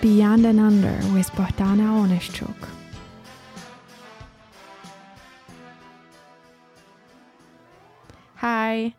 Beyond 0.00 0.44
and 0.44 0.60
Under 0.60 0.94
with 1.14 1.30
Bohdana 1.32 1.88
Onishchuk. 1.88 2.68
Hi. 8.36 8.94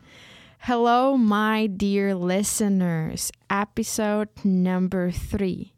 Hello, 0.60 1.16
my 1.16 1.68
dear 1.68 2.16
listeners. 2.16 3.32
Episode 3.50 4.30
number 4.44 5.12
three. 5.12 5.74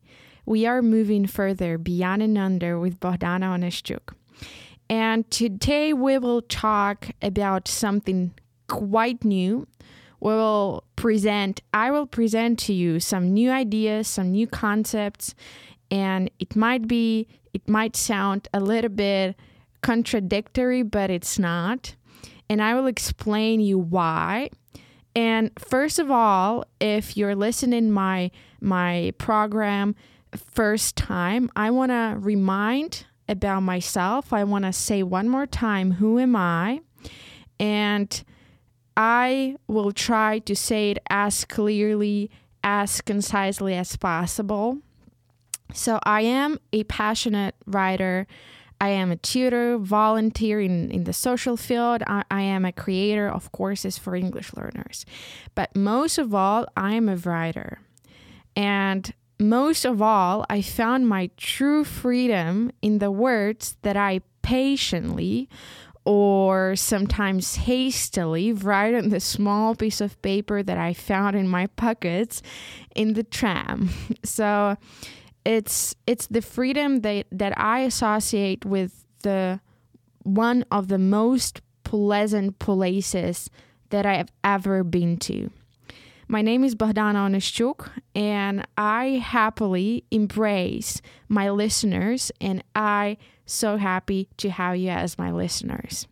We 0.45 0.65
are 0.65 0.81
moving 0.81 1.27
further 1.27 1.77
beyond 1.77 2.23
and 2.23 2.37
under 2.37 2.79
with 2.79 2.99
Bohdana 2.99 3.55
Onishchuk. 3.55 4.13
And 4.89 5.29
today 5.29 5.93
we 5.93 6.17
will 6.17 6.41
talk 6.41 7.09
about 7.21 7.67
something 7.67 8.33
quite 8.67 9.23
new 9.23 9.67
we 10.19 10.31
will 10.33 10.83
present 10.95 11.61
i 11.73 11.89
will 11.91 12.05
present 12.05 12.59
to 12.59 12.73
you 12.73 12.99
some 12.99 13.33
new 13.33 13.49
ideas 13.49 14.07
some 14.07 14.31
new 14.31 14.47
concepts 14.47 15.33
and 15.91 16.29
it 16.39 16.55
might 16.55 16.87
be 16.87 17.27
it 17.53 17.67
might 17.67 17.95
sound 17.95 18.47
a 18.53 18.59
little 18.59 18.89
bit 18.89 19.35
contradictory 19.81 20.83
but 20.83 21.09
it's 21.09 21.39
not. 21.39 21.95
And 22.49 22.61
i 22.61 22.73
will 22.73 22.87
explain 22.87 23.61
you 23.61 23.77
why. 23.77 24.49
And 25.15 25.51
first 25.57 25.99
of 25.99 26.11
all 26.11 26.65
if 26.79 27.15
you're 27.15 27.35
listening 27.35 27.91
my 27.91 28.31
my 28.59 29.13
program 29.17 29.95
first 30.35 30.95
time 30.95 31.49
i 31.55 31.71
want 31.71 31.91
to 31.91 32.15
remind 32.19 33.05
about 33.29 33.61
myself. 33.61 34.33
I 34.33 34.43
want 34.43 34.65
to 34.65 34.73
say 34.73 35.03
one 35.03 35.29
more 35.29 35.45
time 35.45 35.91
who 35.91 36.19
am 36.19 36.35
i. 36.35 36.81
And 37.59 38.23
I 38.95 39.57
will 39.67 39.91
try 39.91 40.39
to 40.39 40.55
say 40.55 40.91
it 40.91 40.99
as 41.09 41.45
clearly, 41.45 42.29
as 42.63 43.01
concisely 43.01 43.75
as 43.75 43.95
possible. 43.95 44.79
So, 45.73 45.99
I 46.03 46.21
am 46.21 46.59
a 46.73 46.83
passionate 46.85 47.55
writer. 47.65 48.27
I 48.81 48.89
am 48.89 49.11
a 49.11 49.17
tutor, 49.17 49.77
volunteer 49.77 50.61
in, 50.61 50.89
in 50.89 51.03
the 51.03 51.13
social 51.13 51.57
field. 51.57 52.01
I, 52.07 52.23
I 52.31 52.41
am 52.41 52.63
a 52.65 52.71
creator 52.71 53.27
of 53.29 53.51
courses 53.51 53.97
for 53.97 54.15
English 54.15 54.53
learners. 54.53 55.05
But 55.53 55.75
most 55.75 56.17
of 56.17 56.33
all, 56.33 56.65
I 56.77 56.93
am 56.93 57.09
a 57.09 57.17
writer. 57.17 57.81
And 58.55 59.13
most 59.39 59.85
of 59.85 60.01
all, 60.01 60.45
I 60.49 60.61
found 60.61 61.07
my 61.07 61.29
true 61.37 61.83
freedom 61.83 62.71
in 62.81 62.99
the 62.99 63.11
words 63.11 63.75
that 63.83 63.97
I 63.97 64.21
patiently 64.41 65.49
or 66.05 66.75
sometimes 66.75 67.55
hastily 67.55 68.51
write 68.53 68.95
on 68.95 69.09
the 69.09 69.19
small 69.19 69.75
piece 69.75 70.01
of 70.01 70.21
paper 70.21 70.63
that 70.63 70.77
I 70.77 70.93
found 70.93 71.35
in 71.35 71.47
my 71.47 71.67
pockets 71.67 72.41
in 72.95 73.13
the 73.13 73.23
tram. 73.23 73.89
So 74.23 74.77
it's 75.45 75.95
it's 76.05 76.27
the 76.27 76.41
freedom 76.41 77.01
that, 77.01 77.25
that 77.31 77.57
I 77.57 77.79
associate 77.79 78.65
with 78.65 79.05
the 79.23 79.59
one 80.23 80.65
of 80.71 80.87
the 80.87 80.97
most 80.97 81.61
pleasant 81.83 82.59
places 82.59 83.49
that 83.89 84.05
I 84.05 84.15
have 84.15 84.31
ever 84.43 84.83
been 84.83 85.17
to. 85.17 85.49
My 86.27 86.43
name 86.43 86.63
is 86.63 86.75
Bohdana 86.75 87.27
Onishchuk, 87.27 87.89
and 88.13 88.63
I 88.77 89.23
happily 89.23 90.03
embrace 90.11 91.01
my 91.27 91.49
listeners, 91.49 92.31
and 92.39 92.63
I 92.75 93.17
so 93.51 93.77
happy 93.77 94.29
to 94.37 94.49
have 94.49 94.77
you 94.77 94.89
as 94.89 95.17
my 95.17 95.31
listeners. 95.31 96.07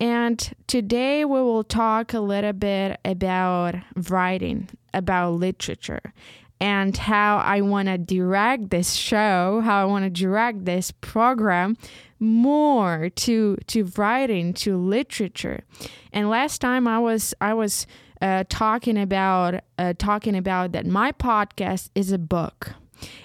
And 0.00 0.52
today 0.66 1.24
we 1.24 1.40
will 1.40 1.64
talk 1.64 2.14
a 2.14 2.20
little 2.20 2.52
bit 2.52 2.98
about 3.04 3.76
writing, 4.08 4.68
about 4.92 5.34
literature, 5.34 6.12
and 6.60 6.96
how 6.96 7.38
I 7.38 7.60
want 7.60 7.88
to 7.88 7.98
direct 7.98 8.70
this 8.70 8.94
show, 8.94 9.60
how 9.64 9.82
I 9.82 9.84
want 9.84 10.04
to 10.04 10.10
direct 10.10 10.64
this 10.64 10.90
program 10.90 11.76
more 12.18 13.10
to 13.10 13.56
to 13.66 13.84
writing, 13.96 14.54
to 14.54 14.76
literature. 14.76 15.64
And 16.12 16.30
last 16.30 16.60
time 16.60 16.88
I 16.88 16.98
was 16.98 17.34
I 17.40 17.54
was 17.54 17.86
uh, 18.20 18.44
talking 18.48 18.98
about 18.98 19.62
uh, 19.78 19.94
talking 19.98 20.36
about 20.36 20.72
that 20.72 20.86
my 20.86 21.12
podcast 21.12 21.90
is 21.94 22.12
a 22.12 22.18
book 22.18 22.74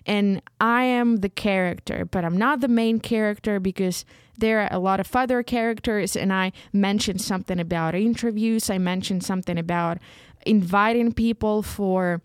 and 0.06 0.42
I 0.60 0.84
am 0.84 1.18
the 1.18 1.30
character, 1.30 2.06
but 2.06 2.26
I'm 2.26 2.38
not 2.38 2.62
the 2.62 2.68
main 2.68 3.00
character 3.00 3.60
because 3.60 4.06
there 4.38 4.62
are 4.62 4.70
a 4.72 4.80
lot 4.80 5.00
of 5.00 5.16
other 5.16 5.44
characters. 5.44 6.16
And 6.16 6.32
I 6.32 6.52
mentioned 6.74 7.22
something 7.22 7.60
about 7.60 7.96
interviews, 7.96 8.70
I 8.70 8.78
mentioned 8.78 9.24
something 9.24 9.58
about 9.58 10.00
inviting 10.46 11.12
people 11.12 11.62
for 11.62 12.22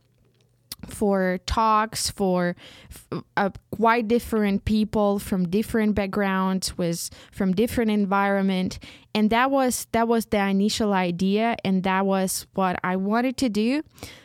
for 0.89 1.39
talks 1.47 2.11
for 2.11 2.55
uh, 3.39 3.51
quite 3.71 4.07
different 4.07 4.65
people 4.67 5.19
from 5.19 5.49
different 5.49 5.95
backgrounds 5.95 6.77
with 6.77 7.09
from 7.33 7.55
different 7.55 7.91
environment 7.91 8.79
and 9.15 9.31
that 9.31 9.51
was 9.51 9.87
that 9.93 10.07
was 10.07 10.27
the 10.27 10.39
initial 10.39 10.93
idea 10.93 11.57
and 11.65 11.85
that 11.85 12.05
was 12.05 12.47
what 12.53 12.79
I 12.85 12.97
wanted 12.97 13.39
to 13.39 13.49
do 13.49 13.83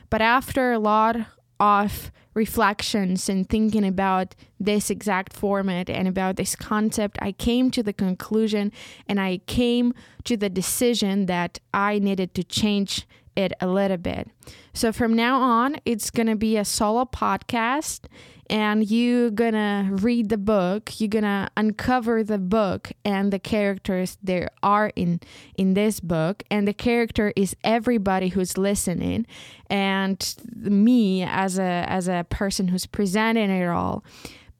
but 0.09 0.21
after 0.21 0.73
a 0.73 0.79
lot 0.79 1.15
of 1.61 2.11
reflections 2.39 3.27
and 3.27 3.49
thinking 3.49 3.85
about 3.85 4.33
this 4.59 4.89
exact 4.89 5.33
format 5.33 5.89
and 5.89 6.07
about 6.07 6.37
this 6.37 6.55
concept, 6.55 7.17
I 7.21 7.33
came 7.33 7.69
to 7.71 7.83
the 7.83 7.91
conclusion 7.91 8.71
and 9.07 9.19
I 9.19 9.41
came 9.45 9.93
to 10.23 10.37
the 10.37 10.49
decision 10.49 11.25
that 11.25 11.59
I 11.73 11.99
needed 11.99 12.33
to 12.35 12.43
change 12.43 13.05
it 13.35 13.51
a 13.59 13.67
little 13.67 13.97
bit. 13.97 14.29
So 14.73 14.93
from 14.93 15.13
now 15.15 15.35
on, 15.41 15.77
it's 15.83 16.09
going 16.09 16.27
to 16.27 16.37
be 16.37 16.55
a 16.55 16.63
solo 16.63 17.03
podcast 17.03 18.05
and 18.49 18.89
you're 18.89 19.29
gonna 19.29 19.89
read 19.91 20.29
the 20.29 20.37
book 20.37 20.99
you're 20.99 21.07
gonna 21.07 21.49
uncover 21.55 22.23
the 22.23 22.37
book 22.37 22.91
and 23.05 23.31
the 23.31 23.39
characters 23.39 24.17
there 24.23 24.49
are 24.63 24.91
in 24.95 25.19
in 25.55 25.73
this 25.73 25.99
book 25.99 26.43
and 26.49 26.67
the 26.67 26.73
character 26.73 27.31
is 27.35 27.55
everybody 27.63 28.29
who's 28.29 28.57
listening 28.57 29.25
and 29.69 30.35
me 30.55 31.23
as 31.23 31.59
a 31.59 31.85
as 31.87 32.07
a 32.07 32.25
person 32.29 32.69
who's 32.69 32.85
presenting 32.85 33.49
it 33.49 33.67
all. 33.67 34.03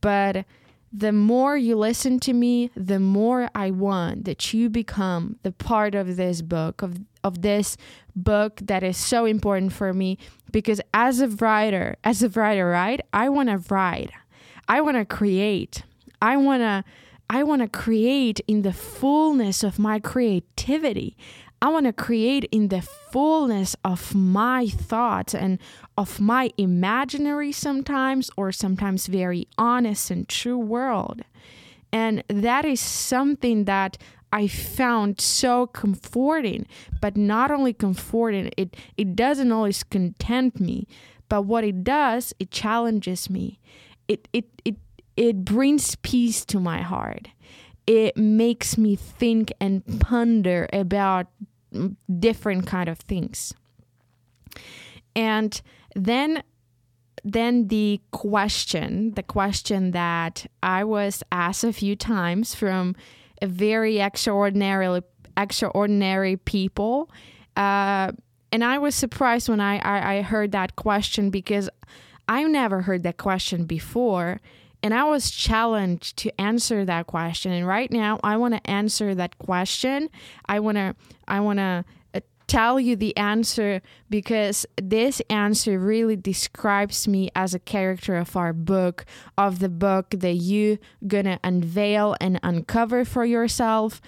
But 0.01 0.45
the 0.91 1.11
more 1.11 1.55
you 1.57 1.75
listen 1.75 2.19
to 2.21 2.33
me, 2.33 2.71
the 2.75 2.99
more 2.99 3.49
I 3.53 3.71
want 3.71 4.25
that 4.25 4.53
you 4.53 4.69
become 4.69 5.37
the 5.43 5.51
part 5.51 5.93
of 5.93 6.15
this 6.15 6.41
book, 6.41 6.81
of, 6.81 6.97
of 7.23 7.41
this 7.41 7.77
book 8.15 8.59
that 8.63 8.83
is 8.83 8.97
so 8.97 9.25
important 9.25 9.73
for 9.73 9.93
me. 9.93 10.17
Because 10.51 10.81
as 10.93 11.21
a 11.21 11.27
writer, 11.27 11.95
as 12.03 12.23
a 12.23 12.29
writer, 12.29 12.67
right? 12.67 13.01
I 13.13 13.29
want 13.29 13.49
to 13.49 13.57
write. 13.73 14.11
I 14.67 14.81
want 14.81 14.97
to 14.97 15.05
create. 15.05 15.83
I 16.21 16.37
want 16.37 16.61
to 16.61 16.83
I 17.31 17.43
want 17.43 17.61
to 17.61 17.67
create 17.67 18.41
in 18.47 18.63
the 18.63 18.73
fullness 18.73 19.63
of 19.63 19.77
my 19.77 19.99
creativity. 19.99 21.15
I 21.61 21.69
want 21.69 21.85
to 21.85 21.93
create 21.93 22.45
in 22.45 22.69
the 22.69 22.81
fullness 22.81 23.75
of 23.83 24.15
my 24.15 24.67
thoughts 24.67 25.35
and 25.35 25.59
of 25.97 26.19
my 26.19 26.51
imaginary 26.57 27.51
sometimes, 27.51 28.31
or 28.37 28.51
sometimes 28.51 29.07
very 29.07 29.47
honest 29.57 30.09
and 30.09 30.27
true 30.27 30.57
world. 30.57 31.21
And 31.91 32.23
that 32.29 32.65
is 32.65 32.79
something 32.79 33.65
that 33.65 33.97
I 34.31 34.47
found 34.47 35.19
so 35.19 35.67
comforting, 35.67 36.67
but 37.01 37.17
not 37.17 37.51
only 37.51 37.73
comforting, 37.73 38.51
it, 38.57 38.75
it 38.97 39.15
doesn't 39.15 39.51
always 39.51 39.83
content 39.83 40.59
me, 40.59 40.87
but 41.29 41.43
what 41.43 41.63
it 41.63 41.83
does, 41.83 42.33
it 42.39 42.51
challenges 42.51 43.29
me. 43.29 43.59
It, 44.07 44.27
it, 44.33 44.45
it, 44.65 44.75
it 45.17 45.45
brings 45.45 45.95
peace 45.97 46.45
to 46.45 46.59
my 46.59 46.81
heart 46.81 47.29
it 47.89 48.15
makes 48.15 48.77
me 48.77 48.95
think 48.95 49.51
and 49.59 49.83
ponder 49.99 50.69
about 50.71 51.25
mm, 51.73 51.95
different 52.19 52.67
kind 52.67 52.87
of 52.87 52.99
things 52.99 53.51
and 55.15 55.59
then 55.95 56.43
then 57.23 57.67
the 57.67 57.99
question 58.11 59.11
the 59.15 59.23
question 59.23 59.89
that 59.89 60.45
i 60.61 60.83
was 60.83 61.23
asked 61.31 61.63
a 61.63 61.73
few 61.73 61.95
times 61.95 62.53
from 62.53 62.95
very 63.43 63.99
extraordinary 63.99 65.01
extraordinary 65.37 66.37
people 66.37 67.09
uh, 67.55 68.11
and 68.51 68.63
i 68.63 68.77
was 68.77 68.95
surprised 68.95 69.47
when 69.47 69.61
I, 69.61 69.79
I 69.79 70.15
i 70.15 70.21
heard 70.21 70.51
that 70.51 70.75
question 70.75 71.29
because 71.29 71.69
i 72.27 72.43
never 72.43 72.81
heard 72.81 73.03
that 73.03 73.17
question 73.17 73.65
before 73.65 74.39
and 74.81 74.93
I 74.93 75.03
was 75.03 75.31
challenged 75.31 76.17
to 76.17 76.41
answer 76.41 76.85
that 76.85 77.07
question. 77.07 77.51
And 77.51 77.67
right 77.67 77.91
now, 77.91 78.19
I 78.23 78.37
want 78.37 78.53
to 78.53 78.69
answer 78.69 79.13
that 79.15 79.37
question. 79.37 80.09
I 80.45 80.59
want 80.61 80.77
to, 80.77 80.95
I 81.27 81.41
want 81.41 81.59
to 81.59 81.83
tell 82.49 82.79
you 82.79 82.95
the 82.95 83.15
answer 83.15 83.81
because 84.09 84.65
this 84.81 85.21
answer 85.29 85.77
really 85.77 86.15
describes 86.15 87.07
me 87.07 87.29
as 87.35 87.53
a 87.53 87.59
character 87.59 88.17
of 88.17 88.35
our 88.35 88.51
book, 88.51 89.05
of 89.37 89.59
the 89.59 89.69
book 89.69 90.09
that 90.09 90.33
you 90.33 90.79
gonna 91.07 91.39
unveil 91.43 92.15
and 92.19 92.39
uncover 92.41 93.05
for 93.05 93.23
yourself. 93.23 94.01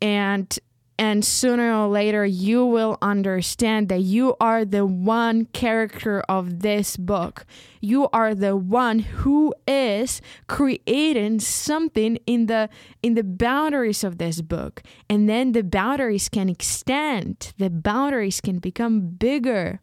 And 0.00 0.56
And 1.00 1.24
sooner 1.24 1.72
or 1.72 1.86
later, 1.86 2.26
you 2.26 2.66
will 2.66 2.98
understand 3.00 3.88
that 3.88 4.00
you 4.00 4.36
are 4.40 4.64
the 4.64 4.84
one 4.84 5.44
character 5.44 6.22
of 6.28 6.58
this 6.60 6.96
book. 6.96 7.46
You 7.80 8.08
are 8.08 8.34
the 8.34 8.56
one 8.56 8.98
who 8.98 9.54
is 9.68 10.20
creating 10.48 11.38
something 11.38 12.18
in 12.26 12.46
the 12.46 12.68
in 13.00 13.14
the 13.14 13.22
boundaries 13.22 14.02
of 14.02 14.18
this 14.18 14.40
book. 14.40 14.82
And 15.08 15.28
then 15.28 15.52
the 15.52 15.62
boundaries 15.62 16.28
can 16.28 16.48
extend. 16.48 17.52
The 17.58 17.70
boundaries 17.70 18.40
can 18.40 18.58
become 18.58 19.10
bigger. 19.10 19.80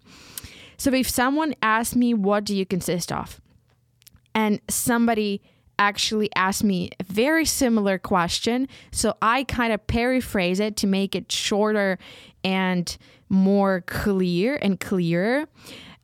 So 0.76 0.94
if 0.94 1.10
someone 1.10 1.56
asks 1.62 1.96
me 1.96 2.14
what 2.14 2.44
do 2.44 2.54
you 2.54 2.66
consist 2.66 3.10
of? 3.14 3.40
And 4.34 4.60
somebody 4.70 5.42
actually 5.78 6.30
asked 6.36 6.64
me 6.64 6.90
a 7.00 7.04
very 7.04 7.46
similar 7.46 7.98
question. 7.98 8.68
So 8.92 9.16
I 9.22 9.44
kind 9.44 9.74
of 9.74 9.86
paraphrase 9.88 10.60
it 10.60 10.78
to 10.78 10.88
make 10.88 11.16
it 11.16 11.32
shorter 11.32 11.98
and 12.44 12.98
more 13.30 13.82
clear 13.82 14.58
and 14.62 14.80
clearer. 14.80 15.48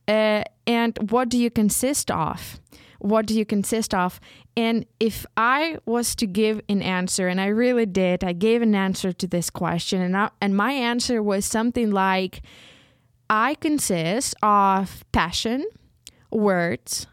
Uh, 0.08 0.44
and 0.66 0.98
what 1.10 1.28
do 1.28 1.38
you 1.38 1.50
consist 1.50 2.10
of? 2.10 2.60
What 2.98 3.26
do 3.26 3.34
you 3.34 3.44
consist 3.44 3.94
of? 3.94 4.20
And 4.56 4.84
if 5.00 5.24
I 5.36 5.78
was 5.86 6.14
to 6.16 6.26
give 6.26 6.60
an 6.68 6.82
answer, 6.82 7.26
and 7.26 7.40
I 7.40 7.46
really 7.46 7.86
did, 7.86 8.22
I 8.22 8.32
gave 8.32 8.62
an 8.62 8.74
answer 8.74 9.12
to 9.12 9.26
this 9.26 9.50
question, 9.50 10.00
and 10.02 10.16
I, 10.16 10.30
and 10.40 10.56
my 10.56 10.72
answer 10.72 11.22
was 11.22 11.44
something 11.46 11.90
like, 11.90 12.42
I 13.30 13.54
consist 13.54 14.34
of 14.42 15.04
passion, 15.10 15.64
words, 16.30 17.06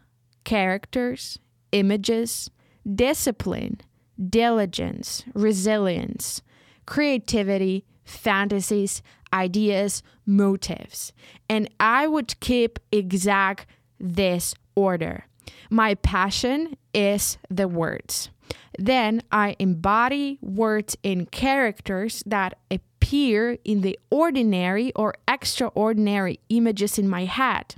characters, 0.44 1.38
images, 1.72 2.50
discipline, 2.94 3.80
diligence, 4.28 5.24
resilience, 5.34 6.42
creativity, 6.86 7.84
fantasies, 8.04 9.02
ideas, 9.32 10.02
motives. 10.26 11.12
And 11.48 11.68
I 11.78 12.06
would 12.06 12.38
keep 12.40 12.78
exact 12.90 13.66
this 13.98 14.54
order. 14.74 15.26
My 15.70 15.94
passion 15.94 16.76
is 16.92 17.38
the 17.48 17.68
words. 17.68 18.30
Then 18.78 19.22
I 19.30 19.56
embody 19.58 20.38
words 20.40 20.96
in 21.02 21.26
characters 21.26 22.22
that 22.26 22.58
appear 22.70 23.58
in 23.64 23.82
the 23.82 23.98
ordinary 24.10 24.92
or 24.94 25.14
extraordinary 25.28 26.40
images 26.48 26.98
in 26.98 27.08
my 27.08 27.24
head. 27.24 27.76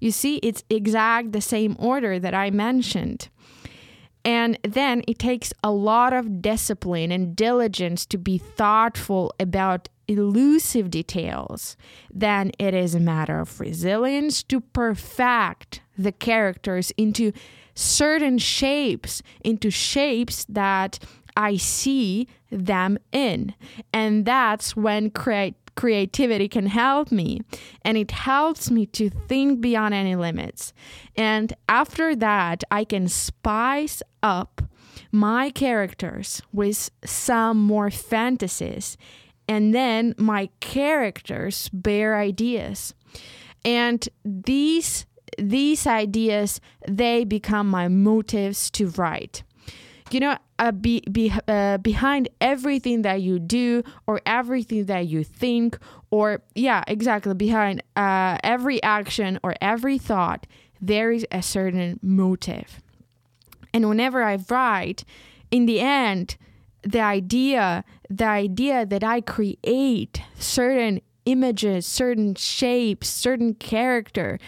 You 0.00 0.10
see, 0.10 0.36
it's 0.36 0.64
exact 0.70 1.32
the 1.32 1.40
same 1.40 1.76
order 1.78 2.18
that 2.18 2.34
I 2.34 2.50
mentioned. 2.50 3.28
And 4.24 4.58
then 4.62 5.02
it 5.06 5.18
takes 5.18 5.52
a 5.62 5.70
lot 5.70 6.12
of 6.12 6.40
discipline 6.40 7.12
and 7.12 7.36
diligence 7.36 8.06
to 8.06 8.18
be 8.18 8.38
thoughtful 8.38 9.34
about 9.38 9.88
elusive 10.08 10.90
details. 10.90 11.76
Then 12.10 12.52
it 12.58 12.74
is 12.74 12.94
a 12.94 13.00
matter 13.00 13.40
of 13.40 13.60
resilience 13.60 14.42
to 14.44 14.60
perfect 14.60 15.80
the 15.96 16.12
characters 16.12 16.90
into 16.96 17.32
certain 17.74 18.38
shapes, 18.38 19.22
into 19.42 19.70
shapes 19.70 20.44
that 20.48 20.98
I 21.36 21.56
see 21.56 22.28
them 22.50 22.98
in. 23.12 23.54
And 23.92 24.24
that's 24.24 24.76
when 24.76 25.10
create 25.10 25.54
creativity 25.74 26.48
can 26.48 26.66
help 26.66 27.10
me 27.10 27.40
and 27.82 27.96
it 27.96 28.10
helps 28.10 28.70
me 28.70 28.86
to 28.86 29.10
think 29.10 29.60
beyond 29.60 29.94
any 29.94 30.16
limits. 30.16 30.72
And 31.16 31.52
after 31.68 32.14
that, 32.16 32.64
I 32.70 32.84
can 32.84 33.08
spice 33.08 34.02
up 34.22 34.62
my 35.10 35.50
characters 35.50 36.42
with 36.52 36.90
some 37.04 37.58
more 37.58 37.90
fantasies. 37.90 38.96
And 39.48 39.74
then 39.74 40.14
my 40.16 40.48
characters 40.60 41.68
bear 41.72 42.16
ideas. 42.16 42.94
And 43.64 44.08
these 44.24 45.06
these 45.36 45.84
ideas 45.86 46.60
they 46.86 47.24
become 47.24 47.68
my 47.68 47.88
motives 47.88 48.70
to 48.70 48.88
write 48.90 49.42
you 50.14 50.20
know 50.20 50.36
uh, 50.58 50.70
be, 50.72 51.02
be, 51.10 51.32
uh, 51.48 51.78
behind 51.78 52.28
everything 52.40 53.02
that 53.02 53.20
you 53.20 53.38
do 53.38 53.82
or 54.06 54.20
everything 54.24 54.84
that 54.86 55.06
you 55.08 55.24
think 55.24 55.78
or 56.10 56.42
yeah 56.54 56.82
exactly 56.86 57.34
behind 57.34 57.82
uh, 57.96 58.38
every 58.44 58.82
action 58.82 59.38
or 59.42 59.54
every 59.60 59.98
thought 59.98 60.46
there 60.80 61.10
is 61.10 61.26
a 61.32 61.42
certain 61.42 61.98
motive. 62.02 62.80
And 63.72 63.88
whenever 63.88 64.22
i 64.22 64.38
write 64.48 65.04
in 65.50 65.66
the 65.66 65.80
end 65.80 66.36
the 66.82 67.00
idea 67.00 67.84
the 68.08 68.26
idea 68.26 68.86
that 68.86 69.02
i 69.02 69.20
create 69.20 70.22
certain 70.38 71.00
images 71.26 71.86
certain 71.86 72.34
shapes 72.34 73.08
certain 73.08 73.54
character 73.54 74.38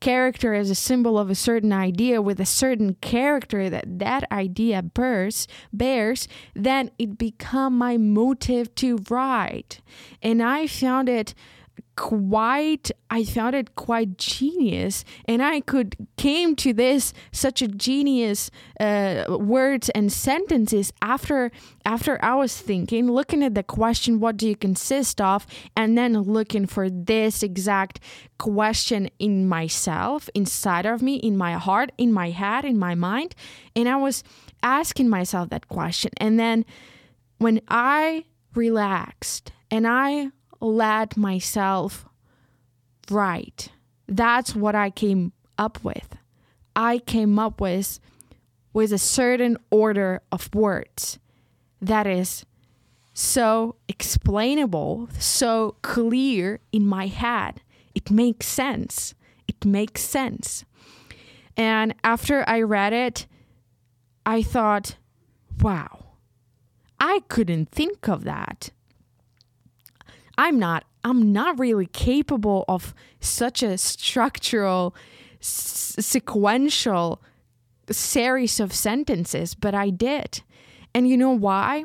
character 0.00 0.52
as 0.52 0.70
a 0.70 0.74
symbol 0.74 1.18
of 1.18 1.30
a 1.30 1.34
certain 1.34 1.72
idea 1.72 2.20
with 2.20 2.40
a 2.40 2.46
certain 2.46 2.94
character 3.00 3.70
that 3.70 3.84
that 3.98 4.30
idea 4.30 4.82
bears 4.82 5.48
bears 5.72 6.28
then 6.54 6.90
it 6.98 7.16
become 7.16 7.76
my 7.76 7.96
motive 7.96 8.74
to 8.74 8.98
write. 9.08 9.80
And 10.22 10.42
i 10.42 10.66
found 10.66 11.08
it 11.08 11.34
quite 11.96 12.90
i 13.10 13.24
found 13.24 13.54
it 13.54 13.74
quite 13.74 14.18
genius. 14.18 15.04
And 15.26 15.42
i 15.42 15.60
could 15.60 15.96
came 16.16 16.54
to 16.56 16.72
this 16.72 17.12
such 17.32 17.62
a 17.62 17.68
genius 17.68 18.50
uh, 18.78 19.24
words 19.28 19.88
and 19.90 20.12
sentences 20.12 20.92
after 21.02 21.50
after 21.84 22.22
i 22.24 22.34
was 22.34 22.56
thinking 22.56 23.10
looking 23.10 23.42
at 23.42 23.54
the 23.54 23.62
question 23.62 24.20
what 24.20 24.36
do 24.36 24.48
you 24.48 24.56
consist 24.56 25.20
of? 25.20 25.46
And 25.76 25.96
then 25.96 26.20
looking 26.20 26.66
for 26.66 26.88
this 26.90 27.42
exact 27.42 28.00
question 28.38 29.08
in 29.18 29.48
myself 29.48 30.28
inside 30.34 30.86
of 30.86 31.02
me 31.02 31.16
in 31.16 31.36
my 31.36 31.54
heart 31.54 31.90
in 31.96 32.12
my 32.12 32.30
head 32.30 32.64
in 32.64 32.78
my 32.78 32.94
mind. 32.94 33.34
And 33.74 33.88
i 33.88 33.96
was 33.96 34.22
asking 34.62 35.08
myself 35.08 35.48
that 35.50 35.68
question. 35.68 36.12
And 36.18 36.38
then 36.38 36.64
when 37.38 37.60
i 37.68 38.24
relaxed 38.54 39.52
and 39.70 39.86
i 39.86 40.30
let 40.60 41.16
myself 41.16 42.06
write. 43.10 43.70
That's 44.08 44.54
what 44.54 44.74
I 44.74 44.90
came 44.90 45.32
up 45.58 45.82
with. 45.82 46.16
I 46.74 46.98
came 46.98 47.38
up 47.38 47.60
with 47.60 47.98
with 48.72 48.92
a 48.92 48.98
certain 48.98 49.56
order 49.70 50.20
of 50.30 50.54
words 50.54 51.18
that 51.80 52.06
is 52.06 52.44
so 53.14 53.76
explainable, 53.88 55.08
so 55.18 55.76
clear 55.80 56.60
in 56.72 56.86
my 56.86 57.06
head. 57.06 57.62
It 57.94 58.10
makes 58.10 58.46
sense. 58.46 59.14
It 59.48 59.64
makes 59.64 60.02
sense. 60.02 60.66
And 61.56 61.94
after 62.04 62.44
I 62.46 62.60
read 62.60 62.92
it, 62.92 63.26
I 64.26 64.42
thought, 64.42 64.96
wow, 65.62 66.04
I 67.00 67.20
couldn't 67.28 67.70
think 67.70 68.08
of 68.08 68.24
that. 68.24 68.70
I'm 70.38 70.58
not 70.58 70.84
I'm 71.04 71.32
not 71.32 71.58
really 71.58 71.86
capable 71.86 72.64
of 72.68 72.94
such 73.20 73.62
a 73.62 73.78
structural 73.78 74.94
s- 75.40 75.94
sequential 76.00 77.22
series 77.88 78.58
of 78.58 78.72
sentences, 78.72 79.54
but 79.54 79.72
I 79.74 79.90
did. 79.90 80.42
And 80.92 81.08
you 81.08 81.16
know 81.16 81.30
why? 81.30 81.84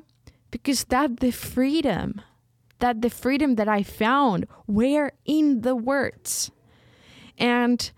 Because 0.50 0.86
that 0.86 1.20
the 1.20 1.31
freedom, 1.31 2.22
that 2.79 3.01
the 3.01 3.12
freedom 3.12 3.55
that 3.55 3.67
I 3.67 3.84
found 3.84 4.48
were 4.65 5.12
in 5.24 5.62
the 5.62 5.75
words. 5.75 6.50
And 7.38 7.91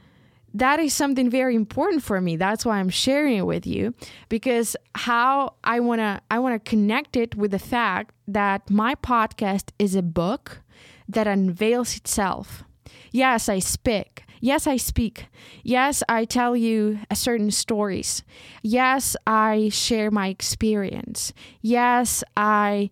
that 0.53 0.79
is 0.79 0.93
something 0.93 1.29
very 1.29 1.55
important 1.55 2.03
for 2.03 2.21
me. 2.21 2.35
That's 2.35 2.65
why 2.65 2.77
i'm 2.79 2.89
sharing 2.89 3.37
it 3.37 3.45
with 3.45 3.65
you 3.65 3.93
because 4.29 4.75
how 4.95 5.55
i 5.63 5.79
want 5.79 5.99
to 5.99 6.21
i 6.29 6.39
want 6.39 6.63
to 6.63 6.69
connect 6.69 7.15
it 7.15 7.35
with 7.35 7.51
the 7.51 7.59
fact 7.59 8.13
that 8.27 8.69
my 8.69 8.95
podcast 8.95 9.71
is 9.79 9.95
a 9.95 10.01
book 10.01 10.61
that 11.07 11.27
unveils 11.27 11.97
itself. 11.97 12.63
Yes 13.11 13.49
i 13.49 13.59
speak. 13.59 14.23
Yes 14.41 14.67
i 14.67 14.77
speak. 14.77 15.27
Yes 15.63 16.03
i 16.07 16.25
tell 16.25 16.55
you 16.55 16.99
certain 17.13 17.51
stories. 17.51 18.23
Yes 18.61 19.15
i 19.25 19.69
share 19.69 20.11
my 20.11 20.27
experience. 20.27 21.33
Yes 21.61 22.23
i 22.37 22.89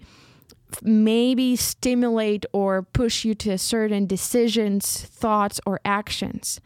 maybe 0.81 1.55
stimulate 1.57 2.45
or 2.53 2.81
push 2.81 3.25
you 3.25 3.35
to 3.35 3.57
certain 3.57 4.05
decisions 4.07 5.03
thoughts 5.03 5.59
or 5.65 5.81
actions 5.83 6.61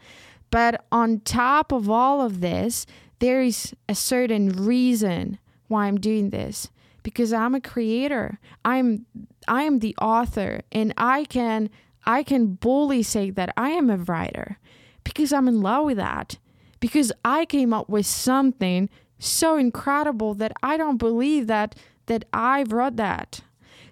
but 0.50 0.84
on 0.92 1.20
top 1.20 1.72
of 1.72 1.90
all 1.90 2.22
of 2.22 2.40
this, 2.40 2.86
there 3.18 3.42
is 3.42 3.74
a 3.88 3.94
certain 3.94 4.50
reason 4.50 5.38
why 5.68 5.86
I'm 5.86 5.98
doing 5.98 6.30
this 6.30 6.70
because 7.02 7.32
I'm 7.32 7.54
a 7.54 7.60
creator. 7.60 8.38
I'm 8.64 9.06
I 9.48 9.62
am 9.62 9.78
the 9.78 9.96
author 10.00 10.62
and 10.72 10.92
I 10.96 11.24
can 11.24 11.70
I 12.04 12.22
can 12.22 12.54
boldly 12.54 13.02
say 13.02 13.30
that 13.30 13.52
I 13.56 13.70
am 13.70 13.90
a 13.90 13.96
writer 13.96 14.58
because 15.04 15.32
I'm 15.32 15.48
in 15.48 15.60
love 15.60 15.86
with 15.86 15.96
that. 15.96 16.38
Because 16.78 17.12
I 17.24 17.46
came 17.46 17.72
up 17.72 17.88
with 17.88 18.06
something 18.06 18.90
so 19.18 19.56
incredible 19.56 20.34
that 20.34 20.52
I 20.62 20.76
don't 20.76 20.98
believe 20.98 21.46
that 21.46 21.74
that 22.06 22.24
I 22.32 22.64
wrote 22.64 22.96
that. 22.96 23.40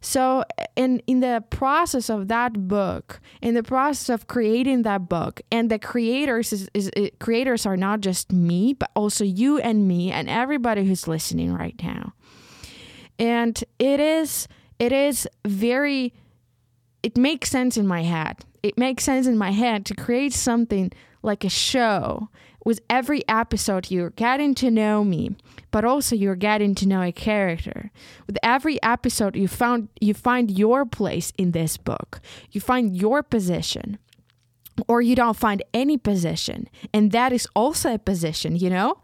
So, 0.05 0.45
in 0.77 1.01
in 1.07 1.21
the 1.21 1.43
process 1.49 2.11
of 2.11 2.29
that 2.29 2.69
book, 2.69 3.21
in 3.41 3.55
the 3.55 3.63
process 3.63 4.11
of 4.11 4.27
creating 4.27 4.83
that 4.83 5.09
book, 5.09 5.41
and 5.51 5.71
the 5.71 5.79
creators 5.79 6.53
is, 6.53 6.69
is, 6.75 6.91
is 6.91 7.11
creators 7.21 7.65
are 7.65 7.77
not 7.79 8.03
just 8.03 8.31
me, 8.31 8.75
but 8.75 8.91
also 8.95 9.25
you 9.25 9.59
and 9.61 9.89
me 9.89 10.13
and 10.13 10.29
everybody 10.29 10.85
who's 10.85 11.09
listening 11.09 11.55
right 11.55 11.75
now. 11.83 12.13
And 13.19 13.65
it 13.79 13.99
is 13.99 14.47
it 14.79 14.93
is 14.93 15.27
very 15.47 16.13
it 17.03 17.17
makes 17.17 17.49
sense 17.49 17.79
in 17.79 17.87
my 17.87 18.03
head. 18.03 18.45
It 18.63 18.77
makes 18.77 19.05
sense 19.05 19.27
in 19.27 19.39
my 19.39 19.53
head 19.53 19.87
to 19.87 19.95
create 19.95 20.35
something 20.35 20.93
like 21.23 21.45
a 21.45 21.49
show 21.49 22.29
with 22.63 22.81
every 22.91 23.27
episode 23.27 23.91
you're 23.91 24.11
getting 24.11 24.55
to 24.57 24.71
know 24.71 25.03
me 25.03 25.35
but 25.75 25.85
also 25.85 26.15
you're 26.15 26.37
getting 26.37 26.73
to 26.73 26.87
know 26.87 27.03
a 27.03 27.11
character. 27.11 27.91
With 28.29 28.39
every 28.45 28.81
episode 28.81 29.35
you 29.35 29.49
found 29.49 29.89
you 30.01 30.15
find 30.15 30.49
your 30.49 30.87
place 30.87 31.33
in 31.37 31.51
this 31.51 31.77
book. 31.77 32.21
You 32.53 32.61
find 32.61 32.97
your 32.97 33.25
position 33.25 33.99
or 34.87 35.03
you 35.03 35.17
don't 35.17 35.37
find 35.37 35.65
any 35.75 35.97
position 35.99 36.69
and 36.93 37.11
that 37.11 37.33
is 37.33 37.49
also 37.57 37.95
a 37.95 37.99
position 37.99 38.55
you 38.55 38.71
know? 38.71 39.01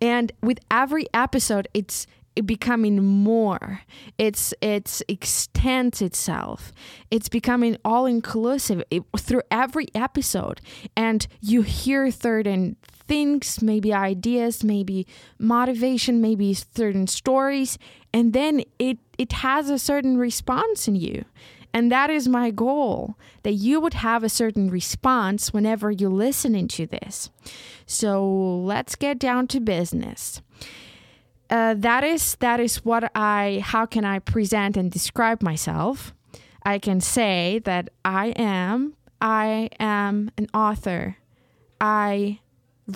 And 0.00 0.30
with 0.40 0.60
every 0.70 1.06
episode 1.12 1.66
it's 1.74 2.06
becoming 2.46 3.02
more. 3.04 3.80
It's 4.16 4.54
it's 4.60 5.02
extends 5.08 6.00
itself. 6.00 6.72
It's 7.10 7.28
becoming 7.28 7.76
all 7.84 8.06
inclusive 8.06 8.84
through 9.18 9.42
every 9.50 9.88
episode. 9.94 10.60
And 10.96 11.26
you 11.40 11.62
hear 11.62 12.10
third 12.10 12.42
certain 12.42 12.76
things 13.12 13.60
maybe 13.60 13.92
ideas 13.92 14.64
maybe 14.64 15.06
motivation 15.38 16.20
maybe 16.20 16.54
certain 16.54 17.06
stories 17.06 17.78
and 18.14 18.32
then 18.32 18.62
it 18.78 18.96
it 19.18 19.32
has 19.32 19.68
a 19.68 19.78
certain 19.78 20.16
response 20.16 20.88
in 20.88 20.96
you 20.96 21.24
and 21.74 21.92
that 21.92 22.08
is 22.08 22.26
my 22.26 22.50
goal 22.50 23.16
that 23.42 23.52
you 23.52 23.80
would 23.82 23.94
have 23.94 24.24
a 24.24 24.28
certain 24.30 24.70
response 24.70 25.52
whenever 25.52 25.90
you're 25.90 26.18
listening 26.26 26.66
to 26.66 26.86
this 26.86 27.28
so 27.86 28.24
let's 28.72 28.96
get 28.96 29.18
down 29.18 29.46
to 29.46 29.60
business 29.60 30.40
uh, 31.52 31.74
that 31.76 32.02
is 32.02 32.36
that 32.36 32.60
is 32.60 32.82
what 32.82 33.10
I 33.14 33.60
how 33.62 33.84
can 33.84 34.06
I 34.06 34.20
present 34.20 34.74
and 34.78 34.90
describe 34.90 35.42
myself. 35.42 36.14
I 36.62 36.78
can 36.78 36.98
say 37.02 37.60
that 37.64 37.90
I 38.06 38.28
am 38.36 38.94
I 39.20 39.68
am 39.78 40.30
an 40.38 40.46
author. 40.54 41.18
I 41.78 42.38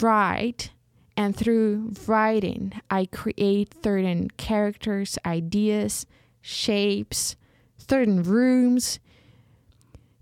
write 0.02 0.70
and 1.16 1.34
through 1.34 1.92
writing 2.06 2.72
I 2.90 3.06
create 3.06 3.74
certain 3.82 4.30
characters, 4.36 5.18
ideas, 5.24 6.06
shapes, 6.40 7.36
certain 7.78 8.22
rooms. 8.22 9.00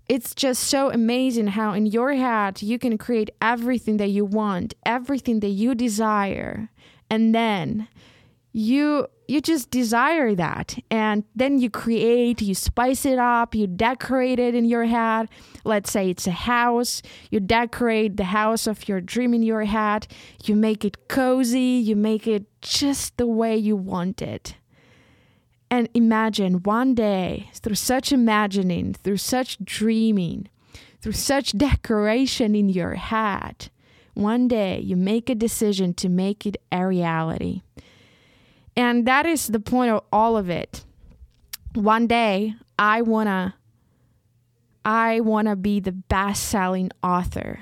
It's 0.07 0.35
just 0.35 0.63
so 0.63 0.91
amazing 0.91 1.47
how 1.47 1.73
in 1.73 1.85
your 1.87 2.13
head 2.13 2.61
you 2.61 2.77
can 2.77 2.97
create 2.97 3.31
everything 3.41 3.97
that 3.97 4.09
you 4.09 4.23
want, 4.23 4.73
everything 4.85 5.39
that 5.39 5.49
you 5.49 5.75
desire. 5.75 6.69
And 7.09 7.33
then 7.33 7.87
you 8.55 9.05
you 9.27 9.41
just 9.41 9.69
desire 9.69 10.33
that. 10.33 10.77
And 10.89 11.25
then 11.35 11.59
you 11.59 11.69
create 11.69 12.41
you 12.41 12.55
spice 12.55 13.05
it 13.05 13.19
up 13.19 13.53
you 13.53 13.67
decorate 13.67 14.39
it 14.39 14.55
in 14.55 14.63
your 14.63 14.85
head. 14.85 15.27
Let's 15.65 15.91
say 15.91 16.09
it's 16.09 16.25
a 16.25 16.31
house. 16.31 17.01
You 17.29 17.41
decorate 17.41 18.15
the 18.15 18.25
house 18.25 18.65
of 18.65 18.87
your 18.87 19.01
dream 19.01 19.33
in 19.33 19.43
your 19.43 19.65
head. 19.65 20.07
You 20.45 20.55
make 20.55 20.85
it 20.85 21.09
cozy. 21.09 21.83
You 21.83 21.97
make 21.97 22.27
it 22.27 22.45
just 22.61 23.17
the 23.17 23.27
way 23.27 23.57
you 23.57 23.75
want 23.75 24.21
it. 24.21 24.55
And 25.69 25.89
imagine 25.93 26.63
one 26.63 26.95
day 26.95 27.49
through 27.55 27.75
such 27.75 28.13
imagining 28.13 28.93
through 28.93 29.17
such 29.17 29.57
dreaming 29.65 30.47
through 31.01 31.11
such 31.11 31.57
decoration 31.57 32.55
in 32.55 32.69
your 32.69 32.93
head 32.93 33.69
one 34.13 34.47
day 34.47 34.79
you 34.79 34.95
make 34.95 35.29
a 35.29 35.35
decision 35.35 35.93
to 35.93 36.07
make 36.07 36.45
it 36.45 36.55
a 36.71 36.87
reality 36.87 37.61
and 38.75 39.05
that 39.07 39.25
is 39.25 39.47
the 39.47 39.59
point 39.59 39.91
of 39.91 40.03
all 40.11 40.37
of 40.37 40.49
it. 40.49 40.83
One 41.73 42.07
day, 42.07 42.55
I 42.77 43.01
want 43.01 43.27
to 43.27 43.53
I 44.83 45.19
want 45.21 45.47
to 45.47 45.55
be 45.55 45.79
the 45.79 45.91
best-selling 45.91 46.91
author. 47.01 47.59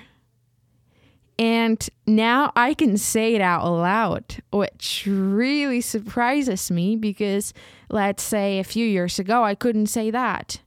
And 1.40 1.90
now 2.06 2.52
I 2.56 2.74
can 2.74 2.98
say 2.98 3.34
it 3.34 3.42
out 3.42 3.66
loud, 3.66 4.44
which 4.52 5.06
really 5.08 5.80
surprises 5.80 6.70
me 6.70 6.96
because 6.96 7.54
let's 7.90 8.22
say 8.22 8.60
a 8.60 8.64
few 8.64 8.86
years 8.86 9.20
ago 9.20 9.44
I 9.44 9.56
couldn't 9.56 9.88
say 9.88 10.12
that. 10.12 10.60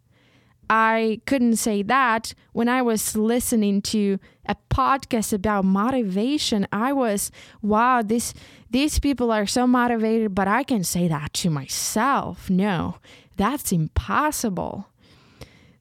I 0.69 1.21
couldn't 1.27 1.57
say 1.57 1.83
that 1.85 2.35
when 2.53 2.69
I 2.69 2.83
was 2.83 3.17
listening 3.17 3.83
to 3.83 4.19
a 4.49 4.57
podcast 4.71 5.33
about 5.33 5.65
motivation. 5.65 6.67
I 6.73 6.93
was, 6.93 7.31
wow, 7.63 8.03
this 8.03 8.35
these 8.71 8.99
people 8.99 9.31
are 9.31 9.47
so 9.47 9.67
motivated, 9.67 10.35
but 10.35 10.49
I 10.49 10.63
can 10.63 10.85
say 10.85 11.09
that 11.09 11.33
to 11.35 11.51
myself. 11.51 12.51
No, 12.51 12.97
that's 13.37 13.73
impossible. 13.73 14.89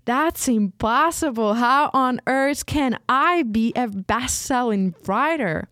That's 0.05 0.47
impossible. 0.47 1.55
How 1.55 1.89
on 1.93 2.21
earth 2.27 2.67
can 2.67 2.99
I 3.09 3.43
be 3.43 3.73
a 3.75 3.87
best-selling 3.87 4.93
writer? 5.07 5.67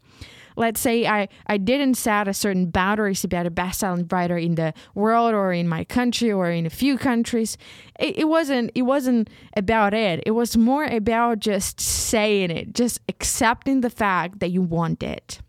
Let's 0.56 0.80
say 0.80 1.06
I, 1.06 1.28
I 1.48 1.58
didn't 1.58 1.96
set 1.96 2.28
a 2.28 2.34
certain 2.34 2.70
boundaries 2.70 3.24
about 3.24 3.46
a 3.46 3.52
best-selling 3.52 4.08
writer 4.12 4.38
in 4.38 4.56
the 4.56 4.74
world 4.96 5.34
or 5.34 5.54
in 5.54 5.68
my 5.68 5.84
country 5.84 6.32
or 6.32 6.50
in 6.50 6.66
a 6.66 6.70
few 6.70 6.98
countries. 6.98 7.58
It, 8.00 8.20
it 8.20 8.26
wasn't 8.26 8.72
it 8.76 8.84
wasn't 8.84 9.30
about 9.56 9.94
it. 9.94 10.24
It 10.26 10.32
was 10.32 10.58
more 10.58 10.86
about 10.86 11.40
just 11.40 11.80
saying 11.80 12.52
it 12.52 12.74
just 12.74 13.00
accepting 13.10 13.82
the 13.82 13.90
fact 13.90 14.40
that 14.40 14.50
you 14.50 14.62
want 14.62 15.04
it. 15.04 15.40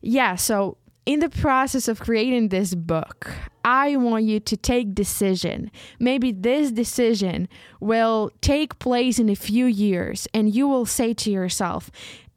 Yeah 0.00 0.36
so 0.36 0.78
in 1.04 1.20
the 1.20 1.28
process 1.28 1.86
of 1.88 2.00
creating 2.00 2.48
this 2.48 2.74
book 2.74 3.32
i 3.66 3.96
want 3.96 4.24
you 4.24 4.38
to 4.38 4.56
take 4.56 4.94
decision. 4.94 5.70
Maybe 5.98 6.30
this 6.30 6.70
decision 6.70 7.48
will 7.80 8.30
take 8.40 8.78
place 8.78 9.18
in 9.18 9.28
a 9.28 9.34
few 9.34 9.66
years 9.66 10.28
and 10.32 10.54
you 10.54 10.68
will 10.68 10.86
say 10.86 11.12
to 11.14 11.30
yourself 11.30 11.90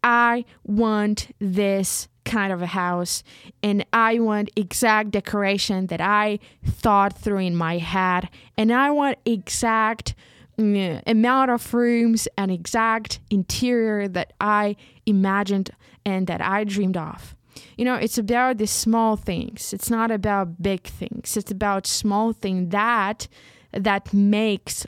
I 0.03 0.45
want 0.63 1.35
this 1.39 2.07
kind 2.25 2.53
of 2.53 2.61
a 2.61 2.67
house 2.67 3.23
and 3.63 3.85
I 3.91 4.19
want 4.19 4.51
exact 4.55 5.11
decoration 5.11 5.87
that 5.87 5.99
I 5.99 6.39
thought 6.63 7.17
through 7.17 7.39
in 7.39 7.55
my 7.55 7.79
head 7.79 8.29
and 8.57 8.71
I 8.71 8.91
want 8.91 9.17
exact 9.25 10.13
mm, 10.57 11.01
amount 11.07 11.51
of 11.51 11.73
rooms 11.73 12.27
and 12.37 12.51
exact 12.51 13.19
interior 13.29 14.07
that 14.09 14.33
I 14.39 14.75
imagined 15.05 15.71
and 16.05 16.27
that 16.27 16.41
I 16.41 16.63
dreamed 16.65 16.97
of. 16.97 17.35
You 17.77 17.85
know, 17.85 17.95
it's 17.95 18.17
about 18.17 18.57
the 18.57 18.67
small 18.67 19.15
things. 19.15 19.73
It's 19.73 19.89
not 19.89 20.11
about 20.11 20.61
big 20.61 20.83
things. 20.83 21.35
It's 21.35 21.51
about 21.51 21.87
small 21.87 22.31
things 22.33 22.71
that 22.71 23.27
that 23.71 24.13
makes 24.13 24.85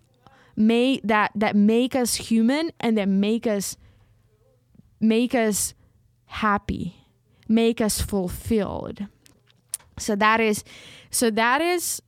make 0.55 1.01
that 1.03 1.31
that 1.35 1.55
make 1.55 1.95
us 1.95 2.15
human 2.15 2.71
and 2.79 2.97
that 2.97 3.07
make 3.07 3.47
us 3.47 3.77
make 5.01 5.35
us 5.35 5.73
happy, 6.25 7.07
make 7.49 7.81
us 7.81 7.99
fulfilled. 7.99 9.07
So 9.97 10.15
that 10.15 10.39
is 10.39 10.63
so 11.09 11.29
that 11.31 11.61
is 11.61 12.01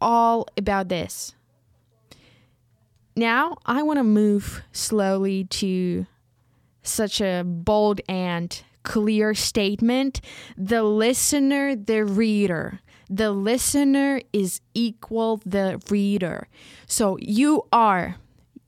all 0.00 0.46
about 0.58 0.88
this. 0.88 1.34
Now, 3.16 3.56
I 3.64 3.82
want 3.82 3.98
to 3.98 4.04
move 4.04 4.62
slowly 4.72 5.44
to 5.44 6.06
such 6.82 7.20
a 7.20 7.42
bold 7.44 8.00
and 8.08 8.62
clear 8.82 9.34
statement. 9.34 10.20
The 10.56 10.82
listener, 10.82 11.76
the 11.76 12.04
reader. 12.04 12.80
The 13.08 13.30
listener 13.30 14.20
is 14.32 14.60
equal 14.74 15.40
the 15.46 15.80
reader. 15.90 16.48
So 16.86 17.16
you 17.20 17.62
are, 17.72 18.16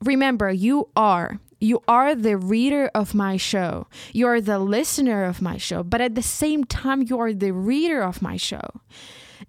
remember, 0.01 0.51
you 0.51 0.89
are 0.95 1.39
you 1.59 1.81
are 1.87 2.13
the 2.15 2.37
reader 2.37 2.89
of 2.93 3.15
my 3.15 3.37
show. 3.37 3.87
You 4.13 4.27
are 4.27 4.41
the 4.41 4.59
listener 4.59 5.23
of 5.25 5.41
my 5.41 5.57
show. 5.57 5.83
But 5.83 6.01
at 6.01 6.15
the 6.15 6.21
same 6.21 6.63
time, 6.63 7.01
you 7.01 7.19
are 7.19 7.33
the 7.33 7.51
reader 7.51 8.01
of 8.01 8.21
my 8.21 8.37
show. 8.37 8.81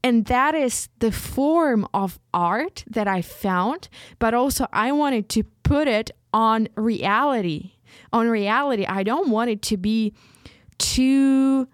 And 0.02 0.26
that 0.26 0.54
is 0.54 0.88
the 1.00 1.12
form 1.12 1.86
of 1.92 2.18
art 2.32 2.84
that 2.88 3.08
I 3.08 3.22
found. 3.22 3.88
But 4.18 4.34
also, 4.34 4.66
I 4.72 4.92
wanted 4.92 5.28
to 5.30 5.44
put 5.62 5.88
it 5.88 6.10
on 6.32 6.68
reality. 6.76 7.72
On 8.12 8.28
reality, 8.28 8.86
I 8.86 9.02
don't 9.02 9.30
want 9.30 9.50
it 9.50 9.62
to 9.62 9.76
be 9.76 10.14
too 10.78 11.68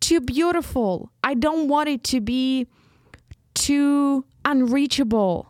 too 0.00 0.20
beautiful. 0.20 1.10
I 1.24 1.34
don't 1.34 1.66
want 1.66 1.88
it 1.88 2.04
to 2.04 2.20
be 2.20 2.68
too 3.54 4.24
unreachable 4.44 5.48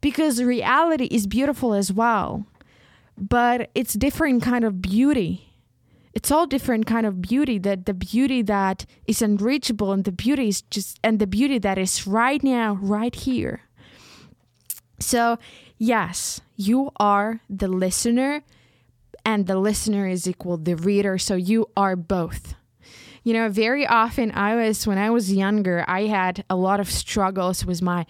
because 0.00 0.42
reality 0.42 1.06
is 1.06 1.26
beautiful 1.26 1.74
as 1.74 1.92
well 1.92 2.46
but 3.16 3.70
it's 3.74 3.94
different 3.94 4.42
kind 4.42 4.64
of 4.64 4.80
beauty 4.82 5.42
it's 6.14 6.30
all 6.30 6.46
different 6.46 6.86
kind 6.86 7.04
of 7.06 7.20
beauty 7.20 7.58
that 7.58 7.84
the 7.84 7.92
beauty 7.92 8.40
that 8.42 8.86
is 9.06 9.20
unreachable 9.20 9.92
and 9.92 10.04
the 10.04 10.12
beauty 10.12 10.48
is 10.48 10.62
just 10.62 10.98
and 11.04 11.18
the 11.18 11.26
beauty 11.26 11.58
that 11.58 11.78
is 11.78 12.06
right 12.06 12.42
now 12.42 12.74
right 12.80 13.14
here 13.14 13.62
So, 14.98 15.38
yes, 15.78 16.40
you 16.56 16.90
are 16.98 17.40
the 17.50 17.68
listener, 17.68 18.42
and 19.24 19.46
the 19.46 19.58
listener 19.58 20.06
is 20.08 20.26
equal 20.26 20.56
the 20.56 20.74
reader. 20.76 21.18
So, 21.18 21.34
you 21.34 21.66
are 21.76 21.96
both. 21.96 22.54
You 23.22 23.34
know, 23.34 23.48
very 23.48 23.86
often 23.86 24.30
I 24.32 24.54
was, 24.54 24.86
when 24.86 24.98
I 24.98 25.10
was 25.10 25.32
younger, 25.32 25.84
I 25.88 26.06
had 26.06 26.44
a 26.48 26.56
lot 26.56 26.80
of 26.80 26.90
struggles 26.90 27.66
with 27.66 27.82
my 27.82 28.06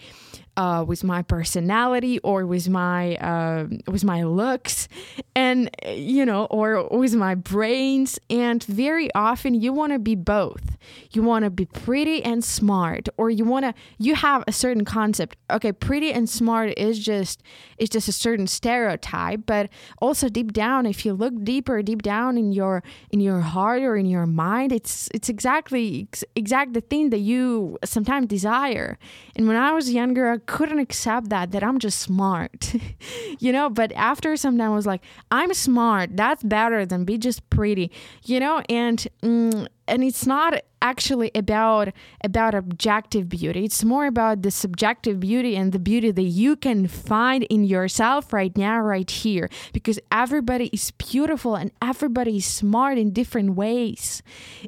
uh, 0.57 0.83
with 0.85 1.03
my 1.03 1.21
personality 1.21 2.17
or 2.19 2.45
with 2.45 2.67
my 2.67 3.15
uh, 3.17 3.67
with 3.87 4.03
my 4.03 4.23
looks 4.23 4.87
and 5.35 5.69
you 5.85 6.25
know 6.25 6.45
or 6.45 6.87
with 6.89 7.13
my 7.15 7.35
brains. 7.35 8.19
And 8.29 8.63
very 8.63 9.13
often 9.13 9.53
you 9.53 9.71
want 9.71 9.93
to 9.93 9.99
be 9.99 10.15
both. 10.15 10.77
You 11.11 11.21
want 11.21 11.45
to 11.45 11.51
be 11.51 11.65
pretty 11.65 12.23
and 12.23 12.43
smart 12.43 13.07
or 13.17 13.29
you 13.29 13.45
want 13.45 13.65
to 13.65 13.73
you 13.99 14.15
have 14.15 14.43
a 14.47 14.51
certain 14.51 14.83
concept. 14.83 15.37
Okay 15.51 15.71
pretty 15.71 16.11
and 16.11 16.27
smart 16.27 16.73
is 16.75 16.97
just 16.97 17.43
is 17.77 17.89
just 17.89 18.07
a 18.07 18.11
certain 18.11 18.47
stereotype 18.47 19.41
but 19.45 19.69
also 20.01 20.27
deep 20.27 20.53
down 20.53 20.85
if 20.87 21.05
you 21.05 21.13
look 21.13 21.33
deeper 21.43 21.83
deep 21.83 22.01
down 22.01 22.37
in 22.37 22.51
your 22.51 22.83
in 23.11 23.19
your 23.19 23.41
heart 23.41 23.83
or 23.83 23.95
in 23.95 24.07
your 24.07 24.25
mind 24.25 24.71
it's 24.71 25.07
it's 25.13 25.29
exactly 25.29 26.07
exact 26.35 26.73
the 26.73 26.81
thing 26.81 27.11
that 27.11 27.19
you 27.19 27.77
sometimes 27.85 28.25
desire. 28.25 28.97
And 29.35 29.47
when 29.47 29.55
i 29.55 29.71
was 29.71 29.91
younger 29.91 30.41
couldn't 30.47 30.79
accept 30.79 31.29
that 31.29 31.51
that 31.51 31.63
I'm 31.63 31.77
just 31.77 31.99
smart. 31.99 32.73
you 33.39 33.51
know, 33.51 33.69
but 33.69 33.91
after 33.93 34.35
some 34.35 34.57
time 34.57 34.71
I 34.71 34.75
was 34.75 34.87
like, 34.87 35.01
I'm 35.29 35.53
smart. 35.53 36.17
That's 36.17 36.41
better 36.41 36.85
than 36.85 37.05
be 37.05 37.17
just 37.17 37.47
pretty. 37.49 37.91
You 38.25 38.39
know, 38.39 38.63
and 38.69 39.05
mm, 39.21 39.67
and 39.87 40.03
it's 40.03 40.25
not 40.25 40.61
actually 40.81 41.31
about 41.33 41.89
about 42.23 42.53
objective 42.53 43.29
beauty. 43.29 43.65
It's 43.65 43.83
more 43.83 44.05
about 44.05 44.41
the 44.41 44.51
subjective 44.51 45.19
beauty 45.19 45.55
and 45.55 45.71
the 45.71 45.79
beauty 45.79 46.11
that 46.11 46.21
you 46.21 46.55
can 46.55 46.87
find 46.87 47.43
in 47.45 47.63
yourself 47.63 48.31
right 48.33 48.55
now 48.57 48.79
right 48.79 49.09
here. 49.09 49.49
Because 49.73 49.99
everybody 50.11 50.69
is 50.73 50.91
beautiful 50.91 51.55
and 51.55 51.71
everybody 51.81 52.37
is 52.37 52.45
smart 52.45 52.97
in 52.97 53.11
different 53.11 53.55
ways. 53.55 54.21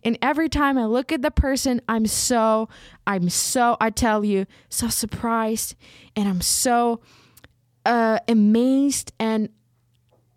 And 0.04 0.18
every 0.22 0.50
time 0.50 0.78
i 0.78 0.86
look 0.86 1.12
at 1.12 1.22
the 1.22 1.32
person 1.32 1.82
i'm 1.88 2.06
so 2.06 2.70
i'm 3.06 3.30
so 3.30 3.78
i 3.80 3.90
tell 3.90 4.24
you 4.24 4.46
so 4.70 4.88
surprised 4.88 5.76
and 6.16 6.28
i'm 6.28 6.42
so 6.42 7.02
uh, 7.86 8.20
amazed 8.28 9.14
and 9.20 9.50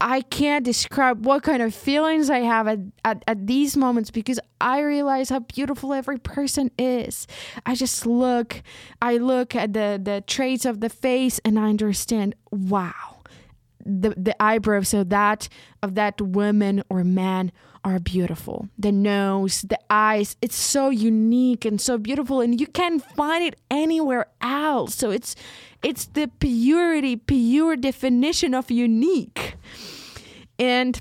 I 0.05 0.23
can't 0.23 0.65
describe 0.65 1.25
what 1.25 1.45
kind 1.45 1.63
of 1.63 1.73
feelings 1.73 2.29
I 2.29 2.41
have 2.41 2.67
at, 2.67 2.81
at, 3.05 3.23
at, 3.29 3.47
these 3.47 3.77
moments 3.77 4.11
because 4.11 4.41
I 4.61 4.81
realize 4.81 5.31
how 5.31 5.39
beautiful 5.39 5.93
every 5.95 6.19
person 6.19 6.73
is. 6.77 7.29
I 7.65 7.77
just 7.77 8.05
look, 8.05 8.63
I 9.01 9.19
look 9.19 9.55
at 9.55 9.75
the, 9.75 10.01
the 10.03 10.25
traits 10.27 10.65
of 10.65 10.81
the 10.81 10.89
face 10.89 11.39
and 11.45 11.57
I 11.57 11.69
understand, 11.69 12.35
wow, 12.51 13.22
the, 13.85 14.11
the 14.11 14.41
eyebrows 14.43 14.95
of 14.95 15.09
that 15.11 15.49
of 15.83 15.95
that 15.95 16.21
woman 16.21 16.83
or 16.89 17.05
man 17.05 17.53
are 17.85 17.99
beautiful. 17.99 18.69
The 18.79 18.93
nose, 18.93 19.63
the 19.63 19.79
eyes, 19.91 20.37
it's 20.41 20.57
so 20.57 20.91
unique 20.91 21.65
and 21.65 21.81
so 21.81 21.99
beautiful 21.99 22.41
and 22.41 22.61
you 22.61 22.67
can't 22.67 23.05
find 23.17 23.43
it 23.45 23.59
anywhere 23.71 24.27
else. 24.41 24.95
So 24.95 25.11
it's 25.11 25.35
it's 25.83 26.07
the 26.07 26.29
purity, 26.39 27.17
pure 27.17 27.77
definition 27.77 28.55
of 28.55 28.71
unique. 28.71 29.57
And 30.59 31.01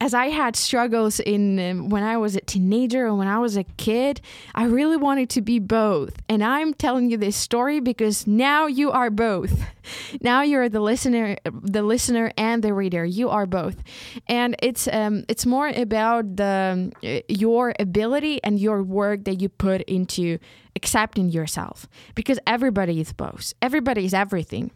as 0.00 0.14
I 0.14 0.26
had 0.26 0.54
struggles 0.54 1.18
in 1.18 1.58
um, 1.58 1.88
when 1.88 2.02
I 2.04 2.16
was 2.16 2.36
a 2.36 2.40
teenager 2.40 3.06
and 3.06 3.18
when 3.18 3.26
I 3.26 3.38
was 3.38 3.56
a 3.56 3.64
kid, 3.64 4.20
I 4.54 4.64
really 4.64 4.96
wanted 4.96 5.28
to 5.30 5.42
be 5.42 5.58
both. 5.58 6.14
And 6.28 6.42
I'm 6.44 6.72
telling 6.72 7.10
you 7.10 7.16
this 7.16 7.36
story 7.36 7.80
because 7.80 8.26
now 8.26 8.66
you 8.66 8.90
are 8.90 9.10
both. 9.10 9.62
Now 10.20 10.42
you're 10.42 10.68
the 10.68 10.78
listener, 10.78 11.36
the 11.44 11.82
listener 11.82 12.30
and 12.38 12.62
the 12.62 12.72
reader. 12.72 13.04
You 13.04 13.30
are 13.30 13.46
both, 13.46 13.82
and 14.28 14.54
it's 14.62 14.86
um, 14.86 15.24
it's 15.28 15.44
more 15.44 15.66
about 15.66 16.36
the 16.36 16.92
uh, 17.02 17.20
your 17.28 17.74
ability 17.80 18.38
and 18.44 18.60
your 18.60 18.84
work 18.84 19.24
that 19.24 19.40
you 19.40 19.48
put 19.48 19.82
into 19.82 20.38
accepting 20.76 21.30
yourself. 21.30 21.88
Because 22.14 22.38
everybody 22.46 23.00
is 23.00 23.12
both. 23.12 23.54
Everybody 23.60 24.04
is 24.04 24.14
everything, 24.14 24.70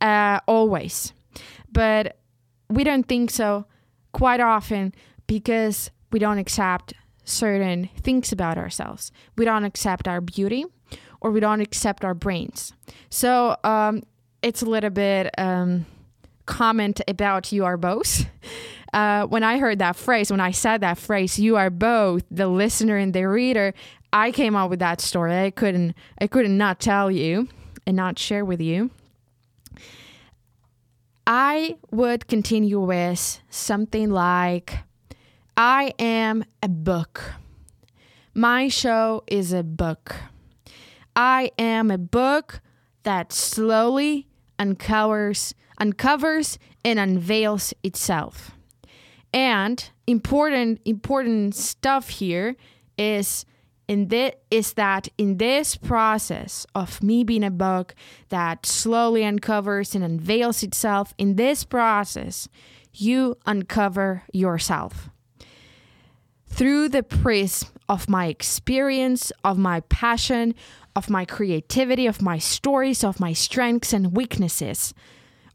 uh, 0.00 0.40
always. 0.46 1.12
But 1.70 2.18
we 2.68 2.82
don't 2.82 3.06
think 3.06 3.30
so 3.30 3.64
quite 4.18 4.40
often 4.40 4.92
because 5.28 5.92
we 6.10 6.18
don't 6.18 6.38
accept 6.38 6.92
certain 7.24 7.88
things 8.00 8.32
about 8.32 8.58
ourselves. 8.58 9.12
We 9.36 9.44
don't 9.44 9.64
accept 9.64 10.08
our 10.08 10.20
beauty 10.20 10.64
or 11.20 11.30
we 11.30 11.38
don't 11.38 11.60
accept 11.60 12.04
our 12.04 12.14
brains. 12.14 12.72
So 13.10 13.56
um, 13.62 14.02
it's 14.42 14.60
a 14.60 14.66
little 14.66 14.90
bit 14.90 15.30
um, 15.38 15.86
comment 16.46 17.00
about 17.06 17.52
you 17.52 17.64
are 17.64 17.76
both. 17.76 18.26
Uh, 18.94 19.26
when 19.26 19.44
I 19.44 19.58
heard 19.58 19.80
that 19.80 19.96
phrase, 19.96 20.30
when 20.30 20.40
I 20.40 20.50
said 20.50 20.80
that 20.80 20.96
phrase, 20.96 21.38
you 21.38 21.56
are 21.56 21.68
both 21.68 22.24
the 22.30 22.48
listener 22.48 22.96
and 22.96 23.12
the 23.12 23.28
reader, 23.28 23.74
I 24.14 24.32
came 24.32 24.56
up 24.56 24.70
with 24.70 24.78
that 24.78 25.02
story. 25.02 25.38
I 25.38 25.50
couldn't, 25.50 25.94
I 26.18 26.26
couldn't 26.26 26.56
not 26.56 26.80
tell 26.80 27.10
you 27.10 27.48
and 27.86 27.94
not 27.94 28.18
share 28.18 28.46
with 28.46 28.62
you. 28.62 28.90
I 31.30 31.76
would 31.90 32.26
continue 32.26 32.80
with 32.80 33.40
something 33.50 34.08
like 34.08 34.78
I 35.58 35.92
am 35.98 36.42
a 36.62 36.70
book. 36.70 37.34
My 38.32 38.68
show 38.68 39.24
is 39.26 39.52
a 39.52 39.62
book. 39.62 40.16
I 41.14 41.50
am 41.58 41.90
a 41.90 41.98
book 41.98 42.62
that 43.02 43.34
slowly 43.34 44.26
uncovers 44.58 45.54
uncovers 45.76 46.58
and 46.82 46.98
unveils 46.98 47.74
itself. 47.82 48.52
And 49.30 49.84
important 50.06 50.80
important 50.86 51.54
stuff 51.54 52.08
here 52.08 52.56
is 52.96 53.44
in 53.88 54.08
this 54.08 54.34
is 54.50 54.74
that 54.74 55.08
in 55.16 55.38
this 55.38 55.74
process 55.74 56.66
of 56.74 57.02
me 57.02 57.24
being 57.24 57.42
a 57.42 57.50
book 57.50 57.94
that 58.28 58.66
slowly 58.66 59.24
uncovers 59.24 59.94
and 59.94 60.04
unveils 60.04 60.62
itself 60.62 61.14
in 61.16 61.36
this 61.36 61.64
process 61.64 62.48
you 62.92 63.36
uncover 63.46 64.24
yourself. 64.32 65.08
Through 66.46 66.90
the 66.90 67.02
prism 67.02 67.70
of 67.88 68.08
my 68.08 68.26
experience 68.26 69.32
of 69.42 69.56
my 69.56 69.80
passion 69.80 70.54
of 70.94 71.08
my 71.08 71.24
creativity 71.24 72.06
of 72.06 72.20
my 72.20 72.38
stories 72.38 73.02
of 73.02 73.20
my 73.20 73.32
strengths 73.32 73.92
and 73.92 74.14
weaknesses 74.14 74.92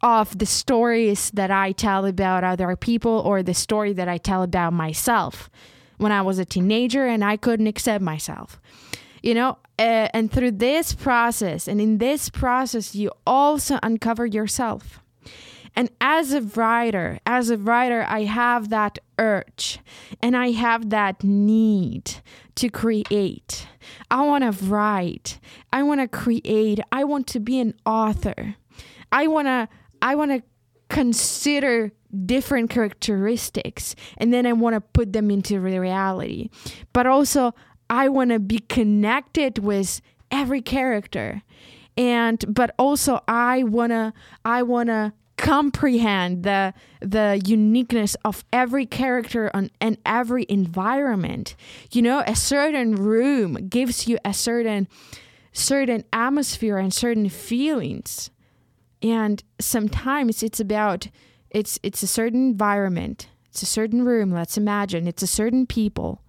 of 0.01 0.37
the 0.37 0.45
stories 0.45 1.29
that 1.31 1.51
I 1.51 1.71
tell 1.71 2.05
about 2.05 2.43
other 2.43 2.75
people 2.75 3.21
or 3.25 3.43
the 3.43 3.53
story 3.53 3.93
that 3.93 4.07
I 4.07 4.17
tell 4.17 4.41
about 4.43 4.73
myself 4.73 5.49
when 5.97 6.11
I 6.11 6.21
was 6.21 6.39
a 6.39 6.45
teenager 6.45 7.05
and 7.05 7.23
I 7.23 7.37
couldn't 7.37 7.67
accept 7.67 8.03
myself. 8.03 8.59
You 9.21 9.33
know, 9.33 9.57
uh, 9.79 10.09
and 10.13 10.31
through 10.31 10.51
this 10.51 10.93
process, 10.93 11.67
and 11.67 11.79
in 11.79 11.97
this 11.97 12.29
process, 12.29 12.93
you 12.93 13.11
also 13.25 13.79
uncover 13.81 14.25
yourself. 14.25 14.99
And 15.75 15.89
as 15.99 16.33
a 16.33 16.41
writer, 16.41 17.19
as 17.25 17.49
a 17.49 17.57
writer, 17.57 18.05
I 18.07 18.23
have 18.23 18.69
that 18.69 18.99
urge 19.17 19.79
and 20.21 20.37
I 20.37 20.51
have 20.51 20.91
that 20.91 21.23
need 21.23 22.15
to 22.55 22.69
create. 22.69 23.67
I 24.11 24.23
want 24.25 24.43
to 24.43 24.65
write. 24.65 25.39
I 25.71 25.81
want 25.83 26.01
to 26.01 26.07
create. 26.07 26.79
I 26.91 27.03
want 27.03 27.25
to 27.27 27.39
be 27.39 27.59
an 27.59 27.73
author. 27.85 28.55
I 29.11 29.27
want 29.27 29.47
to 29.47 29.67
I 30.01 30.15
want 30.15 30.31
to 30.31 30.43
consider 30.89 31.91
different 32.25 32.69
characteristics 32.69 33.95
and 34.17 34.33
then 34.33 34.45
I 34.45 34.53
want 34.53 34.75
to 34.75 34.81
put 34.81 35.13
them 35.13 35.31
into 35.31 35.59
reality. 35.59 36.49
But 36.93 37.07
also, 37.07 37.53
I 37.89 38.09
want 38.09 38.31
to 38.31 38.39
be 38.39 38.59
connected 38.59 39.59
with 39.59 40.01
every 40.31 40.61
character. 40.61 41.43
And 41.95 42.43
but 42.47 42.73
also 42.79 43.21
I 43.27 43.63
want 43.63 43.91
to 43.91 44.13
I 44.43 44.63
want 44.63 44.87
to 44.87 45.13
comprehend 45.37 46.43
the 46.43 46.73
the 47.01 47.41
uniqueness 47.45 48.15
of 48.23 48.43
every 48.51 48.85
character 48.85 49.51
on, 49.53 49.69
and 49.79 49.97
every 50.05 50.45
environment. 50.49 51.55
You 51.91 52.01
know, 52.01 52.23
a 52.25 52.35
certain 52.35 52.95
room 52.95 53.67
gives 53.69 54.07
you 54.07 54.17
a 54.25 54.33
certain 54.33 54.87
certain 55.51 56.03
atmosphere 56.11 56.77
and 56.77 56.93
certain 56.93 57.29
feelings. 57.29 58.31
And 59.01 59.43
sometimes 59.59 60.41
it's 60.41 60.59
about 60.59 61.09
it's 61.53 61.79
it's 61.83 62.03
a 62.03 62.07
certain 62.07 62.49
environment. 62.49 63.27
It's 63.45 63.61
a 63.61 63.67
certain 63.67 64.03
room. 64.03 64.31
Let's 64.31 64.57
imagine 64.57 65.07
it's 65.07 65.23
a 65.23 65.27
certain 65.27 65.65
people. 65.67 66.21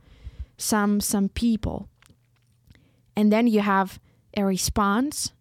Some 0.58 1.00
some 1.00 1.30
people. 1.30 1.88
And 3.16 3.32
then 3.32 3.46
you 3.46 3.60
have 3.60 3.98
a 4.36 4.44
response 4.44 5.32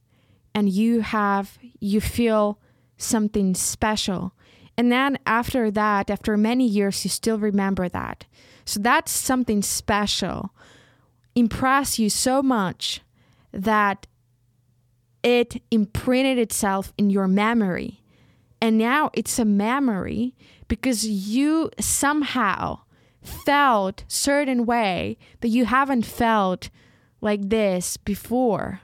and 0.55 0.69
you 0.69 1.01
have 1.01 1.57
you 1.79 1.99
feel 1.99 2.59
something 2.97 3.53
special. 3.53 4.33
And 4.77 4.91
then 4.91 5.19
after 5.25 5.69
that 5.71 6.09
after 6.09 6.37
many 6.37 6.65
years 6.65 7.03
you 7.03 7.09
still 7.09 7.37
remember 7.37 7.89
that. 7.89 8.25
So 8.65 8.79
that's 8.79 9.11
something 9.11 9.61
special. 9.61 10.51
Impress 11.35 11.99
you 11.99 12.09
so 12.09 12.41
much 12.41 13.01
that 13.51 14.07
it 15.21 15.61
imprinted 15.71 16.37
itself 16.37 16.93
in 16.97 17.09
your 17.09 17.27
memory. 17.27 18.02
And 18.63 18.77
now 18.77 19.09
it's 19.11 19.39
a 19.39 19.43
memory 19.43 20.35
because 20.69 21.05
you 21.05 21.69
somehow 21.81 22.79
felt 23.21 24.05
certain 24.07 24.65
way 24.65 25.17
that 25.41 25.49
you 25.49 25.65
haven't 25.65 26.05
felt 26.05 26.69
like 27.19 27.49
this 27.49 27.97
before. 27.97 28.79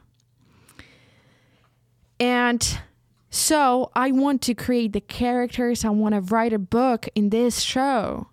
And 2.20 2.82
so 3.30 3.90
I 3.96 4.12
want 4.12 4.42
to 4.42 4.54
create 4.54 4.92
the 4.92 5.00
characters, 5.00 5.86
I 5.86 5.92
want 5.92 6.14
to 6.14 6.20
write 6.20 6.52
a 6.52 6.60
book 6.60 7.08
in 7.16 7.30
this 7.30 7.62
show. 7.62 8.28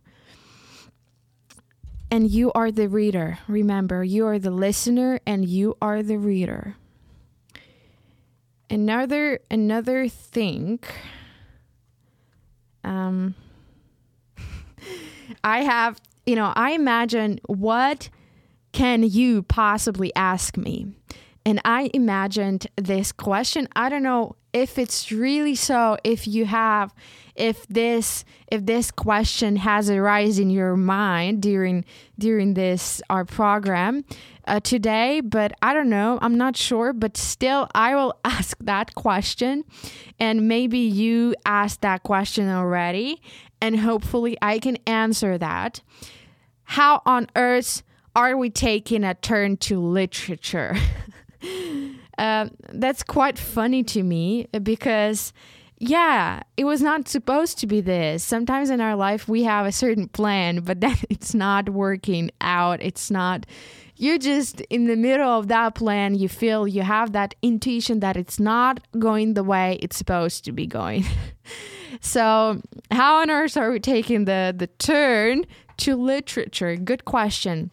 And 2.10 2.28
you 2.28 2.50
are 2.56 2.72
the 2.72 2.88
reader. 2.88 3.38
Remember, 3.46 4.02
you 4.02 4.26
are 4.26 4.40
the 4.40 4.50
listener 4.50 5.20
and 5.24 5.48
you 5.48 5.76
are 5.80 6.02
the 6.02 6.18
reader. 6.18 6.74
Another 8.68 9.38
another 9.48 10.08
thing 10.08 10.80
um 12.86 13.34
I 15.44 15.62
have, 15.62 16.00
you 16.24 16.36
know, 16.36 16.52
I 16.54 16.70
imagine 16.72 17.40
what 17.46 18.08
can 18.72 19.02
you 19.02 19.42
possibly 19.42 20.14
ask 20.14 20.56
me? 20.56 20.88
And 21.46 21.60
I 21.64 21.90
imagined 21.94 22.66
this 22.74 23.12
question. 23.12 23.68
I 23.76 23.88
don't 23.88 24.02
know 24.02 24.34
if 24.52 24.78
it's 24.80 25.12
really 25.12 25.54
so 25.54 25.96
if 26.02 26.26
you 26.26 26.44
have 26.44 26.92
if 27.36 27.64
this 27.68 28.24
if 28.48 28.66
this 28.66 28.90
question 28.90 29.54
has 29.56 29.88
arisen 29.88 30.44
in 30.44 30.50
your 30.50 30.76
mind 30.76 31.42
during 31.42 31.84
during 32.18 32.54
this 32.54 33.00
our 33.08 33.24
program 33.24 34.04
uh, 34.48 34.58
today 34.58 35.20
but 35.20 35.52
i 35.62 35.72
don't 35.72 35.88
know. 35.88 36.18
I'm 36.20 36.36
not 36.36 36.56
sure 36.56 36.92
but 36.92 37.16
still 37.16 37.68
i 37.76 37.94
will 37.94 38.18
ask 38.24 38.56
that 38.60 38.96
question. 38.96 39.62
And 40.18 40.48
maybe 40.48 40.78
you 40.78 41.36
asked 41.44 41.82
that 41.82 42.02
question 42.02 42.48
already 42.48 43.22
and 43.60 43.78
hopefully 43.78 44.36
i 44.42 44.58
can 44.58 44.78
answer 44.84 45.38
that. 45.38 45.80
How 46.64 47.02
on 47.06 47.28
earth 47.36 47.84
are 48.16 48.36
we 48.36 48.50
taking 48.50 49.04
a 49.04 49.14
turn 49.14 49.58
to 49.58 49.78
literature 49.78 50.74
uh, 52.18 52.48
that's 52.72 53.02
quite 53.02 53.38
funny 53.38 53.82
to 53.84 54.02
me 54.02 54.46
because 54.62 55.32
yeah, 55.78 56.42
it 56.56 56.64
was 56.64 56.80
not 56.80 57.06
supposed 57.06 57.58
to 57.58 57.66
be 57.66 57.82
this. 57.82 58.24
Sometimes 58.24 58.70
in 58.70 58.80
our 58.80 58.96
life 58.96 59.28
we 59.28 59.44
have 59.44 59.66
a 59.66 59.72
certain 59.72 60.08
plan, 60.08 60.60
but 60.60 60.80
then 60.82 60.96
it's 61.10 61.34
not 61.34 61.68
working 61.68 62.30
out. 62.40 62.80
It's 62.82 63.10
not 63.10 63.46
you're 63.98 64.18
just 64.18 64.60
in 64.62 64.86
the 64.86 64.96
middle 64.96 65.30
of 65.30 65.48
that 65.48 65.74
plan. 65.74 66.14
You 66.14 66.28
feel 66.28 66.68
you 66.68 66.82
have 66.82 67.12
that 67.12 67.34
intuition 67.42 68.00
that 68.00 68.16
it's 68.16 68.38
not 68.38 68.80
going 68.98 69.34
the 69.34 69.42
way 69.42 69.78
it's 69.80 69.96
supposed 69.96 70.44
to 70.44 70.52
be 70.52 70.66
going. 70.66 71.06
so, 72.00 72.60
how 72.90 73.20
on 73.20 73.30
earth 73.30 73.56
are 73.56 73.70
we 73.70 73.80
taking 73.80 74.26
the 74.26 74.54
the 74.56 74.66
turn 74.66 75.46
to 75.78 75.96
literature? 75.96 76.76
Good 76.76 77.04
question. 77.06 77.70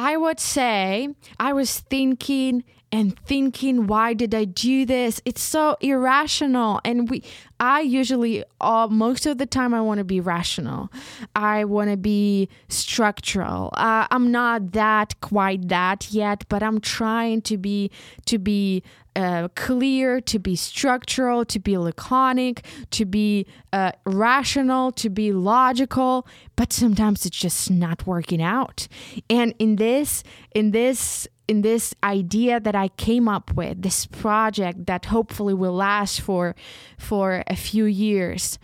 I 0.00 0.16
would 0.16 0.38
say 0.38 1.08
I 1.40 1.52
was 1.52 1.80
thinking 1.80 2.62
and 2.92 3.18
thinking 3.26 3.86
why 3.86 4.14
did 4.14 4.32
i 4.32 4.44
do 4.44 4.86
this? 4.86 5.20
It's 5.24 5.42
so 5.42 5.76
irrational. 5.80 6.80
And 6.84 7.10
we 7.10 7.24
i 7.58 7.80
usually 7.80 8.44
uh, 8.60 8.86
most 8.88 9.26
of 9.26 9.38
the 9.38 9.44
time 9.44 9.74
i 9.74 9.80
want 9.80 9.98
to 9.98 10.04
be 10.04 10.20
rational. 10.20 10.90
I 11.34 11.64
want 11.64 11.90
to 11.90 11.96
be 11.96 12.48
structural. 12.68 13.70
Uh, 13.72 14.06
i'm 14.12 14.30
not 14.30 14.70
that 14.72 15.20
quite 15.20 15.68
that 15.68 16.12
yet 16.12 16.44
but 16.48 16.62
i'm 16.62 16.80
trying 16.80 17.42
to 17.42 17.56
be 17.58 17.90
to 18.26 18.38
be 18.38 18.84
uh, 19.18 19.48
clear, 19.56 20.20
to 20.20 20.38
be 20.38 20.54
structural, 20.54 21.44
to 21.44 21.58
be 21.58 21.76
laconic, 21.76 22.64
to 22.90 23.04
be 23.04 23.46
uh, 23.72 23.90
rational, 24.06 24.92
to 24.92 25.10
be 25.10 25.32
logical, 25.32 26.24
but 26.54 26.72
sometimes 26.72 27.26
it's 27.26 27.36
just 27.36 27.68
not 27.68 28.06
working 28.06 28.40
out. 28.40 28.86
And 29.28 29.54
in 29.58 29.76
this, 29.76 30.22
in 30.54 30.70
this 30.70 31.26
in 31.48 31.62
this 31.62 31.94
idea 32.04 32.60
that 32.60 32.76
I 32.76 32.88
came 32.88 33.26
up 33.26 33.54
with, 33.54 33.80
this 33.80 34.04
project 34.04 34.86
that 34.86 35.06
hopefully 35.06 35.54
will 35.54 35.72
last 35.72 36.20
for 36.20 36.54
for 36.98 37.42
a 37.48 37.56
few 37.56 37.86
years. 37.86 38.58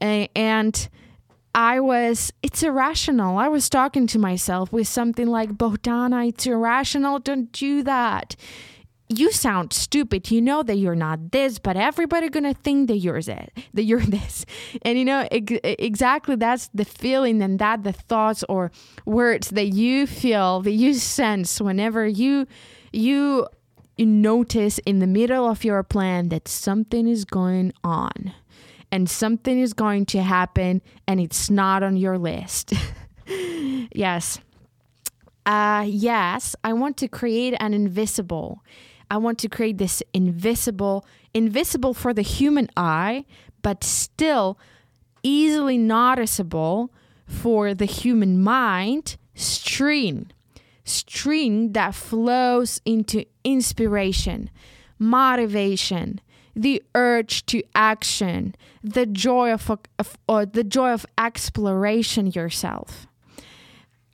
and 0.00 0.88
I 1.54 1.80
was, 1.80 2.32
it's 2.42 2.62
irrational. 2.62 3.36
I 3.36 3.48
was 3.48 3.68
talking 3.68 4.06
to 4.06 4.18
myself 4.18 4.72
with 4.72 4.88
something 4.88 5.26
like, 5.26 5.50
Bohdana, 5.50 6.28
it's 6.28 6.46
irrational. 6.46 7.18
Don't 7.18 7.52
do 7.52 7.82
that 7.82 8.34
you 9.18 9.30
sound 9.32 9.72
stupid. 9.72 10.30
You 10.30 10.40
know 10.40 10.62
that 10.62 10.76
you're 10.76 10.94
not 10.94 11.32
this, 11.32 11.58
but 11.58 11.76
everybody 11.76 12.28
gonna 12.28 12.54
think 12.54 12.88
that 12.88 12.98
you're 12.98 13.22
that, 13.22 13.50
that 13.74 13.84
you're 13.84 14.00
this. 14.18 14.44
And 14.82 14.98
you 14.98 15.04
know 15.04 15.28
ex- 15.30 15.60
exactly 15.64 16.36
that's 16.36 16.68
the 16.74 16.84
feeling 16.84 17.42
and 17.42 17.58
that 17.58 17.84
the 17.84 17.92
thoughts 17.92 18.44
or 18.48 18.70
words 19.04 19.50
that 19.50 19.68
you 19.68 20.06
feel 20.06 20.60
that 20.62 20.72
you 20.72 20.94
sense 20.94 21.60
whenever 21.60 22.06
you 22.06 22.46
you 22.92 23.46
notice 23.98 24.78
in 24.80 24.98
the 24.98 25.06
middle 25.06 25.48
of 25.48 25.64
your 25.64 25.82
plan 25.82 26.28
that 26.30 26.48
something 26.48 27.06
is 27.06 27.24
going 27.24 27.72
on 27.84 28.34
and 28.90 29.08
something 29.08 29.58
is 29.58 29.72
going 29.72 30.06
to 30.06 30.22
happen 30.22 30.82
and 31.06 31.20
it's 31.20 31.50
not 31.50 31.82
on 31.82 31.96
your 31.96 32.18
list. 32.18 32.72
yes. 33.92 34.38
Uh 35.44 35.84
yes, 35.88 36.54
I 36.62 36.72
want 36.72 36.96
to 36.98 37.08
create 37.08 37.54
an 37.58 37.74
invisible 37.74 38.62
I 39.12 39.18
want 39.18 39.38
to 39.40 39.48
create 39.50 39.76
this 39.76 40.02
invisible, 40.14 41.04
invisible 41.34 41.92
for 41.92 42.14
the 42.14 42.22
human 42.22 42.70
eye, 42.78 43.26
but 43.60 43.84
still 43.84 44.58
easily 45.22 45.76
noticeable 45.76 46.90
for 47.26 47.74
the 47.74 47.84
human 47.84 48.42
mind 48.42 49.18
stream. 49.34 50.28
Stream 50.84 51.72
that 51.74 51.94
flows 51.94 52.80
into 52.86 53.26
inspiration, 53.44 54.48
motivation, 54.98 56.18
the 56.56 56.82
urge 56.94 57.44
to 57.46 57.62
action, 57.74 58.54
the 58.82 59.04
joy 59.04 59.52
of, 59.52 59.70
of 59.98 60.16
or 60.26 60.46
the 60.46 60.64
joy 60.64 60.90
of 60.90 61.04
exploration 61.18 62.28
yourself. 62.28 63.06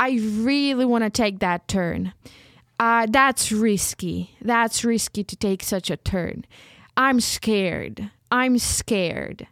I 0.01 0.19
really 0.21 0.85
want 0.85 1.05
to 1.05 1.11
take 1.11 1.39
that 1.39 1.69
turn 1.69 2.15
uh, 2.79 3.07
that's 3.09 3.51
risky. 3.51 4.37
That's 4.41 4.85
risky 4.85 5.25
to 5.25 5.37
take 5.37 5.63
such 5.63 5.91
a 5.91 5.97
turn. 5.97 6.45
I'm 6.97 7.21
scared. 7.21 8.11
I'm 8.31 8.59
scared. 8.59 9.47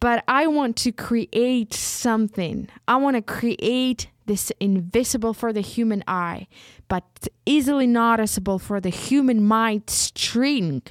But 0.00 0.24
I 0.26 0.46
want 0.46 0.76
to 0.78 0.92
create 0.92 1.74
something. 1.74 2.68
I 2.88 2.96
want 2.96 3.16
to 3.16 3.22
create 3.22 4.08
this 4.26 4.52
invisible 4.60 5.34
for 5.34 5.52
the 5.52 5.60
human 5.60 6.04
eye, 6.06 6.46
but 6.88 7.04
easily 7.46 7.86
noticeable 7.86 8.58
for 8.58 8.80
the 8.80 8.88
human 8.88 9.44
mind 9.44 9.90
string 9.90 10.82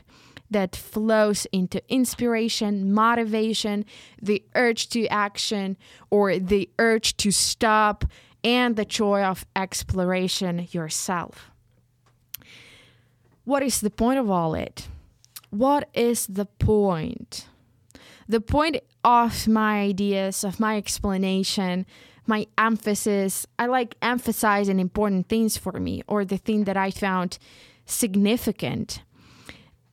that 0.49 0.75
flows 0.75 1.47
into 1.53 1.81
inspiration, 1.89 2.93
motivation, 2.93 3.85
the 4.21 4.43
urge 4.55 4.89
to 4.89 5.07
action, 5.07 5.77
or 6.09 6.37
the 6.39 6.69
urge 6.77 7.15
to 7.17 7.31
stop, 7.31 8.03
and 8.43 8.75
the 8.75 8.85
joy 8.85 9.23
of 9.23 9.45
exploration 9.55 10.67
yourself 10.71 11.50
what 13.43 13.63
is 13.63 13.81
the 13.81 13.89
point 13.89 14.19
of 14.19 14.29
all 14.29 14.53
it? 14.53 14.87
What 15.49 15.89
is 15.93 16.27
the 16.27 16.45
point? 16.45 17.47
The 18.27 18.41
point 18.41 18.77
of 19.03 19.47
my 19.47 19.81
ideas, 19.81 20.43
of 20.43 20.59
my 20.59 20.77
explanation, 20.77 21.85
my 22.25 22.47
emphasis, 22.57 23.45
I 23.57 23.65
like 23.65 23.95
emphasizing 24.01 24.79
important 24.79 25.27
things 25.27 25.57
for 25.57 25.73
me 25.73 26.03
or 26.07 26.23
the 26.23 26.37
thing 26.37 26.65
that 26.65 26.77
I 26.77 26.91
found 26.91 27.37
significant. 27.85 29.01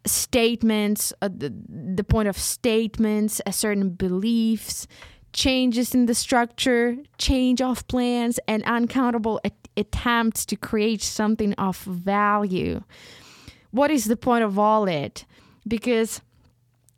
Statements, 0.07 1.13
uh, 1.21 1.29
the, 1.29 1.53
the 1.69 2.05
point 2.05 2.29
of 2.29 2.39
statements, 2.39 3.41
a 3.45 3.53
certain 3.53 3.91
beliefs, 3.91 4.87
changes 5.33 5.95
in 5.95 6.07
the 6.07 6.15
structure, 6.15 6.97
change 7.19 7.61
of 7.61 7.87
plans, 7.89 8.39
and 8.47 8.63
uncountable 8.65 9.41
attempts 9.77 10.47
to 10.47 10.57
create 10.57 11.03
something 11.03 11.55
of 11.55 11.79
value 11.79 12.83
what 13.71 13.91
is 13.91 14.07
the 14.07 14.17
point 14.17 14.45
of 14.45 14.59
all 14.59 14.87
it? 14.87 15.25
Because 15.67 16.21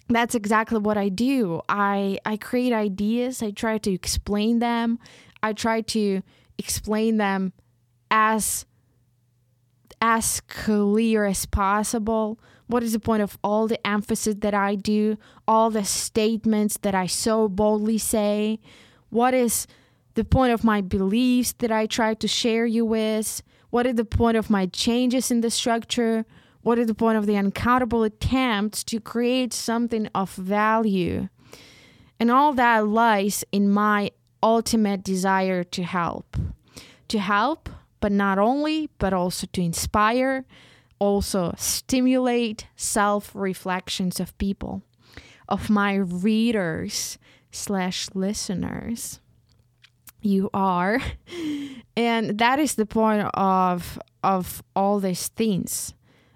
that's 0.08 0.34
exactly 0.34 0.78
what 0.78 0.96
I 0.96 1.08
do. 1.08 1.62
I 1.68 2.18
I 2.24 2.36
create 2.36 2.72
ideas, 2.72 3.42
I 3.42 3.50
try 3.50 3.78
to 3.78 3.92
explain 3.92 4.58
them. 4.58 4.98
I 5.42 5.52
try 5.52 5.80
to 5.82 6.22
explain 6.58 7.16
them 7.16 7.52
as 8.10 8.66
as 10.02 10.40
clear 10.40 11.26
as 11.26 11.46
possible. 11.46 12.38
What 12.66 12.82
is 12.82 12.92
the 12.92 13.00
point 13.00 13.22
of 13.22 13.36
all 13.42 13.66
the 13.66 13.84
emphasis 13.86 14.36
that 14.38 14.54
I 14.54 14.76
do, 14.76 15.18
all 15.46 15.70
the 15.70 15.84
statements 15.84 16.78
that 16.78 16.94
I 16.94 17.06
so 17.06 17.48
boldly 17.48 17.98
say? 17.98 18.60
What 19.10 19.34
is 19.34 19.66
the 20.14 20.24
point 20.24 20.52
of 20.52 20.64
my 20.64 20.80
beliefs 20.80 21.52
that 21.58 21.72
I 21.72 21.86
try 21.86 22.14
to 22.14 22.28
share 22.28 22.66
you 22.66 22.84
with? 22.84 23.42
What 23.70 23.86
is 23.86 23.96
the 23.96 24.04
point 24.04 24.36
of 24.36 24.50
my 24.50 24.66
changes 24.66 25.30
in 25.30 25.40
the 25.40 25.50
structure? 25.50 26.24
What 26.62 26.78
is 26.78 26.86
the 26.86 26.94
point 26.94 27.18
of 27.18 27.26
the 27.26 27.36
uncountable 27.36 28.02
attempts 28.02 28.84
to 28.84 29.00
create 29.00 29.52
something 29.52 30.08
of 30.14 30.34
value? 30.34 31.28
And 32.18 32.30
all 32.30 32.52
that 32.52 32.86
lies 32.86 33.44
in 33.50 33.70
my 33.70 34.10
ultimate 34.42 35.02
desire 35.02 35.64
to 35.64 35.82
help. 35.82 36.36
To 37.08 37.18
help, 37.18 37.68
but 38.00 38.12
not 38.12 38.38
only, 38.38 38.90
but 38.98 39.12
also 39.12 39.46
to 39.52 39.62
inspire, 39.62 40.44
also 40.98 41.54
stimulate 41.56 42.66
self 42.76 43.34
reflections 43.34 44.20
of 44.20 44.36
people, 44.38 44.82
of 45.48 45.70
my 45.70 45.94
readers 45.94 47.18
slash 47.50 48.08
listeners. 48.14 49.20
You 50.20 50.50
are. 50.52 51.00
And 51.96 52.38
that 52.38 52.58
is 52.58 52.76
the 52.76 52.86
point 52.86 53.28
of 53.34 53.98
of 54.22 54.62
all 54.76 55.00
these 55.00 55.28
things, 55.28 55.92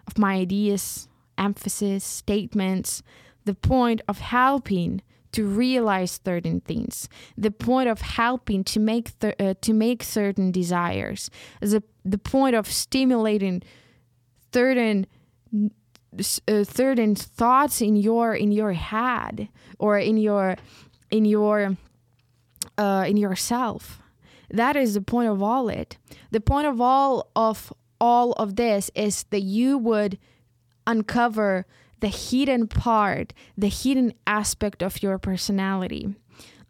of 0.06 0.18
my 0.18 0.34
ideas, 0.34 1.08
emphasis, 1.38 2.04
statements, 2.04 3.02
the 3.44 3.54
point 3.54 4.00
of 4.08 4.18
helping 4.20 5.02
to 5.32 5.46
realize 5.46 6.20
certain 6.24 6.60
things, 6.60 7.08
the 7.36 7.50
point 7.50 7.88
of 7.88 8.00
helping 8.00 8.62
to 8.62 8.78
make 8.78 9.18
th- 9.18 9.34
uh, 9.40 9.54
to 9.60 9.72
make 9.72 10.02
certain 10.02 10.52
desires, 10.52 11.30
the 11.60 11.82
the 12.04 12.18
point 12.18 12.54
of 12.54 12.70
stimulating 12.70 13.62
certain 14.52 15.06
uh, 16.48 16.64
certain 16.64 17.14
thoughts 17.16 17.80
in 17.80 17.96
your 17.96 18.34
in 18.34 18.52
your 18.52 18.72
head 18.72 19.48
or 19.78 19.98
in 19.98 20.16
your 20.16 20.56
in 21.10 21.24
your 21.24 21.76
uh, 22.78 23.04
in 23.06 23.16
yourself. 23.16 24.00
That 24.50 24.76
is 24.76 24.94
the 24.94 25.00
point 25.00 25.30
of 25.30 25.42
all 25.42 25.68
it. 25.68 25.98
The 26.30 26.40
point 26.40 26.66
of 26.68 26.80
all 26.80 27.30
of 27.34 27.72
all 28.00 28.32
of 28.32 28.56
this 28.56 28.90
is 28.94 29.24
that 29.30 29.42
you 29.42 29.78
would 29.78 30.18
uncover 30.86 31.66
the 32.00 32.08
hidden 32.08 32.66
part, 32.66 33.32
the 33.56 33.68
hidden 33.68 34.12
aspect 34.26 34.82
of 34.82 35.02
your 35.02 35.18
personality. 35.18 36.14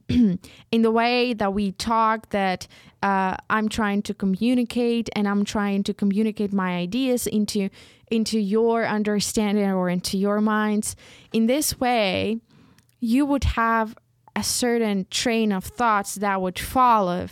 in 0.08 0.82
the 0.82 0.90
way 0.90 1.32
that 1.32 1.54
we 1.54 1.72
talk, 1.72 2.28
that 2.30 2.68
uh, 3.02 3.36
I'm 3.48 3.68
trying 3.68 4.02
to 4.02 4.14
communicate 4.14 5.08
and 5.16 5.26
I'm 5.26 5.44
trying 5.44 5.82
to 5.84 5.94
communicate 5.94 6.52
my 6.52 6.76
ideas 6.76 7.26
into 7.26 7.70
into 8.10 8.38
your 8.38 8.86
understanding 8.86 9.70
or 9.70 9.88
into 9.88 10.18
your 10.18 10.40
minds. 10.40 10.94
In 11.32 11.46
this 11.46 11.80
way, 11.80 12.38
you 13.00 13.24
would 13.26 13.44
have 13.44 13.96
a 14.36 14.42
certain 14.42 15.06
train 15.10 15.52
of 15.52 15.64
thoughts 15.64 16.16
that 16.16 16.40
would 16.40 16.58
follow. 16.58 17.28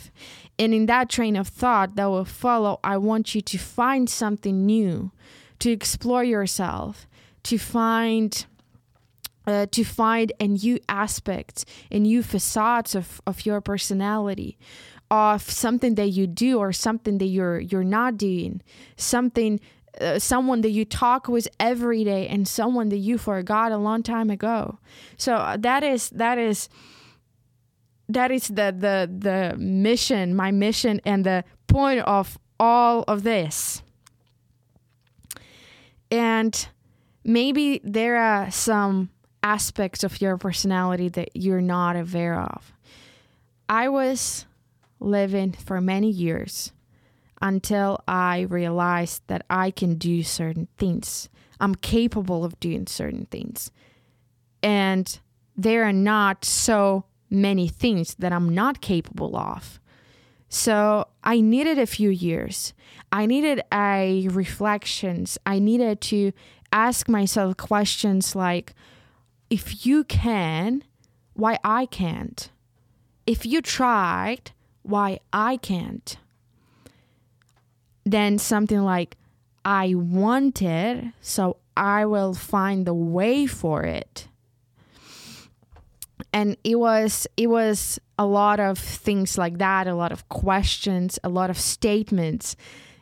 And 0.57 0.73
in 0.73 0.85
that 0.85 1.09
train 1.09 1.35
of 1.35 1.47
thought 1.47 1.95
that 1.95 2.05
will 2.05 2.25
follow, 2.25 2.79
I 2.83 2.97
want 2.97 3.35
you 3.35 3.41
to 3.41 3.57
find 3.57 4.09
something 4.09 4.65
new, 4.65 5.11
to 5.59 5.71
explore 5.71 6.23
yourself, 6.23 7.07
to 7.43 7.57
find 7.57 8.45
uh, 9.45 9.65
to 9.71 9.83
find 9.83 10.31
a 10.39 10.47
new 10.47 10.79
aspect, 10.87 11.65
a 11.91 11.99
new 11.99 12.23
facades 12.23 12.95
of, 12.95 13.19
of 13.27 13.45
your 13.45 13.59
personality, 13.59 14.57
of 15.11 15.41
something 15.41 15.95
that 15.95 16.07
you 16.07 16.27
do 16.27 16.59
or 16.59 16.71
something 16.71 17.17
that 17.17 17.25
you're 17.25 17.59
you're 17.59 17.83
not 17.83 18.17
doing, 18.17 18.61
something 18.95 19.59
uh, 20.01 20.19
someone 20.19 20.61
that 20.61 20.71
you 20.71 20.85
talk 20.85 21.27
with 21.27 21.47
every 21.59 22.03
day 22.03 22.27
and 22.27 22.47
someone 22.47 22.89
that 22.89 22.97
you 22.97 23.17
forgot 23.17 23.71
a 23.71 23.77
long 23.77 24.03
time 24.03 24.29
ago. 24.29 24.79
So 25.17 25.35
uh, 25.35 25.57
that 25.57 25.83
is 25.83 26.09
that 26.09 26.37
is 26.37 26.69
that 28.09 28.31
is 28.31 28.47
the 28.47 28.75
the 28.77 29.09
the 29.11 29.55
mission, 29.57 30.35
my 30.35 30.51
mission 30.51 31.01
and 31.05 31.25
the 31.25 31.43
point 31.67 32.01
of 32.01 32.37
all 32.59 33.03
of 33.07 33.23
this. 33.23 33.81
And 36.11 36.67
maybe 37.23 37.81
there 37.83 38.17
are 38.17 38.51
some 38.51 39.09
aspects 39.41 40.03
of 40.03 40.21
your 40.21 40.37
personality 40.37 41.09
that 41.09 41.29
you're 41.33 41.61
not 41.61 41.95
aware 41.95 42.39
of. 42.39 42.71
I 43.67 43.89
was 43.89 44.45
living 44.99 45.51
for 45.51 45.81
many 45.81 46.09
years 46.09 46.71
until 47.43 48.01
I 48.07 48.41
realized 48.41 49.21
that 49.27 49.45
I 49.49 49.69
can 49.69 49.95
do 49.95 50.23
certain 50.23 50.69
things. 50.77 51.27
I'm 51.59 51.75
capable 51.75 52.45
of 52.45 52.57
doing 52.61 52.87
certain 52.87 53.25
things. 53.25 53.69
And 54.63 55.19
there 55.55 55.83
are 55.83 55.93
not 55.93 56.45
so 56.45 57.03
many 57.29 57.67
things 57.67 58.15
that 58.15 58.31
I'm 58.31 58.47
not 58.47 58.79
capable 58.79 59.35
of. 59.35 59.81
So 60.47 61.07
I 61.21 61.41
needed 61.41 61.77
a 61.77 61.85
few 61.85 62.09
years. 62.09 62.73
I 63.11 63.25
needed 63.25 63.61
a 63.73 64.29
reflections. 64.29 65.37
I 65.45 65.59
needed 65.59 65.99
to 66.01 66.31
ask 66.71 67.09
myself 67.09 67.57
questions 67.57 68.37
like 68.37 68.73
if 69.49 69.85
you 69.85 70.05
can, 70.05 70.83
why 71.33 71.59
I 71.63 71.87
can't? 71.87 72.49
If 73.27 73.45
you 73.45 73.61
tried, 73.61 74.51
why 74.81 75.19
I 75.33 75.57
can't? 75.57 76.17
Then 78.05 78.37
something 78.37 78.83
like 78.83 79.17
I 79.65 79.93
wanted, 79.95 81.13
so 81.21 81.57
I 81.75 82.05
will 82.05 82.33
find 82.33 82.85
the 82.85 82.93
way 82.93 83.45
for 83.45 83.83
it. 83.83 84.27
And 86.31 86.57
it 86.63 86.75
was 86.79 87.27
it 87.37 87.47
was 87.47 87.99
a 88.17 88.25
lot 88.25 88.59
of 88.59 88.77
things 88.77 89.37
like 89.37 89.57
that, 89.57 89.87
a 89.87 89.95
lot 89.95 90.11
of 90.11 90.27
questions, 90.29 91.19
a 91.23 91.29
lot 91.29 91.49
of 91.49 91.59
statements. 91.59 92.55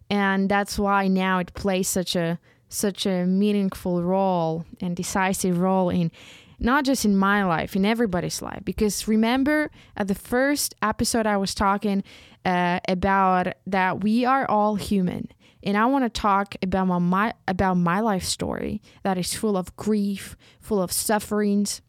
And 0.10 0.50
that's 0.50 0.78
why 0.78 1.08
now 1.08 1.40
it 1.40 1.54
plays 1.54 1.88
such 1.88 2.16
a 2.16 2.40
such 2.70 3.06
a 3.06 3.26
meaningful 3.26 4.04
role 4.04 4.66
and 4.80 4.96
decisive 4.96 5.60
role 5.60 5.90
in 5.90 6.12
not 6.60 6.86
just 6.86 7.06
in 7.06 7.18
my 7.18 7.44
life, 7.44 7.76
in 7.76 7.86
everybody's 7.86 8.42
life. 8.42 8.62
Because 8.64 9.08
remember, 9.08 9.72
at 9.98 10.08
the 10.08 10.16
first 10.16 10.76
episode, 10.82 11.26
I 11.26 11.38
was 11.38 11.56
talking 11.56 12.04
uh, 12.46 12.80
about 12.88 13.54
that 13.68 14.04
we 14.04 14.26
are 14.26 14.46
all 14.50 14.76
human, 14.76 15.28
and 15.64 15.78
I 15.78 15.86
want 15.86 16.06
to 16.06 16.10
talk 16.10 16.56
about 16.64 16.86
my, 16.86 17.00
my 17.00 17.34
about 17.48 17.76
my 17.76 18.00
life 18.00 18.24
story 18.24 18.82
that 19.04 19.18
is 19.18 19.34
full 19.34 19.58
of 19.58 19.76
grief, 19.76 20.36
full 20.60 20.82
of 20.82 20.92
sufferings, 20.92 21.82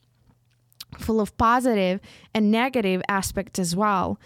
full 0.98 1.20
of 1.20 1.36
positive 1.36 2.00
and 2.34 2.50
negative 2.50 3.02
aspects 3.08 3.58
as 3.58 3.74
well. 3.74 4.20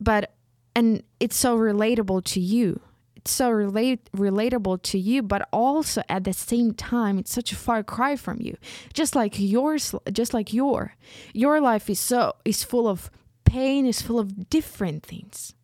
But 0.00 0.34
and 0.74 1.02
it's 1.20 1.36
so 1.36 1.58
relatable 1.58 2.24
to 2.24 2.40
you. 2.40 2.80
It's 3.16 3.32
so 3.32 3.50
relate 3.50 4.08
relatable 4.12 4.80
to 4.82 4.98
you 4.98 5.22
but 5.22 5.46
also 5.52 6.02
at 6.08 6.24
the 6.24 6.32
same 6.32 6.72
time 6.72 7.18
it's 7.18 7.32
such 7.32 7.52
a 7.52 7.56
far 7.56 7.82
cry 7.82 8.16
from 8.16 8.38
you. 8.40 8.56
Just 8.94 9.14
like 9.14 9.34
yours 9.38 9.94
just 10.12 10.32
like 10.32 10.54
your 10.54 10.94
your 11.34 11.60
life 11.60 11.90
is 11.90 12.00
so 12.00 12.36
is 12.44 12.64
full 12.64 12.88
of 12.88 13.10
pain 13.44 13.86
is 13.86 14.00
full 14.00 14.18
of 14.18 14.48
different 14.50 15.02
things 15.02 15.54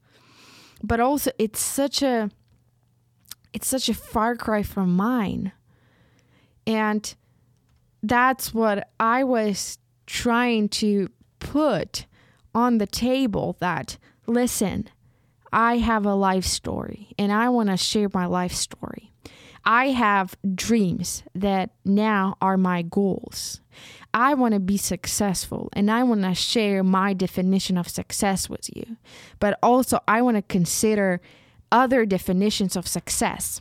but 0.84 1.00
also 1.00 1.30
it's 1.38 1.60
such 1.60 2.02
a 2.02 2.30
it's 3.52 3.68
such 3.68 3.88
a 3.88 3.94
far 3.94 4.36
cry 4.36 4.62
from 4.62 4.94
mine 4.94 5.52
and 6.66 7.14
that's 8.02 8.52
what 8.52 8.88
i 9.00 9.24
was 9.24 9.78
trying 10.06 10.68
to 10.68 11.08
put 11.38 12.06
on 12.54 12.78
the 12.78 12.86
table 12.86 13.56
that 13.60 13.98
listen 14.26 14.88
I 15.54 15.76
have 15.76 16.04
a 16.04 16.16
life 16.16 16.44
story 16.44 17.14
and 17.16 17.30
I 17.30 17.48
want 17.48 17.68
to 17.68 17.76
share 17.76 18.08
my 18.12 18.26
life 18.26 18.52
story. 18.52 19.12
I 19.64 19.90
have 19.90 20.36
dreams 20.52 21.22
that 21.32 21.70
now 21.84 22.36
are 22.40 22.56
my 22.56 22.82
goals. 22.82 23.60
I 24.14 24.34
want 24.34 24.54
to 24.54 24.60
be 24.60 24.76
successful 24.76 25.68
and 25.72 25.90
I 25.90 26.04
want 26.04 26.22
to 26.22 26.34
share 26.34 26.84
my 26.84 27.12
definition 27.12 27.76
of 27.76 27.88
success 27.88 28.48
with 28.48 28.74
you. 28.74 28.96
But 29.40 29.58
also, 29.60 29.98
I 30.06 30.22
want 30.22 30.36
to 30.36 30.42
consider 30.42 31.20
other 31.72 32.06
definitions 32.06 32.76
of 32.76 32.86
success. 32.86 33.60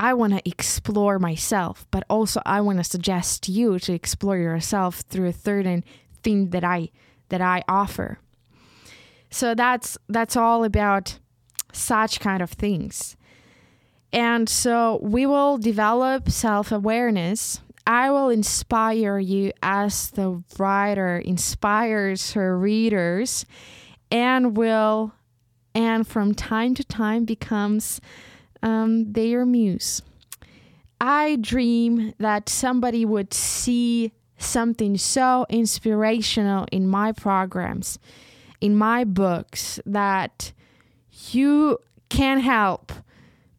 I 0.00 0.14
want 0.14 0.32
to 0.32 0.42
explore 0.44 1.20
myself, 1.20 1.86
but 1.92 2.02
also 2.10 2.42
I 2.44 2.60
want 2.60 2.78
to 2.78 2.84
suggest 2.84 3.48
you 3.48 3.78
to 3.78 3.92
explore 3.92 4.36
yourself 4.36 5.02
through 5.08 5.28
a 5.28 5.32
certain 5.32 5.84
thing 6.24 6.50
that 6.50 6.64
I 6.64 6.88
that 7.28 7.40
I 7.40 7.62
offer. 7.68 8.18
So 9.30 9.54
that's 9.54 9.96
that's 10.08 10.36
all 10.36 10.64
about 10.64 11.20
such 11.72 12.18
kind 12.18 12.42
of 12.42 12.50
things. 12.50 13.16
And 14.12 14.48
so 14.48 14.98
we 15.02 15.24
will 15.24 15.56
develop 15.56 16.28
self-awareness. 16.28 17.60
I 17.86 18.10
will 18.10 18.28
inspire 18.28 19.18
you 19.18 19.52
as 19.62 20.10
the 20.10 20.42
writer 20.58 21.18
inspires 21.18 22.32
her 22.32 22.56
readers 22.58 23.44
and 24.10 24.56
will 24.56 25.12
and 25.74 26.06
from 26.06 26.34
time 26.34 26.74
to 26.74 26.84
time 26.84 27.24
becomes 27.24 28.00
um, 28.62 29.12
their 29.12 29.44
muse. 29.44 30.02
I 31.00 31.36
dream 31.40 32.14
that 32.18 32.48
somebody 32.48 33.04
would 33.04 33.34
see 33.34 34.12
something 34.38 34.96
so 34.96 35.46
inspirational 35.48 36.66
in 36.70 36.86
my 36.86 37.12
programs 37.12 37.98
in 38.62 38.76
my 38.76 39.02
books 39.02 39.80
that 39.84 40.52
you 41.32 41.76
can 42.08 42.38
help 42.38 42.92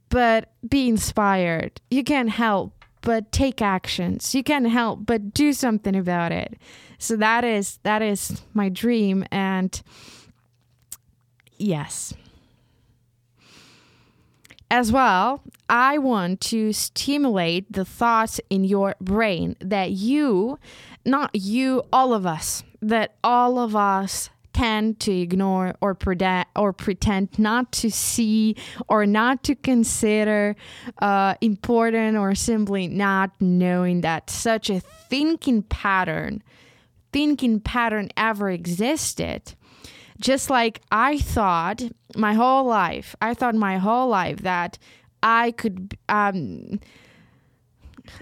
but 0.09 0.49
be 0.67 0.87
inspired. 0.87 1.81
You 1.91 2.03
can't 2.03 2.29
help 2.29 2.82
but 3.03 3.31
take 3.31 3.61
actions. 3.61 4.33
You 4.33 4.43
can't 4.43 4.69
help 4.69 5.05
but 5.05 5.33
do 5.33 5.53
something 5.53 5.95
about 5.95 6.31
it. 6.31 6.57
So 6.97 7.15
that 7.17 7.43
is 7.43 7.79
that 7.83 8.01
is 8.01 8.41
my 8.53 8.69
dream 8.69 9.25
and 9.31 9.79
yes. 11.57 12.13
As 14.71 14.91
well, 14.91 15.43
I 15.69 15.99
want 15.99 16.41
to 16.41 16.73
stimulate 16.73 17.71
the 17.71 17.85
thoughts 17.85 18.41
in 18.49 18.63
your 18.63 18.95
brain 18.99 19.55
that 19.59 19.91
you, 19.91 20.57
not 21.05 21.29
you, 21.35 21.83
all 21.93 22.11
of 22.11 22.25
us, 22.25 22.63
that 22.81 23.13
all 23.23 23.59
of 23.59 23.75
us 23.75 24.31
tend 24.53 24.99
to 24.99 25.11
ignore 25.11 25.75
or 25.81 25.95
pretend 25.95 26.45
or 26.55 26.73
pretend 26.73 27.37
not 27.39 27.71
to 27.71 27.89
see 27.89 28.55
or 28.87 29.05
not 29.05 29.43
to 29.43 29.55
consider 29.55 30.55
uh, 30.99 31.35
important 31.41 32.17
or 32.17 32.35
simply 32.35 32.87
not 32.87 33.31
knowing 33.39 34.01
that 34.01 34.29
such 34.29 34.69
a 34.69 34.79
thinking 34.79 35.63
pattern 35.63 36.41
thinking 37.11 37.59
pattern 37.59 38.09
ever 38.17 38.49
existed 38.49 39.55
just 40.19 40.49
like 40.49 40.81
I 40.91 41.17
thought 41.17 41.81
my 42.15 42.33
whole 42.33 42.65
life, 42.65 43.15
I 43.21 43.33
thought 43.33 43.55
my 43.55 43.77
whole 43.77 44.07
life 44.07 44.39
that 44.39 44.77
I 45.21 45.51
could, 45.51 45.97
um, 46.07 46.79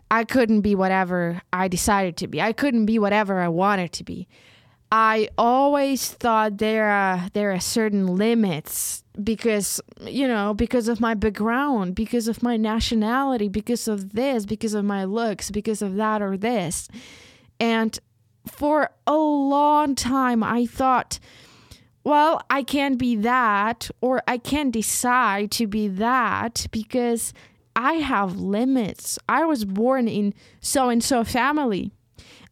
I 0.10 0.24
couldn't 0.24 0.62
be 0.62 0.76
whatever 0.76 1.42
I 1.52 1.68
decided 1.68 2.18
to 2.18 2.28
be. 2.28 2.42
I 2.42 2.54
couldn't 2.54 2.86
be 2.86 2.98
whatever 2.98 3.40
I 3.40 3.50
wanted 3.50 3.92
to 3.94 4.04
be. 4.04 4.28
I 4.92 5.30
always 5.38 6.10
thought 6.12 6.58
there 6.58 6.90
are 6.90 7.30
there 7.34 7.54
are 7.54 7.62
certain 7.62 8.08
limits 8.08 9.04
because 9.24 9.80
you 10.02 10.28
know 10.28 10.54
because 10.54 10.90
of 10.90 11.00
my 11.00 11.14
background, 11.14 11.96
because 11.96 12.28
of 12.28 12.44
my 12.44 12.58
nationality, 12.58 13.48
because 13.48 13.88
of 13.88 14.12
this, 14.14 14.46
because 14.46 14.74
of 14.74 14.84
my 14.84 15.06
looks, 15.06 15.50
because 15.50 15.82
of 15.82 15.96
that 15.96 16.22
or 16.22 16.36
this, 16.36 16.90
and 17.60 17.98
for 18.46 18.92
a 19.08 19.16
long 19.16 19.96
time 19.96 20.44
I 20.44 20.66
thought 20.66 21.20
well, 22.04 22.42
I 22.50 22.64
can't 22.64 22.98
be 22.98 23.16
that, 23.18 23.92
or 24.02 24.24
I 24.28 24.40
can't 24.40 24.72
decide 24.72 25.52
to 25.52 25.68
be 25.68 25.88
that 25.88 26.66
because 26.72 27.32
I 27.76 27.94
have 27.94 28.40
limits. 28.40 29.20
I 29.30 29.46
was 29.46 29.66
born 29.66 30.08
in 30.08 30.34
so 30.62 30.90
and 30.90 31.04
so 31.04 31.24
family. 31.24 31.92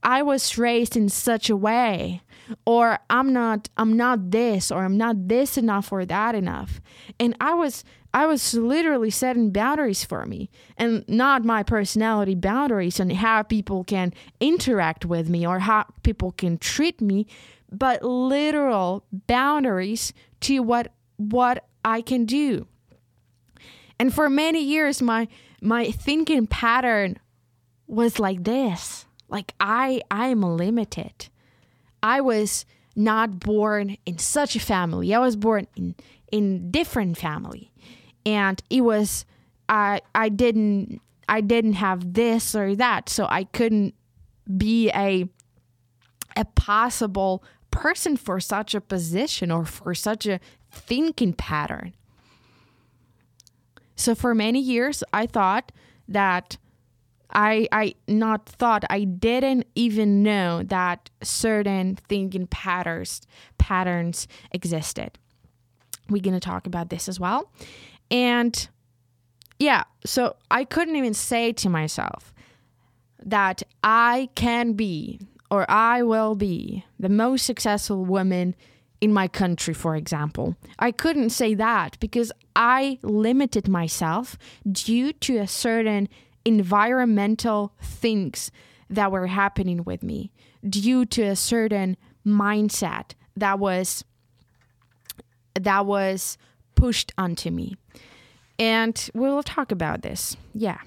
I 0.04 0.22
was 0.22 0.58
raised 0.58 0.96
in 0.96 1.10
such 1.10 1.50
a 1.50 1.58
way 1.58 2.22
or 2.66 3.00
I'm 3.10 3.34
not 3.34 3.70
I'm 3.78 3.96
not 3.96 4.32
this 4.32 4.72
or 4.72 4.84
I'm 4.84 4.98
not 4.98 5.28
this 5.28 5.58
enough 5.58 5.92
or 5.92 6.06
that 6.06 6.36
enough. 6.36 6.82
And 7.20 7.36
I 7.40 7.54
was 7.54 7.84
I 8.14 8.26
was 8.26 8.54
literally 8.54 9.12
setting 9.12 9.52
boundaries 9.52 10.04
for 10.04 10.26
me 10.26 10.50
and 10.78 11.06
not 11.08 11.46
my 11.46 11.64
personality 11.64 12.36
boundaries 12.36 13.00
and 13.00 13.12
how 13.12 13.44
people 13.44 13.84
can 13.84 14.14
interact 14.40 15.06
with 15.06 15.30
me 15.30 15.46
or 15.46 15.60
how 15.60 15.86
people 16.04 16.32
can 16.32 16.58
treat 16.58 17.02
me 17.02 17.28
but 17.72 18.04
literal 18.04 19.06
boundaries 19.12 20.14
to 20.42 20.60
what 20.60 20.92
what 21.18 21.66
I 21.84 22.02
can 22.02 22.26
do. 22.26 22.68
And 24.00 24.14
for 24.14 24.30
many 24.30 24.64
years 24.64 25.02
my 25.02 25.28
my 25.62 25.92
thinking 25.92 26.48
pattern 26.48 27.18
was 27.88 28.20
like 28.20 28.44
this. 28.44 29.06
Like 29.28 29.54
I 29.60 30.02
I 30.10 30.28
am 30.28 30.42
limited. 30.42 31.30
I 32.02 32.22
was 32.22 32.66
not 32.96 33.40
born 33.40 33.98
in 34.06 34.18
such 34.18 34.56
a 34.56 34.60
family. 34.60 35.14
I 35.14 35.20
was 35.20 35.36
born 35.36 35.68
in 35.76 35.96
in 36.32 36.72
different 36.72 37.18
family. 37.18 37.72
And 38.26 38.62
it 38.70 38.82
was 38.82 39.26
I 39.68 40.02
I 40.14 40.30
didn't 40.30 41.02
I 41.28 41.42
didn't 41.42 41.74
have 41.74 42.14
this 42.14 42.56
or 42.56 42.76
that, 42.76 43.10
so 43.10 43.28
I 43.30 43.46
couldn't 43.46 43.94
be 44.58 44.90
a 44.90 45.28
a 46.36 46.46
possible 46.46 47.44
person 47.72 48.18
for 48.18 48.40
such 48.40 48.74
a 48.74 48.82
position 48.82 49.52
or 49.52 49.66
for 49.66 49.94
such 49.94 50.26
a 50.26 50.40
thinking 50.72 51.34
pattern. 51.34 51.94
So 53.96 54.16
for 54.16 54.34
many 54.34 54.60
years, 54.60 55.04
I 55.12 55.26
thought 55.26 55.72
that 56.08 56.58
I 57.32 57.68
I 57.72 57.96
not 58.08 58.48
thought 58.48 58.84
I 58.90 59.04
didn't 59.04 59.66
even 59.76 60.24
know 60.24 60.64
that 60.64 61.10
certain 61.22 61.98
thinking 62.08 62.48
patterns 62.48 63.22
patterns 63.58 64.28
existed. 64.52 65.18
We're 66.10 66.22
gonna 66.22 66.40
talk 66.40 66.66
about 66.66 66.90
this 66.90 67.08
as 67.08 67.20
well, 67.20 67.52
and 68.10 68.68
yeah, 69.60 69.84
so 70.06 70.36
I 70.50 70.64
couldn't 70.64 70.96
even 70.96 71.14
say 71.14 71.52
to 71.54 71.70
myself 71.70 72.34
that 73.24 73.62
I 73.84 74.30
can 74.36 74.74
be 74.74 75.20
or 75.52 75.70
I 75.70 76.04
will 76.04 76.36
be 76.36 76.86
the 77.00 77.10
most 77.10 77.46
successful 77.46 78.06
woman 78.06 78.56
in 79.02 79.14
my 79.14 79.28
country, 79.28 79.74
for 79.74 79.96
example. 79.96 80.56
I 80.78 80.92
couldn't 80.92 81.32
say 81.32 81.54
that 81.56 81.98
because 82.00 82.32
I 82.56 83.00
limited 83.02 83.68
myself 83.68 84.38
due 84.70 85.14
to 85.14 85.38
a 85.38 85.48
certain 85.48 86.10
environmental 86.50 87.72
things 87.80 88.52
that 88.90 89.12
were 89.12 89.28
happening 89.28 89.84
with 89.84 90.02
me, 90.02 90.32
due 90.68 91.06
to 91.06 91.22
a 91.22 91.36
certain 91.36 91.96
mindset 92.26 93.12
that 93.38 93.60
was 93.60 94.04
that 95.54 95.86
was 95.86 96.38
pushed 96.76 97.12
onto 97.18 97.52
me. 97.52 97.76
And 98.58 99.10
we'll 99.14 99.44
talk 99.44 99.72
about 99.72 100.02
this. 100.02 100.36
Yeah. 100.54 100.80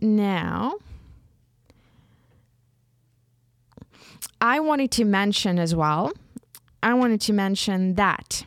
Now, 0.00 0.78
I 4.40 4.60
wanted 4.60 4.90
to 4.92 5.04
mention 5.04 5.58
as 5.58 5.74
well, 5.74 6.12
I 6.82 6.94
wanted 6.94 7.20
to 7.22 7.32
mention 7.32 7.94
that 7.94 8.44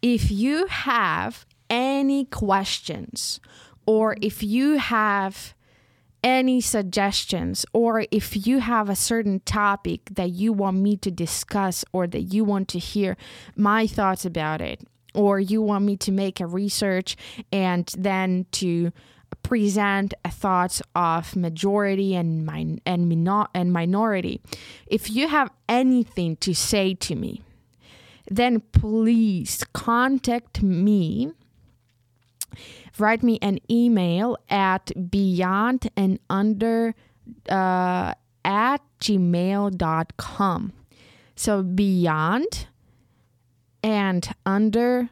if 0.00 0.30
you 0.30 0.66
have 0.66 1.46
any 1.72 2.26
questions 2.26 3.40
or 3.86 4.14
if 4.20 4.42
you 4.42 4.76
have 4.76 5.54
any 6.22 6.60
suggestions 6.60 7.64
or 7.72 8.04
if 8.10 8.46
you 8.46 8.60
have 8.60 8.88
a 8.88 8.94
certain 8.94 9.40
topic 9.40 10.02
that 10.12 10.30
you 10.30 10.52
want 10.52 10.76
me 10.76 10.96
to 10.98 11.10
discuss 11.10 11.84
or 11.92 12.06
that 12.06 12.20
you 12.20 12.44
want 12.44 12.68
to 12.68 12.78
hear 12.78 13.16
my 13.56 13.86
thoughts 13.86 14.24
about 14.24 14.60
it 14.60 14.86
or 15.14 15.40
you 15.40 15.62
want 15.62 15.84
me 15.84 15.96
to 15.96 16.12
make 16.12 16.40
a 16.40 16.46
research 16.46 17.16
and 17.50 17.92
then 17.98 18.46
to 18.52 18.92
present 19.42 20.12
a 20.24 20.30
thoughts 20.30 20.82
of 20.94 21.34
majority 21.34 22.14
and 22.14 22.44
min- 22.44 22.80
and, 22.84 23.08
minor- 23.08 23.48
and 23.54 23.72
minority. 23.72 24.40
If 24.86 25.10
you 25.10 25.28
have 25.28 25.50
anything 25.68 26.36
to 26.36 26.54
say 26.54 26.94
to 26.94 27.14
me, 27.14 27.42
then 28.30 28.60
please 28.60 29.64
contact 29.72 30.62
me. 30.62 31.32
Write 32.98 33.22
me 33.22 33.38
an 33.42 33.58
email 33.70 34.36
at 34.48 34.90
beyond 35.10 35.90
and 35.96 36.18
under 36.28 36.94
uh, 37.48 38.14
at 38.44 38.78
gmail.com. 39.00 40.72
So 41.34 41.62
beyond 41.62 42.66
and 43.82 44.28
under 44.46 45.10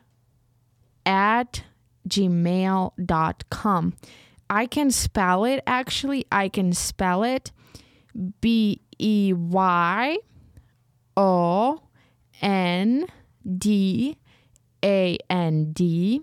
at 1.06 1.64
gmail.com. 2.08 3.94
I 4.48 4.66
can 4.66 4.90
spell 4.90 5.44
it 5.44 5.62
actually. 5.66 6.26
I 6.30 6.48
can 6.48 6.72
spell 6.72 7.22
it 7.22 7.52
B 8.40 8.80
E 8.98 9.32
Y 9.32 10.18
O 11.16 11.82
N 12.42 13.06
D 13.58 14.16
A 14.84 15.18
N 15.28 15.72
D 15.72 16.22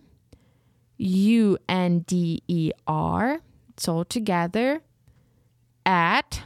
U 0.98 1.58
N 1.70 2.00
D 2.00 2.42
E 2.48 2.72
R. 2.88 3.42
It's 3.70 3.88
all 3.88 4.06
together 4.06 4.82
at 5.86 6.44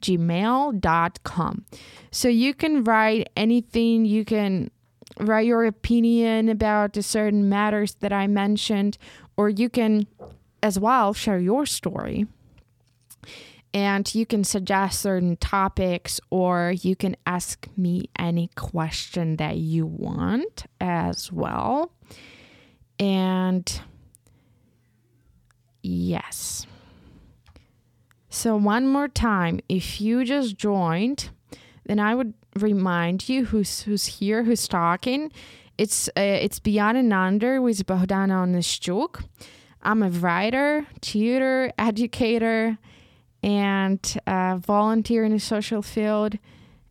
gmail.com. 0.00 1.64
So 2.10 2.28
you 2.28 2.54
can 2.54 2.84
write 2.84 3.28
anything, 3.36 4.04
you 4.04 4.24
can 4.24 4.70
write 5.18 5.46
your 5.46 5.64
opinion 5.64 6.48
about 6.48 6.96
certain 7.02 7.48
matters 7.48 7.94
that 7.96 8.12
I 8.12 8.26
mentioned, 8.26 8.96
or 9.36 9.48
you 9.48 9.68
can 9.68 10.06
as 10.62 10.78
well 10.78 11.12
share 11.12 11.38
your 11.38 11.66
story. 11.66 12.26
And 13.72 14.12
you 14.14 14.26
can 14.26 14.42
suggest 14.42 15.00
certain 15.00 15.36
topics, 15.36 16.20
or 16.30 16.72
you 16.82 16.96
can 16.96 17.16
ask 17.24 17.68
me 17.76 18.10
any 18.18 18.50
question 18.56 19.36
that 19.36 19.58
you 19.58 19.86
want 19.86 20.64
as 20.80 21.30
well. 21.30 21.92
And 23.00 23.80
yes. 25.82 26.66
So, 28.28 28.56
one 28.56 28.86
more 28.86 29.08
time, 29.08 29.60
if 29.68 30.00
you 30.00 30.24
just 30.24 30.56
joined, 30.56 31.30
then 31.86 31.98
I 31.98 32.14
would 32.14 32.34
remind 32.54 33.28
you 33.28 33.46
who's 33.46 33.82
who's 33.82 34.06
here, 34.06 34.44
who's 34.44 34.68
talking, 34.68 35.32
it's 35.80 36.08
uh, 36.08 36.20
it's 36.20 36.58
Beyond 36.58 36.98
and 36.98 37.12
Under 37.12 37.62
with 37.62 37.86
Bohdana 37.86 38.44
Onishchuk. 38.44 39.24
I'm 39.82 40.02
a 40.02 40.10
writer, 40.10 40.86
tutor, 41.00 41.72
educator, 41.78 42.76
and 43.42 44.20
volunteer 44.26 45.24
in 45.24 45.32
the 45.32 45.40
social 45.40 45.80
field. 45.80 46.36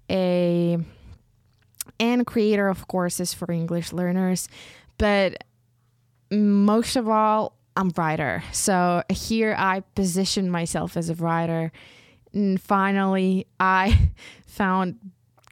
A 0.09 0.79
and 1.99 2.25
creator 2.25 2.67
of 2.67 2.87
courses 2.87 3.31
for 3.31 3.51
English 3.51 3.93
learners, 3.93 4.49
but 4.97 5.43
most 6.31 6.95
of 6.95 7.07
all, 7.07 7.57
I'm 7.75 7.91
writer. 7.95 8.43
So 8.51 9.03
here 9.09 9.55
I 9.57 9.81
position 9.95 10.49
myself 10.51 10.97
as 10.97 11.09
a 11.09 11.15
writer. 11.15 11.71
And 12.33 12.61
finally, 12.61 13.47
I 13.59 14.11
found 14.47 14.99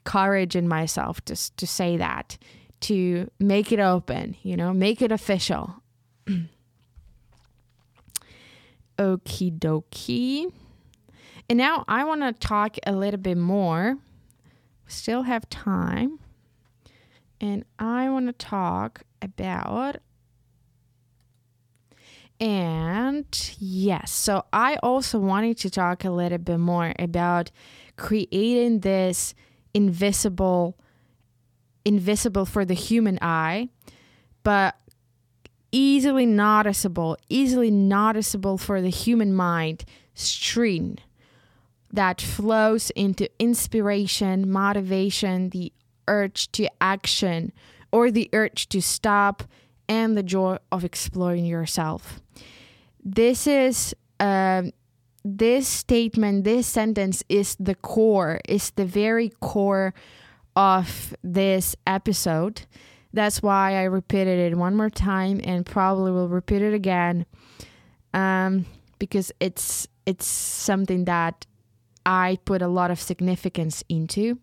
courage 0.04 0.56
in 0.56 0.68
myself 0.68 1.22
to, 1.26 1.56
to 1.58 1.68
say 1.68 1.98
that, 1.98 2.38
to 2.82 3.30
make 3.40 3.72
it 3.72 3.80
open, 3.80 4.36
you 4.42 4.58
know, 4.58 4.74
make 4.74 5.02
it 5.02 5.12
official. 5.12 5.84
Okie 8.98 9.58
dokie. 9.60 10.52
And 11.50 11.58
now 11.58 11.86
I 11.88 12.04
want 12.04 12.22
to 12.22 12.34
talk 12.34 12.78
a 12.86 12.92
little 12.94 13.20
bit 13.20 13.38
more. 13.38 13.98
Still 14.88 15.24
have 15.24 15.50
time. 15.50 16.20
And 17.40 17.64
I 17.78 18.10
want 18.10 18.28
to 18.28 18.34
talk 18.34 19.04
about 19.22 19.98
and 22.40 23.26
yes, 23.60 24.12
so 24.12 24.46
I 24.54 24.78
also 24.84 25.20
wanted 25.20 25.58
to 25.60 25.70
talk 25.70 26.06
a 26.06 26.12
little 26.12 26.38
bit 26.38 26.60
more 26.60 26.94
about 27.00 27.52
creating 27.96 28.82
this 28.82 29.34
invisible 29.74 30.78
invisible 31.84 32.46
for 32.46 32.66
the 32.66 32.74
human 32.74 33.18
eye, 33.22 33.70
but 34.44 34.76
easily 35.72 36.26
noticeable, 36.26 37.18
easily 37.30 37.72
noticeable 37.72 38.58
for 38.58 38.82
the 38.82 38.90
human 38.90 39.34
mind 39.34 39.86
stream 40.14 40.98
that 41.92 42.22
flows 42.22 42.90
into 42.92 43.30
inspiration, 43.40 44.52
motivation, 44.52 45.50
the 45.50 45.72
urge 46.08 46.52
to 46.52 46.68
action, 46.82 47.54
or 47.92 48.12
the 48.12 48.30
urge 48.34 48.68
to 48.70 48.82
stop, 48.82 49.44
and 49.88 50.18
the 50.18 50.24
joy 50.24 50.58
of 50.72 50.84
exploring 50.84 51.46
yourself. 51.46 52.22
This 53.04 53.48
is 53.48 53.96
um, 54.20 54.72
this 55.24 55.68
statement, 55.68 56.44
this 56.44 56.68
sentence 56.68 57.24
is 57.30 57.56
the 57.60 57.76
core, 57.76 58.40
is 58.48 58.72
the 58.72 58.86
very 58.86 59.30
core 59.40 59.94
of 60.56 61.16
this 61.24 61.76
episode. 61.86 62.62
That's 63.14 63.42
why 63.42 63.76
I 63.76 63.84
repeated 63.84 64.52
it 64.52 64.58
one 64.58 64.76
more 64.76 64.90
time 64.90 65.40
and 65.44 65.66
probably 65.66 66.12
will 66.12 66.30
repeat 66.30 66.62
it 66.62 66.74
again. 66.74 67.26
Um, 68.14 68.66
because 69.00 69.32
it's 69.40 69.88
it's 70.06 70.26
something 70.26 71.06
that 71.06 71.46
I 72.06 72.38
put 72.46 72.62
a 72.62 72.68
lot 72.68 72.90
of 72.90 73.00
significance 73.00 73.84
into. 73.90 74.40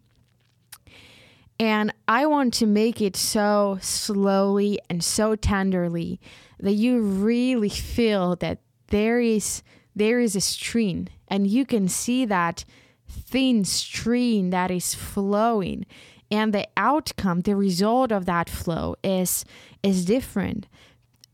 And 1.59 1.93
I 2.09 2.27
want 2.27 2.53
to 2.55 2.67
make 2.67 3.01
it 3.01 3.17
so 3.17 3.79
slowly 3.81 4.79
and 4.91 5.05
so 5.05 5.37
tenderly 5.37 6.21
that 6.59 6.73
you 6.73 7.01
really 7.01 7.69
feel 7.69 8.37
that 8.37 8.59
there 8.89 9.21
is 9.21 9.63
there 9.97 10.19
is 10.19 10.35
a 10.35 10.41
stream 10.41 11.07
and 11.29 11.47
you 11.47 11.65
can 11.65 11.89
see 11.89 12.25
that 12.25 12.65
thin 13.09 13.65
stream 13.65 14.51
that 14.51 14.71
is 14.71 14.95
flowing. 14.95 15.87
And 16.31 16.53
the 16.53 16.67
outcome 16.77 17.43
the 17.43 17.55
result 17.55 18.11
of 18.11 18.27
that 18.27 18.51
flow 18.51 18.97
is 19.05 19.45
is 19.83 20.05
different. 20.05 20.67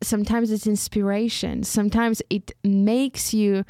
Sometimes 0.03 0.51
it's 0.51 0.67
inspiration. 0.67 1.63
Sometimes 1.65 2.21
it 2.29 2.53
makes 2.63 3.33
you 3.33 3.65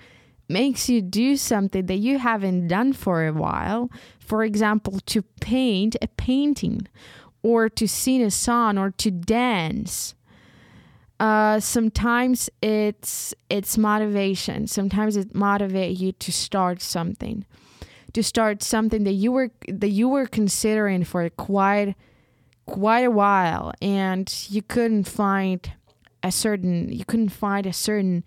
makes 0.49 0.89
you 0.89 1.01
do 1.01 1.37
something 1.37 1.87
that 1.87 1.99
you 1.99 2.19
haven't 2.19 2.67
done 2.67 2.93
for 2.93 3.27
a 3.27 3.33
while 3.33 3.89
for 4.31 4.45
example 4.45 5.01
to 5.07 5.23
paint 5.41 5.97
a 6.01 6.07
painting 6.07 6.87
or 7.43 7.69
to 7.69 7.89
sing 7.89 8.23
a 8.23 8.31
song 8.31 8.79
or 8.79 8.91
to 8.93 9.11
dance 9.11 10.15
uh, 11.19 11.61
sometimes 11.61 12.49
it's 12.63 13.35
it's 13.51 13.77
motivation. 13.77 14.67
Sometimes 14.67 15.17
it 15.19 15.35
motivates 15.35 16.01
you 16.01 16.13
to 16.13 16.33
start 16.33 16.81
something, 16.81 17.45
to 18.15 18.23
start 18.23 18.63
something 18.63 19.05
that 19.05 19.13
you 19.13 19.31
were 19.31 19.51
that 19.69 19.91
you 19.91 20.09
were 20.09 20.27
considering 20.27 21.05
for 21.05 21.29
quite 21.29 21.95
quite 22.65 23.05
a 23.05 23.11
while, 23.11 23.75
and 23.83 24.47
you 24.49 24.63
couldn't 24.63 25.05
find 25.05 25.71
a 26.23 26.33
certain 26.33 26.91
you 26.91 27.05
couldn't 27.05 27.29
find 27.29 27.67
a 27.67 27.73
certain 27.75 28.25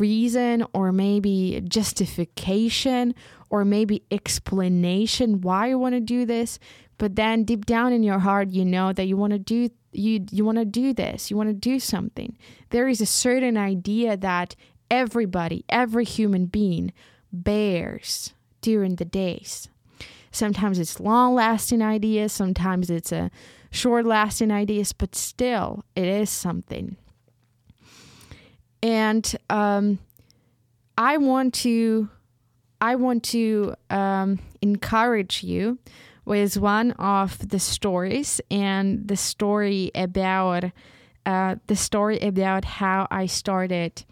reason 0.00 0.64
or 0.74 0.92
maybe 0.92 1.62
justification 1.68 3.14
or 3.50 3.64
maybe 3.64 4.02
explanation 4.10 5.40
why 5.40 5.68
you 5.68 5.78
want 5.78 5.94
to 5.94 6.00
do 6.00 6.24
this 6.24 6.58
but 6.98 7.16
then 7.16 7.44
deep 7.44 7.66
down 7.66 7.92
in 7.92 8.02
your 8.02 8.20
heart 8.20 8.50
you 8.50 8.64
know 8.64 8.92
that 8.92 9.06
you 9.06 9.16
want 9.16 9.32
to 9.32 9.38
do 9.38 9.68
you 9.92 10.24
you 10.30 10.44
want 10.44 10.58
to 10.58 10.64
do 10.64 10.92
this 10.92 11.30
you 11.30 11.36
want 11.36 11.48
to 11.48 11.54
do 11.54 11.78
something. 11.78 12.36
There 12.70 12.88
is 12.88 13.00
a 13.00 13.06
certain 13.06 13.56
idea 13.56 14.16
that 14.16 14.54
everybody 14.90 15.64
every 15.68 16.04
human 16.04 16.46
being 16.46 16.92
bears 17.32 18.34
during 18.60 18.96
the 18.96 19.04
days. 19.04 19.68
Sometimes 20.30 20.78
it's 20.78 21.00
long 21.00 21.34
lasting 21.34 21.82
ideas 21.82 22.32
sometimes 22.32 22.88
it's 22.88 23.12
a 23.12 23.30
short 23.70 24.06
lasting 24.06 24.50
ideas 24.50 24.92
but 24.92 25.14
still 25.14 25.84
it 25.94 26.06
is 26.06 26.30
something 26.30 26.96
and 28.82 29.36
um, 29.50 29.98
i 30.98 31.16
want 31.16 31.54
to 31.54 32.08
i 32.80 32.94
want 32.94 33.22
to 33.22 33.74
um, 33.90 34.38
encourage 34.60 35.42
you 35.42 35.78
with 36.24 36.56
one 36.56 36.92
of 36.92 37.48
the 37.48 37.58
stories 37.58 38.40
and 38.50 39.08
the 39.08 39.16
story 39.16 39.90
about 39.94 40.64
uh, 41.26 41.56
the 41.66 41.76
story 41.76 42.18
about 42.18 42.64
how 42.64 43.06
I 43.10 43.26
started, 43.26 44.04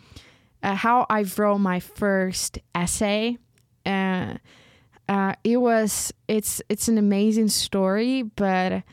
uh, 0.62 0.75
how 0.75 1.07
I 1.11 1.25
wrote 1.37 1.59
my 1.59 1.81
first 1.81 2.59
essay. 2.75 3.39
Uh, 3.85 4.35
uh, 5.09 5.35
it 5.43 5.57
was 5.57 6.12
it's 6.29 6.62
it's 6.68 6.87
an 6.87 6.99
amazing 6.99 7.49
story, 7.49 8.23
but 8.23 8.85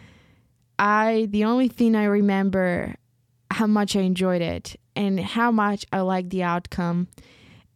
I 0.80 1.28
the 1.30 1.44
only 1.44 1.68
thing 1.68 1.96
I 1.96 2.06
remember 2.06 2.96
how 3.52 3.68
much 3.68 3.96
I 3.96 4.02
enjoyed 4.02 4.42
it 4.42 4.76
and 4.96 5.20
how 5.20 5.52
much 5.52 5.86
I 5.92 6.02
liked 6.02 6.30
the 6.30 6.44
outcome. 6.44 7.08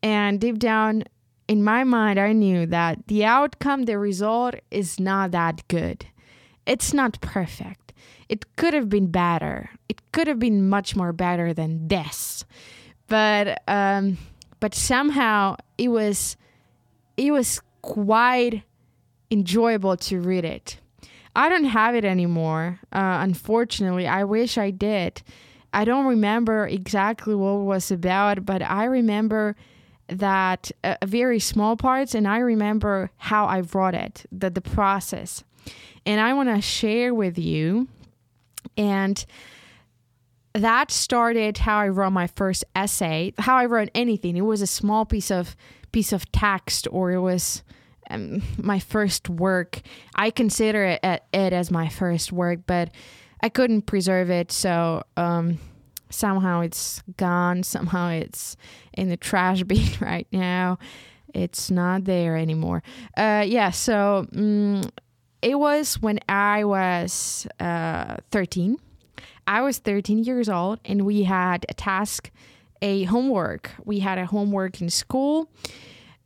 And 0.03 0.39
deep 0.39 0.59
down, 0.59 1.03
in 1.47 1.63
my 1.63 1.83
mind, 1.83 2.19
I 2.19 2.33
knew 2.33 2.65
that 2.67 3.07
the 3.07 3.25
outcome, 3.25 3.83
the 3.83 3.97
result 3.99 4.55
is 4.71 4.99
not 4.99 5.31
that 5.31 5.67
good. 5.67 6.05
It's 6.65 6.93
not 6.93 7.19
perfect. 7.21 7.93
It 8.29 8.55
could 8.55 8.73
have 8.73 8.89
been 8.89 9.07
better. 9.07 9.69
It 9.89 10.01
could 10.11 10.27
have 10.27 10.39
been 10.39 10.69
much 10.69 10.95
more 10.95 11.11
better 11.11 11.53
than 11.53 11.87
this. 11.87 12.45
But 13.07 13.61
um, 13.67 14.17
but 14.61 14.73
somehow 14.73 15.57
it 15.77 15.89
was 15.89 16.37
it 17.17 17.31
was 17.31 17.61
quite 17.81 18.63
enjoyable 19.29 19.97
to 19.97 20.21
read 20.21 20.45
it. 20.45 20.79
I 21.35 21.49
don't 21.49 21.65
have 21.65 21.95
it 21.95 22.05
anymore. 22.05 22.79
Uh, 22.91 23.19
unfortunately, 23.21 24.07
I 24.07 24.23
wish 24.23 24.57
I 24.57 24.71
did. 24.71 25.21
I 25.73 25.85
don't 25.85 26.05
remember 26.05 26.67
exactly 26.67 27.35
what 27.35 27.61
it 27.61 27.63
was 27.63 27.91
about, 27.91 28.45
but 28.45 28.61
I 28.61 28.85
remember 28.85 29.55
that 30.11 30.71
uh, 30.83 30.95
very 31.05 31.39
small 31.39 31.77
parts 31.77 32.13
and 32.13 32.27
i 32.27 32.37
remember 32.37 33.09
how 33.17 33.45
i 33.45 33.61
wrote 33.61 33.95
it 33.95 34.25
the, 34.31 34.49
the 34.49 34.61
process. 34.61 35.43
And 36.05 36.19
i 36.19 36.33
want 36.33 36.49
to 36.49 36.61
share 36.61 37.13
with 37.13 37.37
you 37.37 37.87
and 38.77 39.25
that 40.53 40.91
started 40.91 41.59
how 41.59 41.77
i 41.77 41.87
wrote 41.87 42.11
my 42.11 42.27
first 42.27 42.65
essay 42.75 43.33
how 43.37 43.55
i 43.55 43.65
wrote 43.65 43.89
anything. 43.95 44.35
It 44.35 44.41
was 44.41 44.61
a 44.61 44.67
small 44.67 45.05
piece 45.05 45.31
of 45.31 45.55
piece 45.91 46.11
of 46.11 46.29
text 46.31 46.87
or 46.91 47.11
it 47.11 47.19
was 47.19 47.63
um, 48.09 48.41
my 48.57 48.79
first 48.79 49.29
work. 49.29 49.81
I 50.15 50.31
consider 50.31 50.83
it, 50.83 50.99
it 51.03 51.53
as 51.53 51.71
my 51.71 51.87
first 51.87 52.33
work 52.33 52.59
but 52.67 52.91
i 53.41 53.49
couldn't 53.49 53.83
preserve 53.83 54.29
it 54.29 54.51
so 54.51 55.03
um, 55.17 55.59
somehow 56.13 56.61
it's 56.61 57.01
gone. 57.17 57.63
Somehow 57.71 58.09
it's 58.09 58.55
in 58.93 59.09
the 59.09 59.17
trash 59.17 59.63
bin 59.67 59.87
right 59.99 60.27
now. 60.31 60.77
It's 61.33 61.71
not 61.71 62.03
there 62.03 62.35
anymore. 62.35 62.83
Uh, 63.15 63.43
yeah 63.47 63.71
so 63.71 64.27
um, 64.35 64.81
it 65.41 65.57
was 65.57 65.95
when 66.01 66.19
i 66.29 66.63
was 66.63 67.47
uh, 67.59 68.17
13 68.31 68.77
i 69.47 69.61
was 69.61 69.79
13 69.79 70.23
years 70.23 70.49
old 70.49 70.79
and 70.85 71.03
we 71.03 71.23
had 71.23 71.65
a 71.69 71.73
task 71.73 72.29
a 72.83 73.03
homework. 73.03 73.69
We 73.85 73.99
had 73.99 74.17
a 74.17 74.25
homework 74.25 74.81
in 74.81 74.89
school 74.89 75.49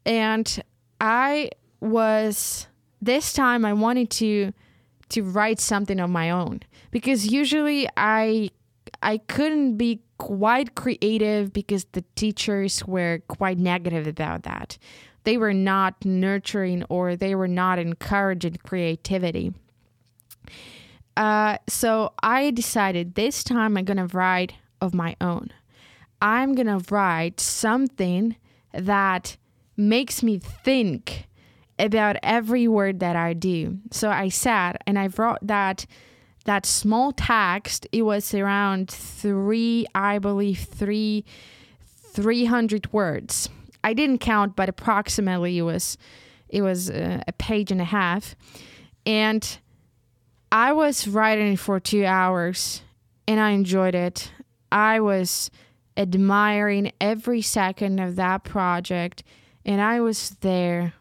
and 0.05 0.61
i 0.99 1.49
was 1.79 2.67
this 3.01 3.31
time 3.33 3.63
i 3.63 3.73
wanted 3.73 4.09
to 4.09 4.51
to 5.09 5.23
write 5.23 5.59
something 5.59 5.99
on 5.99 6.11
my 6.11 6.29
own 6.29 6.61
because 6.91 7.27
usually 7.27 7.87
I 7.97 8.49
I 9.01 9.17
couldn't 9.17 9.77
be 9.77 10.01
quite 10.17 10.75
creative 10.75 11.51
because 11.53 11.85
the 11.91 12.03
teachers 12.15 12.85
were 12.85 13.21
quite 13.27 13.57
negative 13.57 14.07
about 14.07 14.43
that. 14.43 14.77
They 15.23 15.37
were 15.37 15.53
not 15.53 16.05
nurturing 16.05 16.83
or 16.89 17.15
they 17.15 17.35
were 17.35 17.47
not 17.47 17.79
encouraging 17.79 18.57
creativity. 18.57 19.53
Uh, 21.17 21.57
so 21.67 22.13
I 22.21 22.51
decided 22.51 23.15
this 23.15 23.43
time 23.43 23.77
I'm 23.77 23.85
gonna 23.85 24.07
write 24.07 24.53
of 24.81 24.93
my 24.93 25.15
own. 25.21 25.51
I'm 26.21 26.55
gonna 26.55 26.81
write 26.89 27.39
something 27.39 28.35
that 28.73 29.37
makes 29.77 30.21
me 30.23 30.39
think 30.39 31.27
about 31.77 32.17
every 32.23 32.67
word 32.67 32.99
that 32.99 33.15
I 33.15 33.33
do. 33.33 33.79
So 33.91 34.09
I 34.09 34.29
sat 34.29 34.81
and 34.87 34.97
I 34.97 35.07
wrote 35.07 35.39
that 35.41 35.85
that 36.45 36.65
small 36.65 37.11
text. 37.11 37.87
It 37.91 38.03
was 38.03 38.33
around 38.33 38.89
three, 38.89 39.87
I 39.95 40.19
believe, 40.19 40.59
three, 40.59 41.25
three 42.13 42.45
hundred 42.45 42.93
words. 42.93 43.49
I 43.83 43.93
didn't 43.93 44.19
count, 44.19 44.55
but 44.55 44.69
approximately 44.69 45.57
it 45.57 45.63
was, 45.63 45.97
it 46.47 46.61
was 46.61 46.89
a, 46.89 47.23
a 47.27 47.33
page 47.33 47.71
and 47.71 47.81
a 47.81 47.85
half, 47.85 48.35
and 49.05 49.57
I 50.51 50.71
was 50.71 51.07
writing 51.07 51.57
for 51.57 51.79
two 51.79 52.05
hours, 52.05 52.81
and 53.27 53.39
I 53.39 53.49
enjoyed 53.51 53.95
it. 53.95 54.31
I 54.71 54.99
was 54.99 55.51
admiring 55.97 56.91
every 57.01 57.41
second 57.41 57.99
of 57.99 58.15
that 58.17 58.43
project, 58.43 59.23
and 59.65 59.81
I 59.81 59.99
was 59.99 60.31
there 60.41 60.93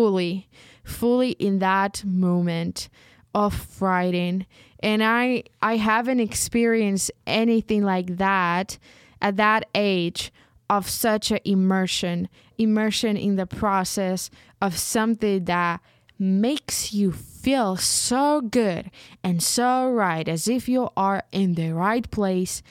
fully, 0.00 0.48
fully 0.82 1.32
in 1.32 1.58
that 1.58 2.02
moment 2.06 2.88
of 3.34 3.82
writing. 3.82 4.46
And 4.82 5.04
I 5.04 5.42
I 5.60 5.76
haven't 5.76 6.20
experienced 6.20 7.10
anything 7.26 7.82
like 7.84 8.16
that 8.16 8.78
at 9.20 9.36
that 9.36 9.68
age 9.74 10.32
of 10.70 10.88
such 10.88 11.30
an 11.30 11.40
immersion, 11.44 12.30
immersion 12.56 13.18
in 13.18 13.36
the 13.36 13.46
process 13.46 14.30
of 14.62 14.78
something 14.78 15.44
that 15.44 15.80
makes 16.18 16.94
you 16.94 17.12
feel 17.12 17.76
so 17.76 18.40
good 18.40 18.90
and 19.22 19.42
so 19.42 19.90
right 19.90 20.28
as 20.28 20.48
if 20.48 20.66
you 20.66 20.88
are 20.96 21.24
in 21.30 21.56
the 21.56 21.72
right 21.72 22.10
place 22.10 22.62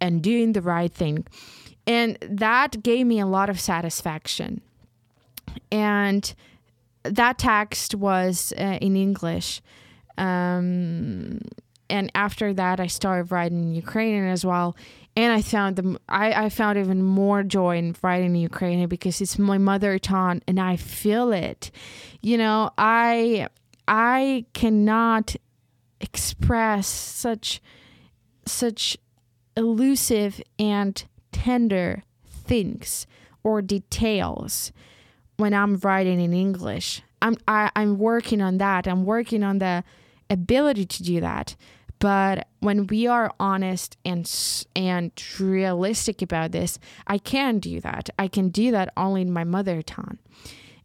and 0.00 0.22
doing 0.22 0.52
the 0.52 0.62
right 0.62 0.92
thing. 0.92 1.26
And 1.84 2.16
that 2.20 2.84
gave 2.84 3.06
me 3.08 3.18
a 3.18 3.26
lot 3.26 3.50
of 3.50 3.58
satisfaction. 3.58 4.60
And 5.72 6.32
that 7.04 7.38
text 7.38 7.94
was 7.94 8.52
uh, 8.58 8.78
in 8.80 8.96
English. 8.96 9.60
Um, 10.18 11.40
and 11.88 12.10
after 12.14 12.54
that, 12.54 12.78
I 12.78 12.86
started 12.86 13.32
writing 13.32 13.74
Ukrainian 13.74 14.26
as 14.28 14.44
well. 14.44 14.76
And 15.16 15.32
I 15.32 15.42
found 15.42 15.76
them. 15.76 15.98
I, 16.08 16.44
I 16.44 16.48
found 16.50 16.78
even 16.78 17.02
more 17.02 17.42
joy 17.42 17.78
in 17.78 17.96
writing 18.00 18.36
in 18.36 18.42
Ukrainian 18.42 18.88
because 18.88 19.20
it's 19.20 19.38
my 19.38 19.58
mother 19.58 19.98
tongue, 19.98 20.40
and 20.46 20.60
I 20.60 20.76
feel 20.76 21.32
it. 21.32 21.72
You 22.22 22.38
know, 22.38 22.70
I 22.78 23.48
I 23.88 24.46
cannot 24.54 25.34
express 26.00 26.86
such 26.86 27.60
such 28.46 28.96
elusive 29.56 30.40
and 30.60 31.04
tender 31.32 32.04
things 32.24 33.06
or 33.42 33.62
details 33.62 34.72
when 35.40 35.54
I'm 35.54 35.76
writing 35.78 36.20
in 36.20 36.32
English. 36.32 37.02
I'm 37.22 37.36
I, 37.48 37.70
I'm 37.74 37.98
working 37.98 38.40
on 38.40 38.58
that. 38.58 38.86
I'm 38.86 39.04
working 39.04 39.42
on 39.42 39.58
the 39.58 39.82
ability 40.28 40.86
to 40.86 41.02
do 41.02 41.20
that. 41.20 41.56
But 41.98 42.48
when 42.60 42.86
we 42.86 43.06
are 43.06 43.32
honest 43.38 43.96
and 44.04 44.30
and 44.74 45.12
realistic 45.38 46.22
about 46.22 46.52
this, 46.52 46.78
I 47.06 47.18
can 47.18 47.58
do 47.58 47.80
that. 47.80 48.10
I 48.18 48.28
can 48.28 48.48
do 48.48 48.70
that 48.70 48.92
only 48.96 49.22
in 49.22 49.32
my 49.32 49.44
mother 49.44 49.82
tongue. 49.82 50.18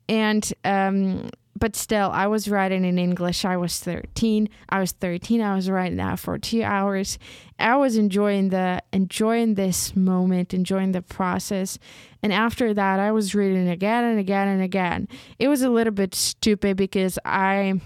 And 0.08 0.54
um, 0.64 1.30
but 1.58 1.76
still, 1.76 2.10
I 2.12 2.28
was 2.28 2.50
writing 2.50 2.84
in 2.84 3.00
English. 3.00 3.46
I 3.46 3.56
was 3.56 3.80
13. 3.80 4.50
I 4.68 4.80
was 4.80 4.92
13. 4.92 5.40
I 5.40 5.56
was 5.56 5.70
writing 5.70 5.98
that 5.98 6.20
for 6.20 6.38
two 6.38 6.64
hours. 6.64 7.18
I 7.58 7.78
was 7.78 7.96
enjoying 7.96 8.50
the 8.50 8.84
enjoying 8.92 9.56
this 9.56 9.96
moment, 9.96 10.54
enjoying 10.54 10.92
the 10.92 11.02
process. 11.02 11.80
And 12.22 12.34
after 12.34 12.74
that, 12.74 13.00
I 13.00 13.14
was 13.14 13.34
reading 13.34 13.70
again 13.70 14.04
and 14.04 14.20
again 14.20 14.50
and 14.50 14.62
again. 14.62 15.08
It 15.40 15.48
was 15.48 15.62
a 15.62 15.70
little 15.70 15.94
bit 15.94 16.14
stupid 16.14 16.76
because 16.76 17.18
I 17.24 17.80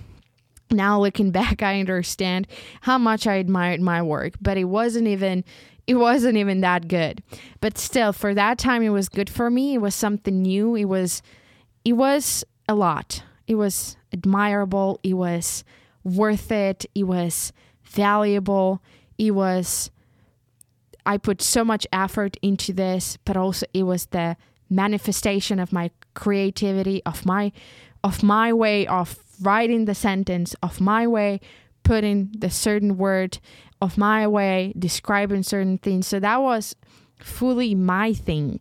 now 0.72 1.00
looking 1.00 1.30
back, 1.40 1.62
I 1.62 1.80
understand 1.80 2.48
how 2.82 2.98
much 2.98 3.28
I 3.28 3.36
admired 3.36 3.82
my 3.82 4.02
work, 4.02 4.34
but 4.42 4.58
it 4.58 4.66
wasn't 4.66 5.08
even 5.08 5.44
it 5.86 5.96
wasn't 5.96 6.38
even 6.38 6.62
that 6.62 6.88
good. 6.88 7.22
But 7.62 7.78
still, 7.78 8.14
for 8.14 8.34
that 8.34 8.58
time, 8.58 8.82
it 8.82 8.90
was 8.90 9.10
good 9.10 9.30
for 9.30 9.52
me. 9.52 9.76
It 9.76 9.80
was 9.80 9.94
something 9.94 10.42
new. 10.42 10.76
It 10.76 10.86
was 10.86 11.22
it 11.86 11.94
was 11.94 12.44
a 12.68 12.74
lot 12.74 13.24
it 13.50 13.56
was 13.56 13.98
admirable, 14.14 15.00
it 15.02 15.16
was 15.16 15.64
worth 16.04 16.52
it, 16.52 16.86
it 16.94 17.04
was 17.04 17.52
valuable, 17.84 18.82
it 19.18 19.32
was 19.32 19.92
I 21.06 21.18
put 21.18 21.42
so 21.42 21.66
much 21.66 21.88
effort 21.92 22.38
into 22.44 22.72
this, 22.72 23.18
but 23.26 23.36
also 23.36 23.66
it 23.74 23.84
was 23.84 24.06
the 24.08 24.38
manifestation 24.70 25.60
of 25.60 25.74
my 25.74 25.90
creativity, 26.14 27.02
of 27.06 27.26
my 27.26 27.52
of 28.04 28.22
my 28.22 28.54
way 28.54 28.86
of 28.86 29.18
writing 29.42 29.86
the 29.86 29.96
sentence, 29.96 30.56
of 30.62 30.80
my 30.80 31.08
way 31.08 31.42
putting 31.82 32.30
the 32.38 32.52
certain 32.52 32.98
word, 32.98 33.40
of 33.82 33.98
my 33.98 34.28
way 34.28 34.74
describing 34.78 35.42
certain 35.42 35.80
things. 35.80 36.06
So 36.06 36.20
that 36.20 36.40
was 36.40 36.76
fully 37.20 37.74
my 37.74 38.14
thing. 38.14 38.60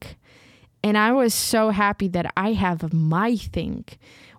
And 0.83 0.97
I 0.97 1.13
was 1.13 1.35
so 1.35 1.71
happy 1.71 2.09
that 2.09 2.33
I 2.37 2.55
have 2.55 2.95
my 2.95 3.37
thing 3.37 3.85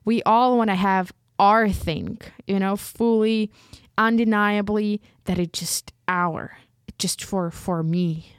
we 0.09 0.23
all 0.23 0.57
want 0.57 0.71
to 0.71 0.75
have 0.75 1.13
our 1.37 1.69
thing, 1.69 2.17
you 2.47 2.57
know, 2.57 2.75
fully, 2.75 3.51
undeniably 3.95 4.99
that 5.25 5.37
it's 5.37 5.59
just 5.59 5.93
our, 6.07 6.57
just 6.97 7.23
for 7.23 7.51
for 7.51 7.83
me, 7.83 8.33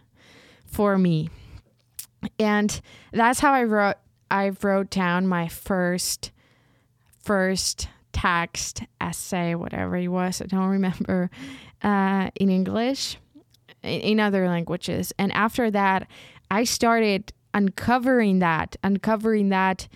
for 0.65 0.99
me. 0.99 1.31
And 2.41 2.81
that's 3.13 3.39
how 3.39 3.53
I 3.53 3.63
wrote 3.63 3.95
I 4.33 4.51
wrote 4.65 4.91
down 4.91 5.29
my 5.29 5.47
first 5.47 6.33
first 7.23 7.87
text, 8.13 8.83
essay, 9.01 9.55
whatever 9.55 9.97
it 9.97 10.09
was, 10.09 10.43
I 10.43 10.47
don't 10.47 10.71
remember, 10.71 11.31
uh, 11.85 12.31
in 12.35 12.51
English, 12.51 13.17
in, 13.85 14.01
in 14.01 14.19
other 14.19 14.49
languages. 14.49 15.13
And 15.21 15.31
after 15.35 15.71
that, 15.71 16.09
I 16.51 16.65
started 16.65 17.33
uncovering 17.55 18.41
that, 18.41 18.75
uncovering 18.83 19.51
that 19.51 19.87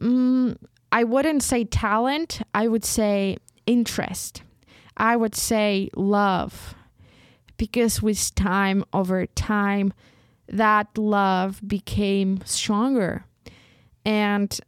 Mm, 0.00 0.56
I 0.92 1.04
wouldn't 1.04 1.42
say 1.42 1.64
talent, 1.64 2.42
I 2.54 2.68
would 2.68 2.84
say 2.84 3.36
interest. 3.66 4.42
I 4.96 5.16
would 5.16 5.34
say 5.34 5.90
love. 5.94 6.74
Because 7.56 8.02
with 8.02 8.34
time, 8.34 8.84
over 8.92 9.26
time, 9.26 9.92
that 10.48 10.96
love 10.96 11.60
became 11.66 12.40
stronger. 12.44 13.24
And 14.04 14.58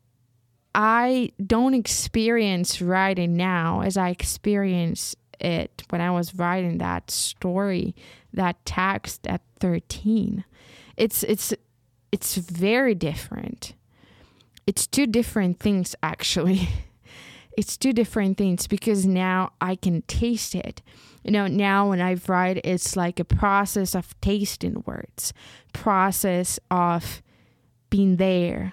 I 0.74 1.32
don't 1.44 1.74
experience 1.74 2.80
writing 2.80 3.36
now 3.36 3.80
as 3.80 3.96
I 3.96 4.10
experienced 4.10 5.16
it 5.40 5.82
when 5.90 6.00
I 6.00 6.10
was 6.10 6.34
writing 6.34 6.78
that 6.78 7.10
story, 7.10 7.94
that 8.32 8.64
text 8.64 9.26
at 9.26 9.42
13. 9.60 10.44
It's 10.96 11.22
it's 11.24 11.52
it's 12.12 12.36
very 12.36 12.94
different 12.94 13.74
it's 14.66 14.86
two 14.86 15.06
different 15.06 15.60
things 15.60 15.94
actually. 16.02 16.68
it's 17.56 17.76
two 17.76 17.92
different 17.92 18.38
things 18.38 18.66
because 18.66 19.06
now 19.06 19.52
I 19.60 19.76
can 19.76 20.02
taste 20.02 20.54
it. 20.54 20.82
You 21.22 21.30
know, 21.30 21.46
now 21.46 21.90
when 21.90 22.00
I 22.00 22.16
write, 22.26 22.60
it's 22.64 22.96
like 22.96 23.20
a 23.20 23.24
process 23.24 23.94
of 23.94 24.18
tasting 24.20 24.82
words, 24.86 25.32
process 25.72 26.58
of 26.70 27.22
being 27.90 28.16
there 28.16 28.72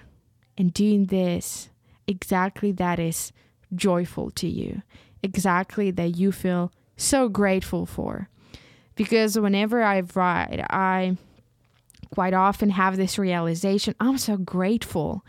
and 0.56 0.72
doing 0.72 1.06
this 1.06 1.68
exactly 2.06 2.72
that 2.72 2.98
is 2.98 3.32
joyful 3.74 4.30
to 4.32 4.48
you, 4.48 4.82
exactly 5.22 5.90
that 5.92 6.16
you 6.16 6.32
feel 6.32 6.72
so 6.96 7.28
grateful 7.28 7.86
for. 7.86 8.28
Because 8.96 9.38
whenever 9.38 9.82
I 9.82 10.00
write, 10.14 10.60
I 10.68 11.16
quite 12.12 12.34
often 12.34 12.70
have 12.70 12.96
this 12.96 13.18
realization 13.18 13.94
I'm 14.00 14.18
so 14.18 14.36
grateful 14.36 15.24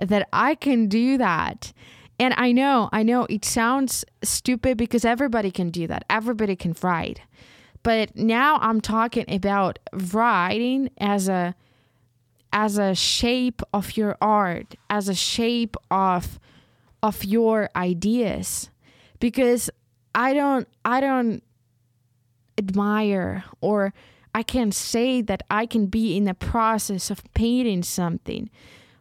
that 0.00 0.28
I 0.32 0.54
can 0.54 0.88
do 0.88 1.18
that. 1.18 1.72
And 2.18 2.34
I 2.36 2.52
know, 2.52 2.88
I 2.92 3.02
know 3.02 3.26
it 3.30 3.44
sounds 3.44 4.04
stupid 4.22 4.76
because 4.76 5.04
everybody 5.04 5.50
can 5.50 5.70
do 5.70 5.86
that. 5.86 6.04
Everybody 6.10 6.56
can 6.56 6.74
write. 6.82 7.22
But 7.82 8.14
now 8.14 8.58
I'm 8.60 8.80
talking 8.80 9.24
about 9.28 9.78
writing 9.92 10.90
as 10.98 11.28
a 11.28 11.54
as 12.52 12.78
a 12.78 12.96
shape 12.96 13.62
of 13.72 13.96
your 13.96 14.16
art, 14.20 14.74
as 14.90 15.08
a 15.08 15.14
shape 15.14 15.76
of 15.90 16.38
of 17.02 17.24
your 17.24 17.70
ideas 17.74 18.70
because 19.18 19.70
I 20.14 20.34
don't 20.34 20.68
I 20.84 21.00
don't 21.00 21.42
admire 22.58 23.44
or 23.60 23.94
I 24.34 24.42
can 24.42 24.72
say 24.72 25.22
that 25.22 25.42
I 25.50 25.66
can 25.66 25.86
be 25.86 26.16
in 26.16 26.24
the 26.24 26.34
process 26.34 27.10
of 27.10 27.22
painting 27.34 27.82
something 27.82 28.50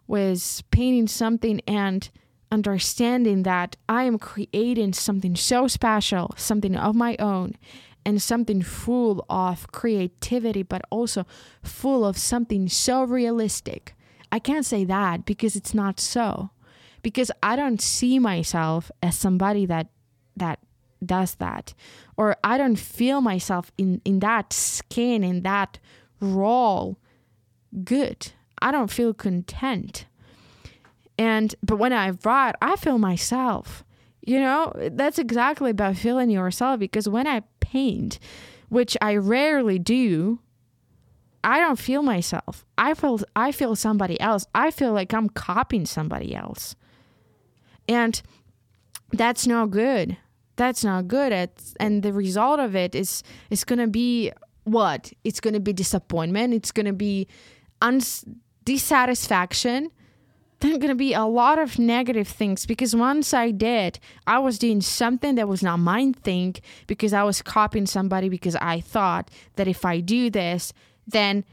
was 0.10 0.64
painting 0.72 1.08
something 1.08 1.62
and 1.68 2.10
understanding 2.52 3.44
that 3.44 3.78
I 3.88 4.04
am 4.04 4.18
creating 4.18 4.94
something 4.94 5.36
so 5.36 5.68
special, 5.68 6.34
something 6.36 6.76
of 6.76 6.96
my 6.96 7.16
own, 7.20 7.54
and 8.04 8.20
something 8.20 8.64
full 8.64 9.24
of 9.30 9.72
creativity, 9.72 10.64
but 10.64 10.82
also 10.90 11.28
full 11.62 12.04
of 12.04 12.18
something 12.18 12.68
so 12.68 13.04
realistic. 13.04 13.94
I 14.32 14.40
can't 14.40 14.66
say 14.66 14.84
that 14.86 15.26
because 15.26 15.56
it's 15.56 15.76
not 15.76 16.00
so. 16.00 16.50
Because 17.04 17.32
I 17.44 17.56
don't 17.56 17.80
see 17.80 18.18
myself 18.18 18.90
as 19.04 19.16
somebody 19.16 19.68
that 19.68 19.88
that 20.36 20.60
does 21.06 21.36
that. 21.36 21.76
Or 22.18 22.36
I 22.44 22.58
don't 22.58 22.78
feel 22.78 23.22
myself 23.22 23.72
in, 23.78 24.02
in 24.04 24.20
that 24.20 24.54
skin, 24.54 25.24
in 25.24 25.44
that 25.44 25.78
role 26.20 26.98
good. 27.84 28.32
I 28.62 28.72
don't 28.72 28.92
feel 28.92 29.14
content. 29.14 30.06
And 31.18 31.54
but 31.62 31.78
when 31.78 31.94
I 31.94 32.12
write, 32.24 32.56
I 32.62 32.76
feel 32.76 32.98
myself. 32.98 33.84
You 34.22 34.40
know, 34.40 34.74
that's 34.92 35.18
exactly 35.18 35.72
about 35.72 35.96
feeling 35.96 36.30
yourself 36.30 36.80
because 36.80 37.10
when 37.10 37.28
I 37.28 37.44
paint, 37.60 38.20
which 38.70 38.96
I 39.02 39.16
rarely 39.16 39.80
do, 39.80 40.40
I 41.44 41.60
don't 41.60 41.80
feel 41.80 42.04
myself. 42.04 42.66
I 42.78 42.94
feel 42.94 43.20
I 43.36 43.52
feel 43.52 43.76
somebody 43.76 44.20
else. 44.20 44.46
I 44.54 44.72
feel 44.72 44.94
like 44.94 45.14
I'm 45.14 45.30
copying 45.30 45.86
somebody 45.86 46.36
else. 46.36 46.76
And 47.88 48.22
that's 49.12 49.48
no 49.48 49.66
good. 49.66 50.18
That's 50.56 50.84
not 50.84 51.08
good. 51.08 51.32
It's, 51.32 51.74
and 51.80 52.04
the 52.04 52.14
result 52.14 52.60
of 52.60 52.76
it 52.76 52.94
is 52.94 53.24
is 53.50 53.64
going 53.64 53.80
to 53.80 53.88
be 53.88 54.32
what? 54.66 55.12
It's 55.24 55.40
going 55.40 55.54
to 55.54 55.60
be 55.60 55.74
disappointment. 55.74 56.54
It's 56.54 56.72
going 56.72 56.86
to 56.86 56.94
be 56.94 57.28
uns- 57.82 58.26
dissatisfaction 58.66 59.92
there 60.60 60.76
are 60.76 60.78
going 60.78 60.90
to 60.90 60.96
be 60.96 61.14
a 61.14 61.24
lot 61.24 61.58
of 61.58 61.80
negative 61.80 62.28
things 62.28 62.66
because 62.66 62.96
once 62.96 63.34
I 63.34 63.52
did, 63.52 64.00
I 64.28 64.40
was 64.40 64.60
doing 64.60 64.82
something 64.82 65.36
that 65.36 65.48
was 65.48 65.64
not 65.64 65.78
mine 65.78 66.14
thing 66.14 66.56
because 66.86 67.14
I 67.14 67.24
was 67.24 67.42
copying 67.42 67.86
somebody 67.86 68.28
because 68.28 68.56
I 68.58 68.82
thought 68.82 69.30
that 69.56 69.68
if 69.68 69.86
I 69.86 70.02
do 70.02 70.30
this, 70.30 70.74
then 71.08 71.46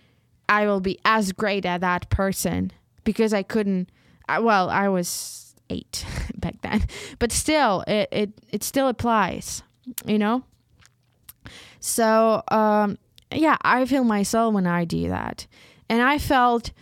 I 0.49 0.67
will 0.67 0.81
be 0.81 0.99
as 1.05 1.33
great 1.33 1.65
as 1.65 1.81
that 1.81 2.11
person 2.11 2.73
because 3.05 3.33
I 3.33 3.43
couldn't. 3.43 3.91
Well, 4.29 4.71
I 4.71 4.89
was 4.89 5.55
eight 5.71 6.05
back 6.37 6.61
then, 6.63 6.85
but 7.19 7.31
still, 7.31 7.85
it 7.87 8.09
it, 8.11 8.31
it 8.51 8.65
still 8.65 8.89
applies, 8.89 9.63
you 10.05 10.19
know. 10.19 10.43
So 11.79 12.43
um, 12.49 12.99
yeah, 13.33 13.57
I 13.63 13.85
feel 13.85 14.03
myself 14.03 14.53
when 14.53 14.67
I 14.67 14.85
do 14.85 15.09
that, 15.09 15.47
and 15.89 16.03
I 16.03 16.19
felt 16.19 16.73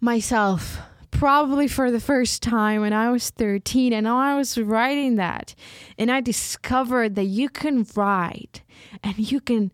myself 0.00 0.78
probably 1.10 1.66
for 1.66 1.90
the 1.90 2.00
first 2.00 2.42
time 2.42 2.82
when 2.82 2.92
I 2.92 3.10
was 3.10 3.30
13 3.30 3.92
and 3.92 4.06
I 4.06 4.36
was 4.36 4.58
writing 4.58 5.16
that 5.16 5.54
and 5.96 6.10
I 6.10 6.20
discovered 6.20 7.14
that 7.14 7.24
you 7.24 7.48
can 7.48 7.86
write 7.94 8.62
and 9.02 9.18
you 9.18 9.40
can 9.40 9.72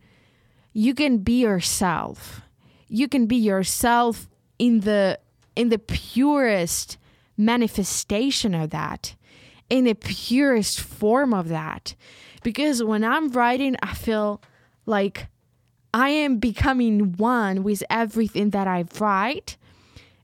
you 0.73 0.95
can 0.95 1.19
be 1.19 1.41
yourself. 1.41 2.43
You 2.89 3.09
can 3.09 3.27
be 3.27 3.37
yourself 3.37 4.29
in 4.59 4.81
the 4.81 5.19
in 5.55 5.69
the 5.69 5.79
purest 5.79 6.97
manifestation 7.37 8.55
of 8.55 8.71
that. 8.71 9.15
In 9.69 9.85
the 9.85 9.95
purest 9.95 10.81
form 10.81 11.35
of 11.35 11.49
that. 11.49 11.95
Because 12.43 12.83
when 12.83 13.05
I'm 13.05 13.31
writing, 13.31 13.77
I 13.83 13.95
feel 13.95 14.43
like 14.87 15.27
I 15.95 16.11
am 16.11 16.39
becoming 16.39 17.13
one 17.17 17.63
with 17.63 17.83
everything 17.91 18.51
that 18.51 18.67
I 18.67 18.85
write 18.99 19.57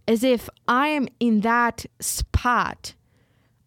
as 0.09 0.25
if 0.25 0.49
I 0.67 0.89
am 0.89 1.07
in 1.21 1.43
that 1.43 1.87
spot 2.01 2.95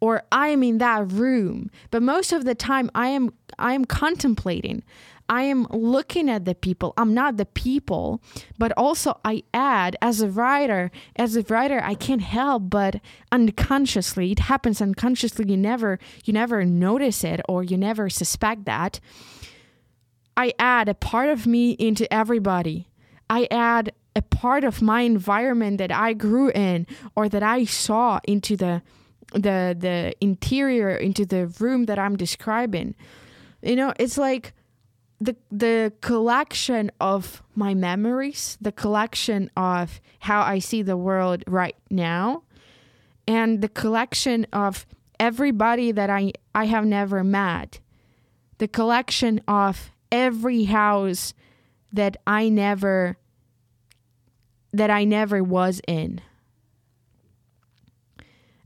or 0.01 0.23
I 0.31 0.47
am 0.47 0.63
in 0.63 0.79
that 0.79 1.11
room. 1.11 1.69
But 1.91 2.01
most 2.01 2.33
of 2.33 2.43
the 2.43 2.55
time 2.55 2.89
I 2.95 3.07
am 3.09 3.33
I 3.57 3.73
am 3.73 3.85
contemplating. 3.85 4.83
I 5.29 5.43
am 5.43 5.65
looking 5.69 6.29
at 6.29 6.43
the 6.43 6.55
people. 6.55 6.93
I'm 6.97 7.13
not 7.13 7.37
the 7.37 7.45
people, 7.45 8.21
but 8.57 8.73
also 8.75 9.17
I 9.23 9.43
add 9.53 9.95
as 10.01 10.19
a 10.19 10.27
writer, 10.27 10.91
as 11.15 11.37
a 11.37 11.43
writer 11.43 11.79
I 11.81 11.93
can't 11.93 12.21
help 12.21 12.63
but 12.69 12.95
unconsciously, 13.31 14.33
it 14.33 14.39
happens 14.39 14.81
unconsciously. 14.81 15.45
You 15.47 15.57
never 15.57 15.99
you 16.25 16.33
never 16.33 16.65
notice 16.65 17.23
it 17.23 17.39
or 17.47 17.63
you 17.63 17.77
never 17.77 18.09
suspect 18.09 18.65
that. 18.65 18.99
I 20.35 20.53
add 20.57 20.89
a 20.89 20.95
part 20.95 21.29
of 21.29 21.45
me 21.45 21.71
into 21.71 22.11
everybody. 22.11 22.87
I 23.29 23.47
add 23.51 23.93
a 24.15 24.21
part 24.21 24.63
of 24.63 24.81
my 24.81 25.01
environment 25.01 25.77
that 25.77 25.91
I 25.91 26.13
grew 26.13 26.51
in 26.51 26.87
or 27.15 27.29
that 27.29 27.43
I 27.43 27.65
saw 27.65 28.19
into 28.25 28.57
the 28.57 28.81
the 29.33 29.75
the 29.77 30.13
interior 30.19 30.89
into 30.89 31.25
the 31.25 31.47
room 31.59 31.85
that 31.85 31.97
I'm 31.97 32.17
describing. 32.17 32.95
You 33.61 33.75
know, 33.75 33.93
it's 33.97 34.17
like 34.17 34.53
the 35.21 35.35
the 35.51 35.93
collection 36.01 36.91
of 36.99 37.41
my 37.55 37.73
memories, 37.73 38.57
the 38.59 38.71
collection 38.71 39.49
of 39.55 40.01
how 40.19 40.41
I 40.41 40.59
see 40.59 40.81
the 40.81 40.97
world 40.97 41.43
right 41.47 41.75
now, 41.89 42.43
and 43.27 43.61
the 43.61 43.69
collection 43.69 44.47
of 44.51 44.85
everybody 45.19 45.91
that 45.91 46.09
I 46.09 46.33
I 46.53 46.65
have 46.65 46.85
never 46.85 47.23
met. 47.23 47.79
The 48.57 48.67
collection 48.67 49.41
of 49.47 49.91
every 50.11 50.65
house 50.65 51.33
that 51.93 52.17
I 52.27 52.49
never 52.49 53.17
that 54.73 54.89
I 54.89 55.03
never 55.03 55.43
was 55.43 55.81
in. 55.87 56.21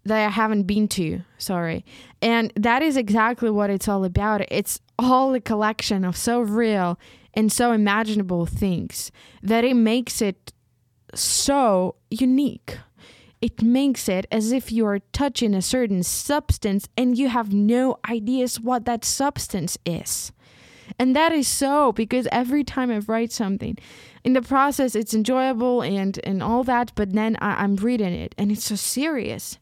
That 0.03 0.25
I 0.25 0.29
haven't 0.29 0.63
been 0.63 0.87
to, 0.89 1.21
sorry. 1.37 1.83
And 2.21 2.53
that 2.55 2.83
is 2.83 2.95
exactly 2.95 3.49
what 3.49 3.69
it's 3.69 3.87
all 3.87 4.03
about. 4.05 4.41
It's 4.51 4.79
all 4.99 5.33
a 5.33 5.41
collection 5.41 6.05
of 6.05 6.15
so 6.15 6.41
real 6.41 6.99
and 7.33 7.51
so 7.51 7.71
imaginable 7.71 8.45
things 8.45 9.11
that 9.41 9.63
it 9.63 9.73
makes 9.73 10.21
it 10.21 10.53
so 11.13 11.95
unique. 12.09 12.77
It 13.41 13.61
makes 13.61 14.07
it 14.07 14.25
as 14.31 14.51
if 14.51 14.71
you're 14.71 14.99
touching 15.11 15.53
a 15.53 15.61
certain 15.61 16.03
substance 16.03 16.87
and 16.97 17.17
you 17.17 17.29
have 17.29 17.53
no 17.53 17.97
ideas 18.09 18.59
what 18.59 18.85
that 18.85 19.03
substance 19.03 19.77
is. 19.85 20.31
And 20.97 21.15
that 21.15 21.31
is 21.31 21.47
so 21.47 21.91
because 21.91 22.27
every 22.31 22.63
time 22.63 22.89
I 22.89 22.99
write 22.99 23.31
something, 23.31 23.77
in 24.23 24.33
the 24.33 24.41
process 24.41 24.95
it's 24.95 25.13
enjoyable 25.13 25.81
and 25.81 26.19
and 26.23 26.41
all 26.41 26.63
that, 26.63 26.91
but 26.95 27.13
then 27.13 27.37
I, 27.41 27.63
I'm 27.63 27.75
reading 27.75 28.13
it 28.13 28.33
and 28.37 28.51
it's 28.51 28.65
so 28.65 28.75
serious. 28.75 29.57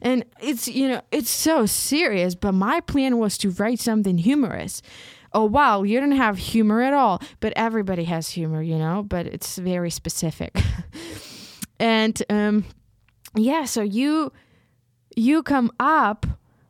And 0.00 0.24
it's 0.40 0.68
you 0.68 0.88
know, 0.88 1.02
it's 1.10 1.30
so 1.30 1.66
serious, 1.66 2.34
but 2.34 2.52
my 2.52 2.80
plan 2.80 3.18
was 3.18 3.36
to 3.38 3.50
write 3.50 3.80
something 3.80 4.18
humorous. 4.18 4.82
Oh 5.32 5.44
wow, 5.44 5.82
you 5.82 6.00
don't 6.00 6.12
have 6.12 6.38
humor 6.38 6.80
at 6.80 6.94
all. 6.94 7.20
But 7.40 7.52
everybody 7.56 8.04
has 8.04 8.30
humor, 8.30 8.62
you 8.62 8.78
know, 8.78 9.02
but 9.02 9.26
it's 9.26 9.58
very 9.58 9.90
specific. 9.90 10.56
and 11.80 12.22
um 12.30 12.64
yeah, 13.34 13.64
so 13.64 13.82
you 13.82 14.32
you 15.16 15.42
come 15.42 15.72
up 15.80 16.26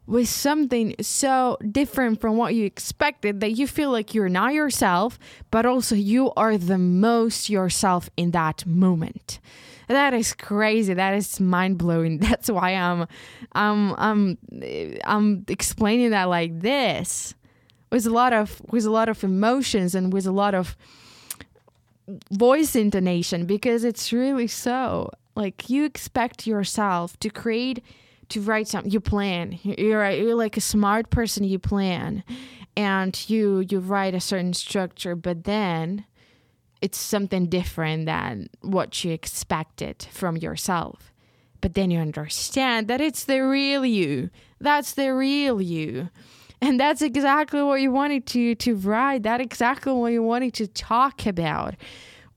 with 0.09 0.27
something 0.27 0.95
so 1.03 1.59
different 1.71 2.19
from 2.19 2.39
what 2.39 2.55
you 2.55 2.65
expected 2.65 3.41
that 3.41 3.51
you 3.53 3.67
feel 3.67 3.93
like 3.93 4.15
you're 4.15 4.31
not 4.31 4.55
yourself, 4.55 5.19
but 5.51 5.67
also 5.67 5.95
you 5.95 6.33
are 6.35 6.57
the 6.57 6.79
most 6.79 7.51
yourself 7.51 8.09
in 8.17 8.31
that 8.31 8.65
moment. 8.67 9.39
That 9.87 10.15
is 10.15 10.33
crazy. 10.33 10.95
That 10.95 11.13
is 11.13 11.39
mind 11.39 11.77
blowing. 11.77 12.19
That's 12.27 12.51
why 12.51 12.71
I'm, 12.71 13.07
I'm, 13.53 13.95
I'm, 13.99 14.39
I'm 15.05 15.45
explaining 15.47 16.11
that 16.11 16.25
like 16.25 16.59
this, 16.61 17.35
with 17.93 18.07
a 18.07 18.11
lot 18.11 18.33
of, 18.33 18.63
with 18.71 18.87
a 18.87 18.91
lot 18.91 19.11
of 19.11 19.23
emotions 19.23 19.95
and 19.95 20.11
with 20.11 20.27
a 20.27 20.33
lot 20.33 20.55
of 20.55 20.75
voice 22.31 22.75
intonation, 22.75 23.45
because 23.45 23.85
it's 23.85 24.11
really 24.11 24.47
so. 24.47 25.11
Like 25.35 25.69
you 25.69 25.85
expect 25.85 26.47
yourself 26.47 27.21
to 27.21 27.29
create 27.29 27.85
to 28.31 28.41
write 28.41 28.69
something 28.69 28.91
you 28.91 29.01
plan. 29.01 29.59
You're 29.63 30.09
you're 30.11 30.35
like 30.35 30.57
a 30.57 30.63
smart 30.63 31.11
person 31.11 31.45
you 31.45 31.59
plan. 31.59 32.25
And 32.77 33.29
you 33.29 33.65
you 33.69 33.81
write 33.81 34.15
a 34.15 34.21
certain 34.21 34.53
structure 34.53 35.17
but 35.17 35.45
then 35.45 36.05
it's 36.81 36.99
something 36.99 37.47
different 37.47 38.07
than 38.07 38.49
what 38.61 39.03
you 39.05 39.13
expected 39.13 40.07
from 40.11 40.37
yourself. 40.37 41.13
But 41.61 41.75
then 41.75 41.91
you 41.91 41.99
understand 41.99 42.87
that 42.87 43.01
it's 43.01 43.25
the 43.25 43.41
real 43.41 43.85
you. 43.85 44.31
That's 44.61 44.93
the 44.95 45.13
real 45.13 45.61
you. 45.61 46.11
And 46.61 46.79
that's 46.79 47.03
exactly 47.03 47.63
what 47.63 47.81
you 47.81 47.91
wanted 47.91 48.27
to 48.27 48.55
to 48.57 48.77
write. 48.77 49.23
That 49.25 49.41
exactly 49.41 49.93
what 49.93 50.13
you 50.13 50.23
wanted 50.23 50.55
to 50.55 50.67
talk 50.67 51.27
about 51.27 51.75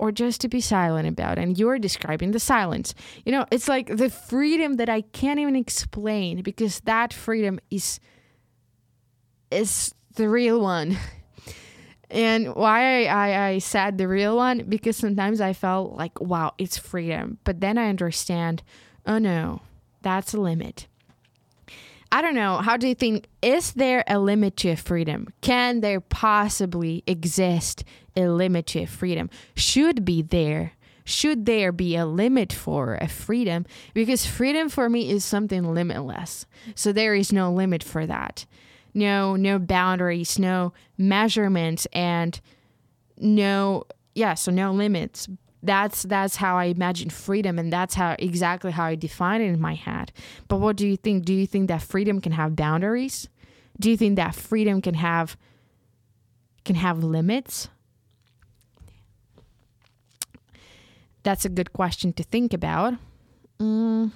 or 0.01 0.11
just 0.11 0.41
to 0.41 0.49
be 0.49 0.59
silent 0.59 1.07
about. 1.07 1.37
And 1.37 1.57
you're 1.57 1.77
describing 1.77 2.31
the 2.31 2.39
silence. 2.39 2.95
You 3.23 3.31
know, 3.31 3.45
it's 3.51 3.67
like 3.67 3.85
the 3.85 4.09
freedom 4.09 4.77
that 4.77 4.89
I 4.89 5.01
can't 5.01 5.39
even 5.39 5.55
explain 5.55 6.41
because 6.41 6.79
that 6.81 7.13
freedom 7.13 7.59
is 7.69 7.99
is 9.51 9.93
the 10.15 10.27
real 10.27 10.59
one. 10.59 10.97
And 12.13 12.55
why 12.55 13.05
I, 13.05 13.29
I, 13.29 13.47
I 13.47 13.57
said 13.59 13.97
the 13.97 14.05
real 14.05 14.35
one, 14.35 14.65
because 14.67 14.97
sometimes 14.97 15.39
I 15.39 15.53
felt 15.53 15.93
like, 15.93 16.19
wow, 16.19 16.51
it's 16.57 16.77
freedom. 16.77 17.37
But 17.45 17.61
then 17.61 17.77
I 17.77 17.87
understand, 17.87 18.63
oh 19.07 19.17
no, 19.17 19.61
that's 20.01 20.33
a 20.33 20.41
limit. 20.41 20.87
I 22.11 22.21
don't 22.21 22.35
know. 22.35 22.57
How 22.57 22.75
do 22.75 22.87
you 22.87 22.95
think? 22.95 23.27
Is 23.41 23.73
there 23.73 24.03
a 24.07 24.19
limit 24.19 24.57
to 24.57 24.75
freedom? 24.75 25.27
Can 25.41 25.79
there 25.79 26.01
possibly 26.01 27.03
exist 27.07 27.85
a 28.15 28.27
limit 28.27 28.67
to 28.67 28.85
freedom? 28.85 29.29
Should 29.55 30.03
be 30.03 30.21
there. 30.21 30.73
Should 31.05 31.45
there 31.45 31.71
be 31.71 31.95
a 31.95 32.05
limit 32.05 32.51
for 32.51 32.95
a 32.95 33.07
freedom? 33.07 33.65
Because 33.93 34.25
freedom 34.25 34.69
for 34.69 34.89
me 34.89 35.09
is 35.09 35.25
something 35.25 35.73
limitless. 35.73 36.45
So 36.75 36.91
there 36.91 37.15
is 37.15 37.31
no 37.33 37.51
limit 37.51 37.83
for 37.83 38.05
that. 38.05 38.45
No, 38.93 39.35
no 39.35 39.57
boundaries, 39.57 40.37
no 40.37 40.73
measurements, 40.97 41.87
and 41.93 42.39
no, 43.17 43.85
yeah, 44.13 44.33
so 44.33 44.51
no 44.51 44.73
limits 44.73 45.27
that's 45.63 46.03
that's 46.03 46.37
how 46.37 46.57
I 46.57 46.65
imagine 46.65 47.09
freedom 47.09 47.59
and 47.59 47.71
that's 47.71 47.93
how 47.93 48.15
exactly 48.17 48.71
how 48.71 48.85
I 48.85 48.95
define 48.95 49.41
it 49.41 49.47
in 49.47 49.59
my 49.59 49.75
head. 49.75 50.11
But 50.47 50.57
what 50.57 50.75
do 50.75 50.87
you 50.87 50.97
think? 50.97 51.25
Do 51.25 51.33
you 51.33 51.45
think 51.45 51.67
that 51.67 51.81
freedom 51.81 52.19
can 52.19 52.31
have 52.31 52.55
boundaries? 52.55 53.29
Do 53.79 53.89
you 53.89 53.97
think 53.97 54.15
that 54.15 54.35
freedom 54.35 54.81
can 54.81 54.95
have 54.95 55.37
can 56.65 56.75
have 56.75 57.03
limits? 57.03 57.69
That's 61.23 61.45
a 61.45 61.49
good 61.49 61.73
question 61.73 62.13
to 62.13 62.23
think 62.23 62.53
about. 62.53 62.95
Mm, 63.59 64.11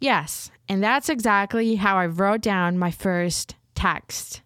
yes, 0.00 0.50
and 0.68 0.82
that's 0.82 1.08
exactly 1.08 1.76
how 1.76 1.96
I 1.96 2.06
wrote 2.06 2.42
down 2.42 2.78
my 2.78 2.90
first 2.90 3.54
text 3.74 4.42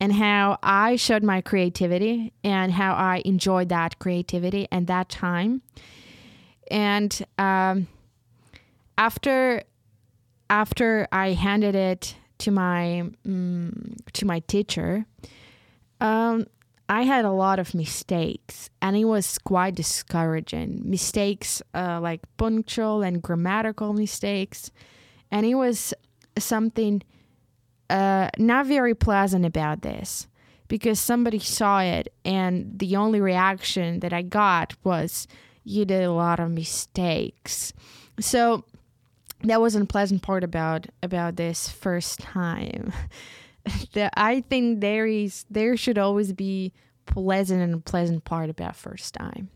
and 0.00 0.12
how 0.12 0.58
I 0.62 0.96
showed 0.96 1.22
my 1.22 1.40
creativity 1.40 2.32
and 2.44 2.72
how 2.72 2.94
I 2.94 3.22
enjoyed 3.24 3.68
that 3.70 3.98
creativity 3.98 4.68
and 4.70 4.86
that 4.86 5.08
time. 5.08 5.62
And 6.70 7.24
um, 7.38 7.88
after 8.96 9.62
after 10.50 11.06
I 11.12 11.32
handed 11.32 11.74
it 11.74 12.16
to 12.38 12.50
my 12.50 13.00
um, 13.26 13.96
to 14.12 14.26
my 14.26 14.40
teacher, 14.40 15.06
um, 16.00 16.46
I 16.88 17.02
had 17.02 17.24
a 17.24 17.32
lot 17.32 17.58
of 17.58 17.74
mistakes, 17.74 18.70
and 18.80 18.96
it 18.96 19.04
was 19.04 19.38
quite 19.38 19.74
discouraging. 19.74 20.82
Mistakes 20.84 21.60
uh, 21.74 22.00
like 22.00 22.20
punctual 22.36 23.02
and 23.02 23.22
grammatical 23.22 23.92
mistakes, 23.92 24.70
and 25.30 25.44
it 25.44 25.54
was 25.54 25.92
something 26.38 27.02
uh, 27.90 28.28
not 28.38 28.66
very 28.66 28.94
pleasant 28.94 29.44
about 29.44 29.82
this 29.82 30.26
because 30.68 31.00
somebody 31.00 31.38
saw 31.38 31.80
it 31.80 32.12
and 32.24 32.78
the 32.78 32.96
only 32.96 33.20
reaction 33.20 34.00
that 34.00 34.12
I 34.12 34.22
got 34.22 34.74
was 34.84 35.26
you 35.64 35.84
did 35.84 36.02
a 36.02 36.12
lot 36.12 36.40
of 36.40 36.50
mistakes. 36.50 37.72
So 38.20 38.64
that 39.42 39.60
wasn't 39.60 39.84
a 39.84 39.86
pleasant 39.86 40.22
part 40.22 40.44
about 40.44 40.86
about 41.02 41.36
this 41.36 41.68
first 41.68 42.20
time. 42.20 42.92
that 43.92 44.12
I 44.16 44.40
think 44.42 44.80
there 44.80 45.06
is 45.06 45.44
there 45.50 45.76
should 45.76 45.98
always 45.98 46.32
be 46.32 46.72
pleasant 47.06 47.62
and 47.62 47.84
pleasant 47.84 48.24
part 48.24 48.50
about 48.50 48.76
first 48.76 49.14
time. 49.14 49.48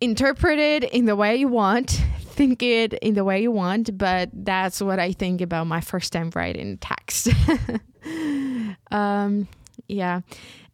Interpret 0.00 0.58
it 0.58 0.84
in 0.84 1.06
the 1.06 1.16
way 1.16 1.36
you 1.36 1.48
want 1.48 2.00
think 2.38 2.62
it 2.62 2.94
in 2.94 3.14
the 3.14 3.24
way 3.24 3.42
you 3.42 3.50
want, 3.50 3.98
but 3.98 4.30
that's 4.32 4.80
what 4.80 5.00
I 5.00 5.10
think 5.10 5.40
about 5.40 5.66
my 5.66 5.80
first 5.80 6.12
time 6.12 6.30
writing 6.36 6.78
text. 6.78 7.28
um, 8.92 9.48
yeah, 9.88 10.20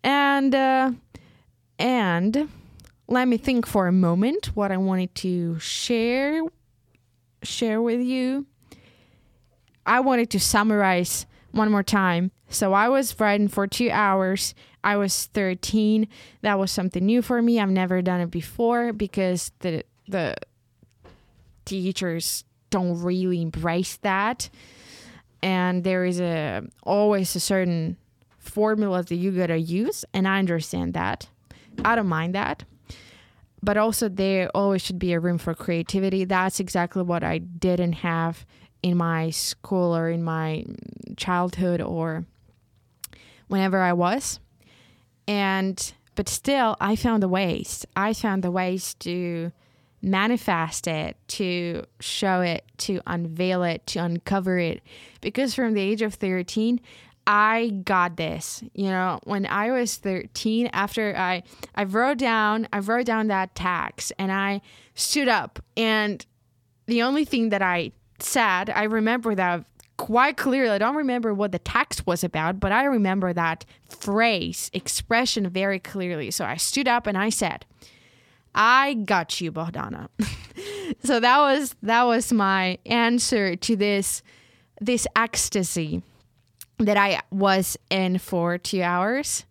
and 0.05 0.55
uh, 0.55 0.93
and 1.79 2.51
let 3.09 3.27
me 3.27 3.39
think 3.39 3.67
for 3.67 3.87
a 3.87 3.93
moment 3.93 4.49
what 4.55 4.71
I 4.71 4.77
wanted 4.77 5.15
to 5.17 5.59
share 5.59 6.43
share 7.43 7.81
with 7.81 8.03
you. 8.03 8.47
I 9.87 10.01
wanted 10.01 10.29
to 10.31 10.41
summarize 10.41 11.25
one 11.53 11.71
more 11.71 11.83
time. 11.83 12.31
So 12.51 12.75
I 12.75 12.91
was 12.91 13.19
writing 13.19 13.49
for 13.49 13.67
two 13.67 13.91
hours. 13.91 14.55
I 14.83 14.97
was 14.97 15.27
13. 15.33 16.09
That 16.43 16.59
was 16.59 16.71
something 16.71 17.05
new 17.05 17.23
for 17.23 17.41
me. 17.41 17.59
I've 17.59 17.71
never 17.71 18.03
done 18.03 18.21
it 18.21 18.31
before 18.31 18.93
because 18.93 19.51
the 19.61 19.83
the 20.07 20.37
teachers 21.65 22.45
don't 22.71 23.01
really 23.03 23.41
embrace 23.41 23.97
that. 23.99 24.51
And 25.43 25.85
there 25.85 26.05
is 26.05 26.21
a 26.21 26.63
always 26.83 27.37
a 27.37 27.41
certain 27.41 27.97
formula 28.39 29.03
that 29.03 29.15
you 29.15 29.31
gotta 29.31 29.59
use 29.59 30.05
and 30.13 30.27
i 30.29 30.39
understand 30.39 30.95
that. 30.95 31.29
I 31.85 31.95
don't 31.95 32.09
mind 32.09 32.35
that. 32.35 32.65
But 33.63 33.77
also 33.77 34.09
there 34.09 34.51
always 34.55 34.83
should 34.83 34.99
be 34.99 35.13
a 35.13 35.21
room 35.21 35.39
for 35.39 35.55
creativity. 35.55 36.25
That's 36.25 36.61
exactly 36.61 37.03
what 37.03 37.23
i 37.23 37.39
didn't 37.39 37.95
have 37.95 38.45
in 38.83 38.97
my 38.97 39.31
school 39.31 39.97
or 39.97 40.11
in 40.11 40.23
my 40.23 40.65
childhood 41.17 41.81
or 41.81 42.25
whenever 43.49 43.79
i 43.79 43.93
was. 43.93 44.41
And 45.29 45.93
but 46.17 46.29
still 46.29 46.77
i 46.81 46.97
found 46.97 47.23
the 47.23 47.29
ways. 47.29 47.87
I 47.95 48.15
found 48.15 48.43
the 48.43 48.51
ways 48.51 48.95
to 49.07 49.53
manifest 50.05 50.87
it, 50.87 51.17
to 51.29 51.85
show 52.01 52.41
it, 52.41 52.65
to 52.79 53.01
unveil 53.07 53.63
it, 53.63 53.87
to 53.89 53.99
uncover 54.01 54.59
it. 54.59 54.83
Because 55.21 55.55
from 55.55 55.75
the 55.75 55.81
age 55.81 56.03
of 56.03 56.15
13, 56.15 56.81
I 57.27 57.71
got 57.85 58.17
this. 58.17 58.63
You 58.75 58.91
know, 58.91 59.21
when 59.25 59.47
I 59.47 59.71
was 59.71 59.97
13, 59.97 60.69
after 60.73 61.17
I 61.17 61.43
I 61.75 61.85
wrote 61.85 62.19
down 62.19 62.69
I 62.73 62.81
wrote 62.81 63.07
down 63.07 63.29
that 63.29 63.55
tax 63.55 64.13
and 64.19 64.31
I 64.31 64.61
stood 64.95 65.29
up 65.29 65.59
and 65.77 66.25
the 66.87 67.03
only 67.03 67.25
thing 67.25 67.49
that 67.49 67.63
I 67.63 67.93
said, 68.19 68.69
I 68.69 68.85
remember 68.85 69.35
that 69.35 69.65
quite 69.97 70.37
clearly. 70.37 70.71
I 70.71 70.79
don't 70.79 70.97
remember 70.97 71.33
what 71.33 71.53
the 71.53 71.59
text 71.59 72.07
was 72.07 72.23
about, 72.25 72.61
but 72.61 72.73
I 72.73 72.85
remember 72.85 73.33
that 73.33 73.65
phrase, 73.89 74.71
expression 74.75 75.49
very 75.49 75.79
clearly. 75.79 76.31
So 76.31 76.45
I 76.45 76.57
stood 76.57 76.89
up 76.89 77.07
and 77.07 77.17
I 77.17 77.31
said, 77.31 77.65
I 78.55 78.95
got 78.95 79.41
you, 79.41 79.53
Bohdana. 79.53 80.09
so 81.05 81.21
that 81.21 81.39
was 81.39 81.75
that 81.83 82.05
was 82.05 82.33
my 82.33 82.79
answer 82.87 83.57
to 83.57 83.77
this 83.77 84.23
this 84.81 85.07
ecstasy 85.17 86.03
that 86.79 86.97
I 86.97 87.21
was 87.31 87.77
in 87.91 88.19
for 88.19 88.59
two 88.59 88.83
hours. 88.83 89.45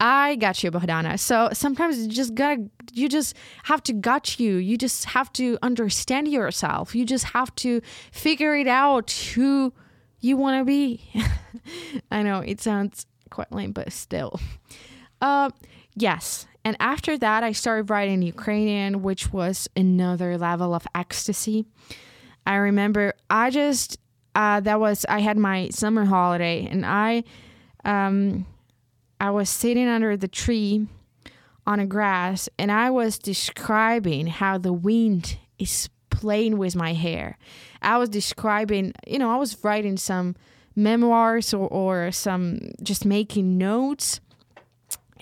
I 0.00 0.36
got 0.36 0.62
you, 0.62 0.70
Bohdana. 0.70 1.18
So 1.18 1.50
sometimes 1.52 1.98
you 1.98 2.08
just 2.08 2.34
gotta, 2.34 2.68
you 2.92 3.08
just 3.08 3.36
have 3.64 3.82
to 3.84 3.92
got 3.92 4.40
you. 4.40 4.56
You 4.56 4.76
just 4.76 5.04
have 5.06 5.32
to 5.34 5.56
understand 5.62 6.28
yourself. 6.28 6.94
You 6.94 7.04
just 7.04 7.26
have 7.26 7.54
to 7.56 7.80
figure 8.10 8.56
it 8.56 8.66
out 8.66 9.10
who 9.10 9.72
you 10.20 10.36
want 10.36 10.60
to 10.60 10.64
be. 10.64 11.08
I 12.10 12.22
know 12.22 12.40
it 12.40 12.60
sounds 12.60 13.06
quite 13.30 13.52
lame, 13.52 13.72
but 13.72 13.92
still. 13.92 14.40
Uh, 15.20 15.50
yes, 15.94 16.46
and 16.64 16.76
after 16.80 17.18
that, 17.18 17.42
I 17.42 17.52
started 17.52 17.90
writing 17.90 18.22
Ukrainian, 18.22 19.02
which 19.02 19.32
was 19.32 19.68
another 19.76 20.38
level 20.38 20.74
of 20.74 20.86
ecstasy. 20.94 21.66
I 22.46 22.56
remember 22.56 23.14
I 23.28 23.50
just, 23.50 23.98
uh, 24.34 24.60
that 24.60 24.80
was, 24.80 25.04
I 25.08 25.20
had 25.20 25.36
my 25.36 25.68
summer 25.68 26.06
holiday 26.06 26.66
and 26.70 26.84
I, 26.86 27.24
um, 27.84 28.46
I 29.20 29.30
was 29.30 29.50
sitting 29.50 29.88
under 29.88 30.16
the 30.16 30.28
tree 30.28 30.86
on 31.66 31.80
a 31.80 31.86
grass 31.86 32.48
and 32.58 32.72
I 32.72 32.90
was 32.90 33.18
describing 33.18 34.26
how 34.26 34.58
the 34.58 34.72
wind 34.72 35.38
is 35.58 35.88
playing 36.10 36.58
with 36.58 36.74
my 36.74 36.94
hair. 36.94 37.38
I 37.82 37.98
was 37.98 38.08
describing, 38.08 38.92
you 39.06 39.18
know, 39.18 39.30
I 39.30 39.36
was 39.36 39.62
writing 39.62 39.96
some 39.96 40.36
memoirs 40.76 41.54
or, 41.54 41.68
or 41.68 42.10
some 42.12 42.72
just 42.82 43.04
making 43.04 43.58
notes 43.58 44.20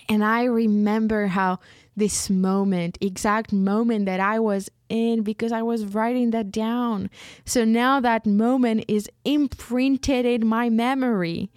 and 0.09 0.23
I 0.23 0.43
remember 0.43 1.27
how 1.27 1.59
this 1.95 2.29
moment, 2.29 2.97
exact 3.01 3.53
moment 3.53 4.05
that 4.05 4.19
I 4.19 4.39
was 4.39 4.69
in 4.89 5.23
because 5.23 5.51
I 5.51 5.61
was 5.61 5.85
writing 5.85 6.31
that 6.31 6.51
down. 6.51 7.09
So 7.45 7.65
now 7.65 7.99
that 7.99 8.25
moment 8.25 8.85
is 8.87 9.09
imprinted 9.25 10.25
in 10.25 10.45
my 10.47 10.69
memory. 10.69 11.51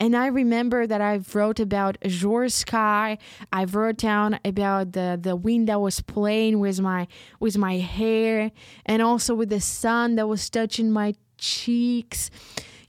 And 0.00 0.16
I 0.16 0.26
remember 0.26 0.86
that 0.86 1.00
I 1.00 1.20
wrote 1.32 1.60
about 1.60 1.96
azure 2.04 2.48
sky. 2.48 3.18
I 3.52 3.64
wrote 3.64 3.98
down 3.98 4.40
about 4.44 4.92
the, 4.92 5.18
the 5.20 5.36
wind 5.36 5.68
that 5.68 5.80
was 5.80 6.00
playing 6.00 6.58
with 6.58 6.80
my 6.80 7.06
with 7.38 7.56
my 7.56 7.76
hair 7.76 8.50
and 8.84 9.00
also 9.00 9.34
with 9.34 9.50
the 9.50 9.60
sun 9.60 10.16
that 10.16 10.26
was 10.26 10.50
touching 10.50 10.90
my 10.90 11.14
cheeks. 11.38 12.30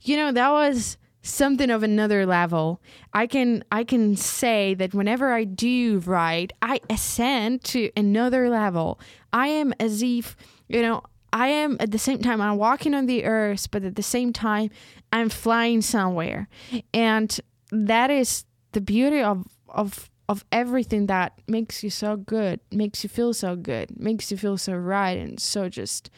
You 0.02 0.16
know, 0.16 0.32
that 0.32 0.50
was 0.50 0.96
something 1.24 1.70
of 1.70 1.82
another 1.82 2.26
level. 2.26 2.80
I 3.12 3.26
can 3.26 3.64
I 3.72 3.82
can 3.82 4.14
say 4.14 4.74
that 4.74 4.94
whenever 4.94 5.32
I 5.32 5.44
do 5.44 5.98
write, 6.00 6.52
I 6.62 6.80
ascend 6.88 7.64
to 7.64 7.90
another 7.96 8.48
level. 8.48 9.00
I 9.32 9.48
am 9.48 9.72
as 9.80 10.02
if, 10.02 10.36
you 10.68 10.82
know, 10.82 11.02
I 11.32 11.48
am 11.48 11.78
at 11.80 11.90
the 11.90 11.98
same 11.98 12.20
time 12.20 12.40
I'm 12.40 12.58
walking 12.58 12.94
on 12.94 13.06
the 13.06 13.24
earth, 13.24 13.70
but 13.70 13.84
at 13.84 13.96
the 13.96 14.02
same 14.02 14.32
time 14.32 14.70
I'm 15.12 15.30
flying 15.30 15.80
somewhere. 15.80 16.48
And 16.92 17.40
that 17.72 18.10
is 18.10 18.44
the 18.72 18.80
beauty 18.80 19.20
of 19.20 19.48
of 19.68 20.10
of 20.28 20.44
everything 20.52 21.06
that 21.06 21.38
makes 21.48 21.82
you 21.82 21.90
so 21.90 22.16
good, 22.16 22.60
makes 22.70 23.02
you 23.02 23.08
feel 23.08 23.34
so 23.34 23.56
good, 23.56 23.98
makes 23.98 24.30
you 24.30 24.36
feel 24.36 24.56
so 24.56 24.74
right 24.74 25.18
and 25.18 25.40
so 25.40 25.68
just 25.68 26.10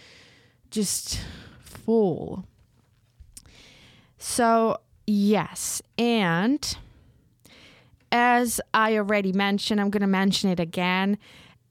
just 0.70 1.20
full. 1.60 2.44
So, 4.18 4.78
yes, 5.06 5.82
and 5.98 6.76
as 8.12 8.60
I 8.72 8.96
already 8.96 9.32
mentioned, 9.32 9.80
I'm 9.80 9.90
going 9.90 10.02
to 10.02 10.06
mention 10.06 10.50
it 10.50 10.60
again. 10.60 11.18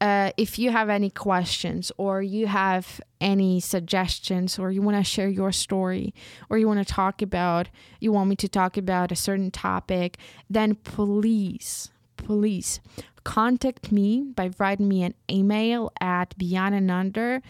Uh, 0.01 0.31
if 0.35 0.59
you 0.59 0.71
have 0.71 0.89
any 0.89 1.09
questions 1.09 1.91
or 1.97 2.21
you 2.21 2.47
have 2.47 2.99
any 3.21 3.61
suggestions 3.61 4.59
or 4.59 4.69
you 4.69 4.81
want 4.81 4.97
to 4.97 5.03
share 5.03 5.29
your 5.29 5.51
story 5.51 6.13
or 6.49 6.57
you 6.57 6.67
want 6.67 6.85
to 6.85 6.93
talk 6.93 7.21
about, 7.21 7.69
you 8.01 8.11
want 8.11 8.29
me 8.29 8.35
to 8.35 8.49
talk 8.49 8.75
about 8.75 9.11
a 9.11 9.15
certain 9.15 9.49
topic, 9.49 10.17
then 10.49 10.75
please, 10.75 11.89
please 12.17 12.81
contact 13.23 13.91
me 13.91 14.21
by 14.35 14.51
writing 14.59 14.87
me 14.87 15.03
an 15.03 15.13
email 15.31 15.91
at 16.01 16.37
beyondandunder, 16.37 17.41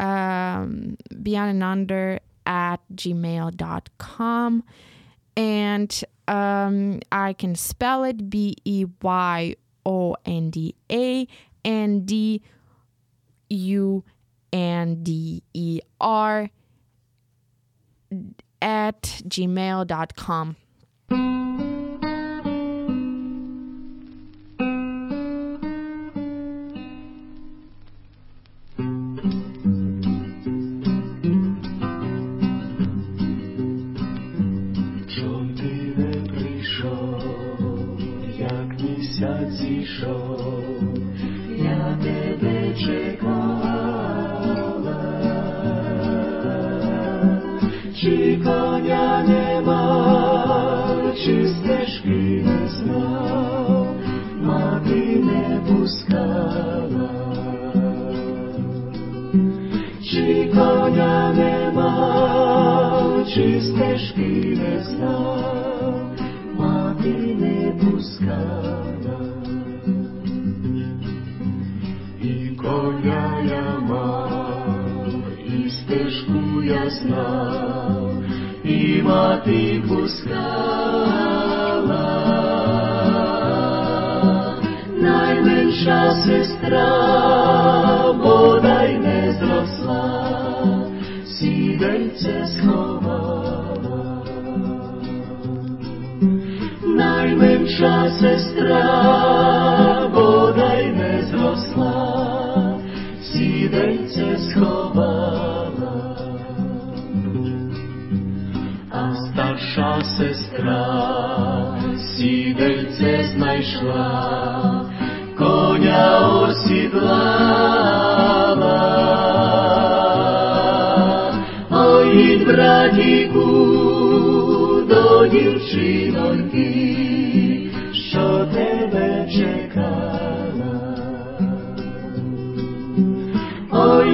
um, 0.00 0.96
beyondandunder 1.12 2.18
at 2.44 2.80
gmail.com. 2.94 4.64
And 5.36 6.04
um, 6.28 7.00
I 7.10 7.32
can 7.32 7.54
spell 7.54 8.04
it 8.04 8.30
B 8.30 8.56
E 8.64 8.86
Y 9.02 9.56
O 9.84 10.16
N 10.24 10.50
D 10.50 10.74
A 10.90 11.26
N 11.64 12.00
D 12.04 12.42
U 13.50 14.04
N 14.52 15.02
D 15.02 15.42
E 15.52 15.80
R 16.00 16.50
at 18.62 19.02
gmail.com. 19.02 20.56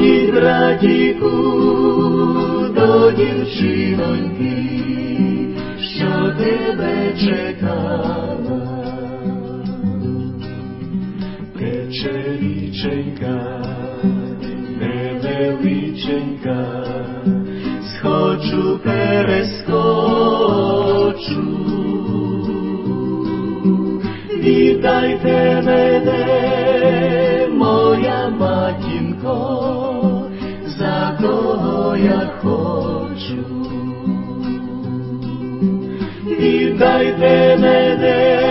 Ой, 0.02 0.32
братіку, 0.32 1.30
до 2.74 3.10
дівчиноньки, 3.10 4.54
що 5.78 6.32
тебе 6.38 7.12
чекала. 7.20 8.60
Тече 11.58 12.38
невеличенька, 14.80 16.60
схочу, 17.82 18.80
перескочу. 18.84 19.60
Віддайте 24.38 25.62
мене, 25.66 26.69
dai 36.80 37.12
temene 37.18 38.49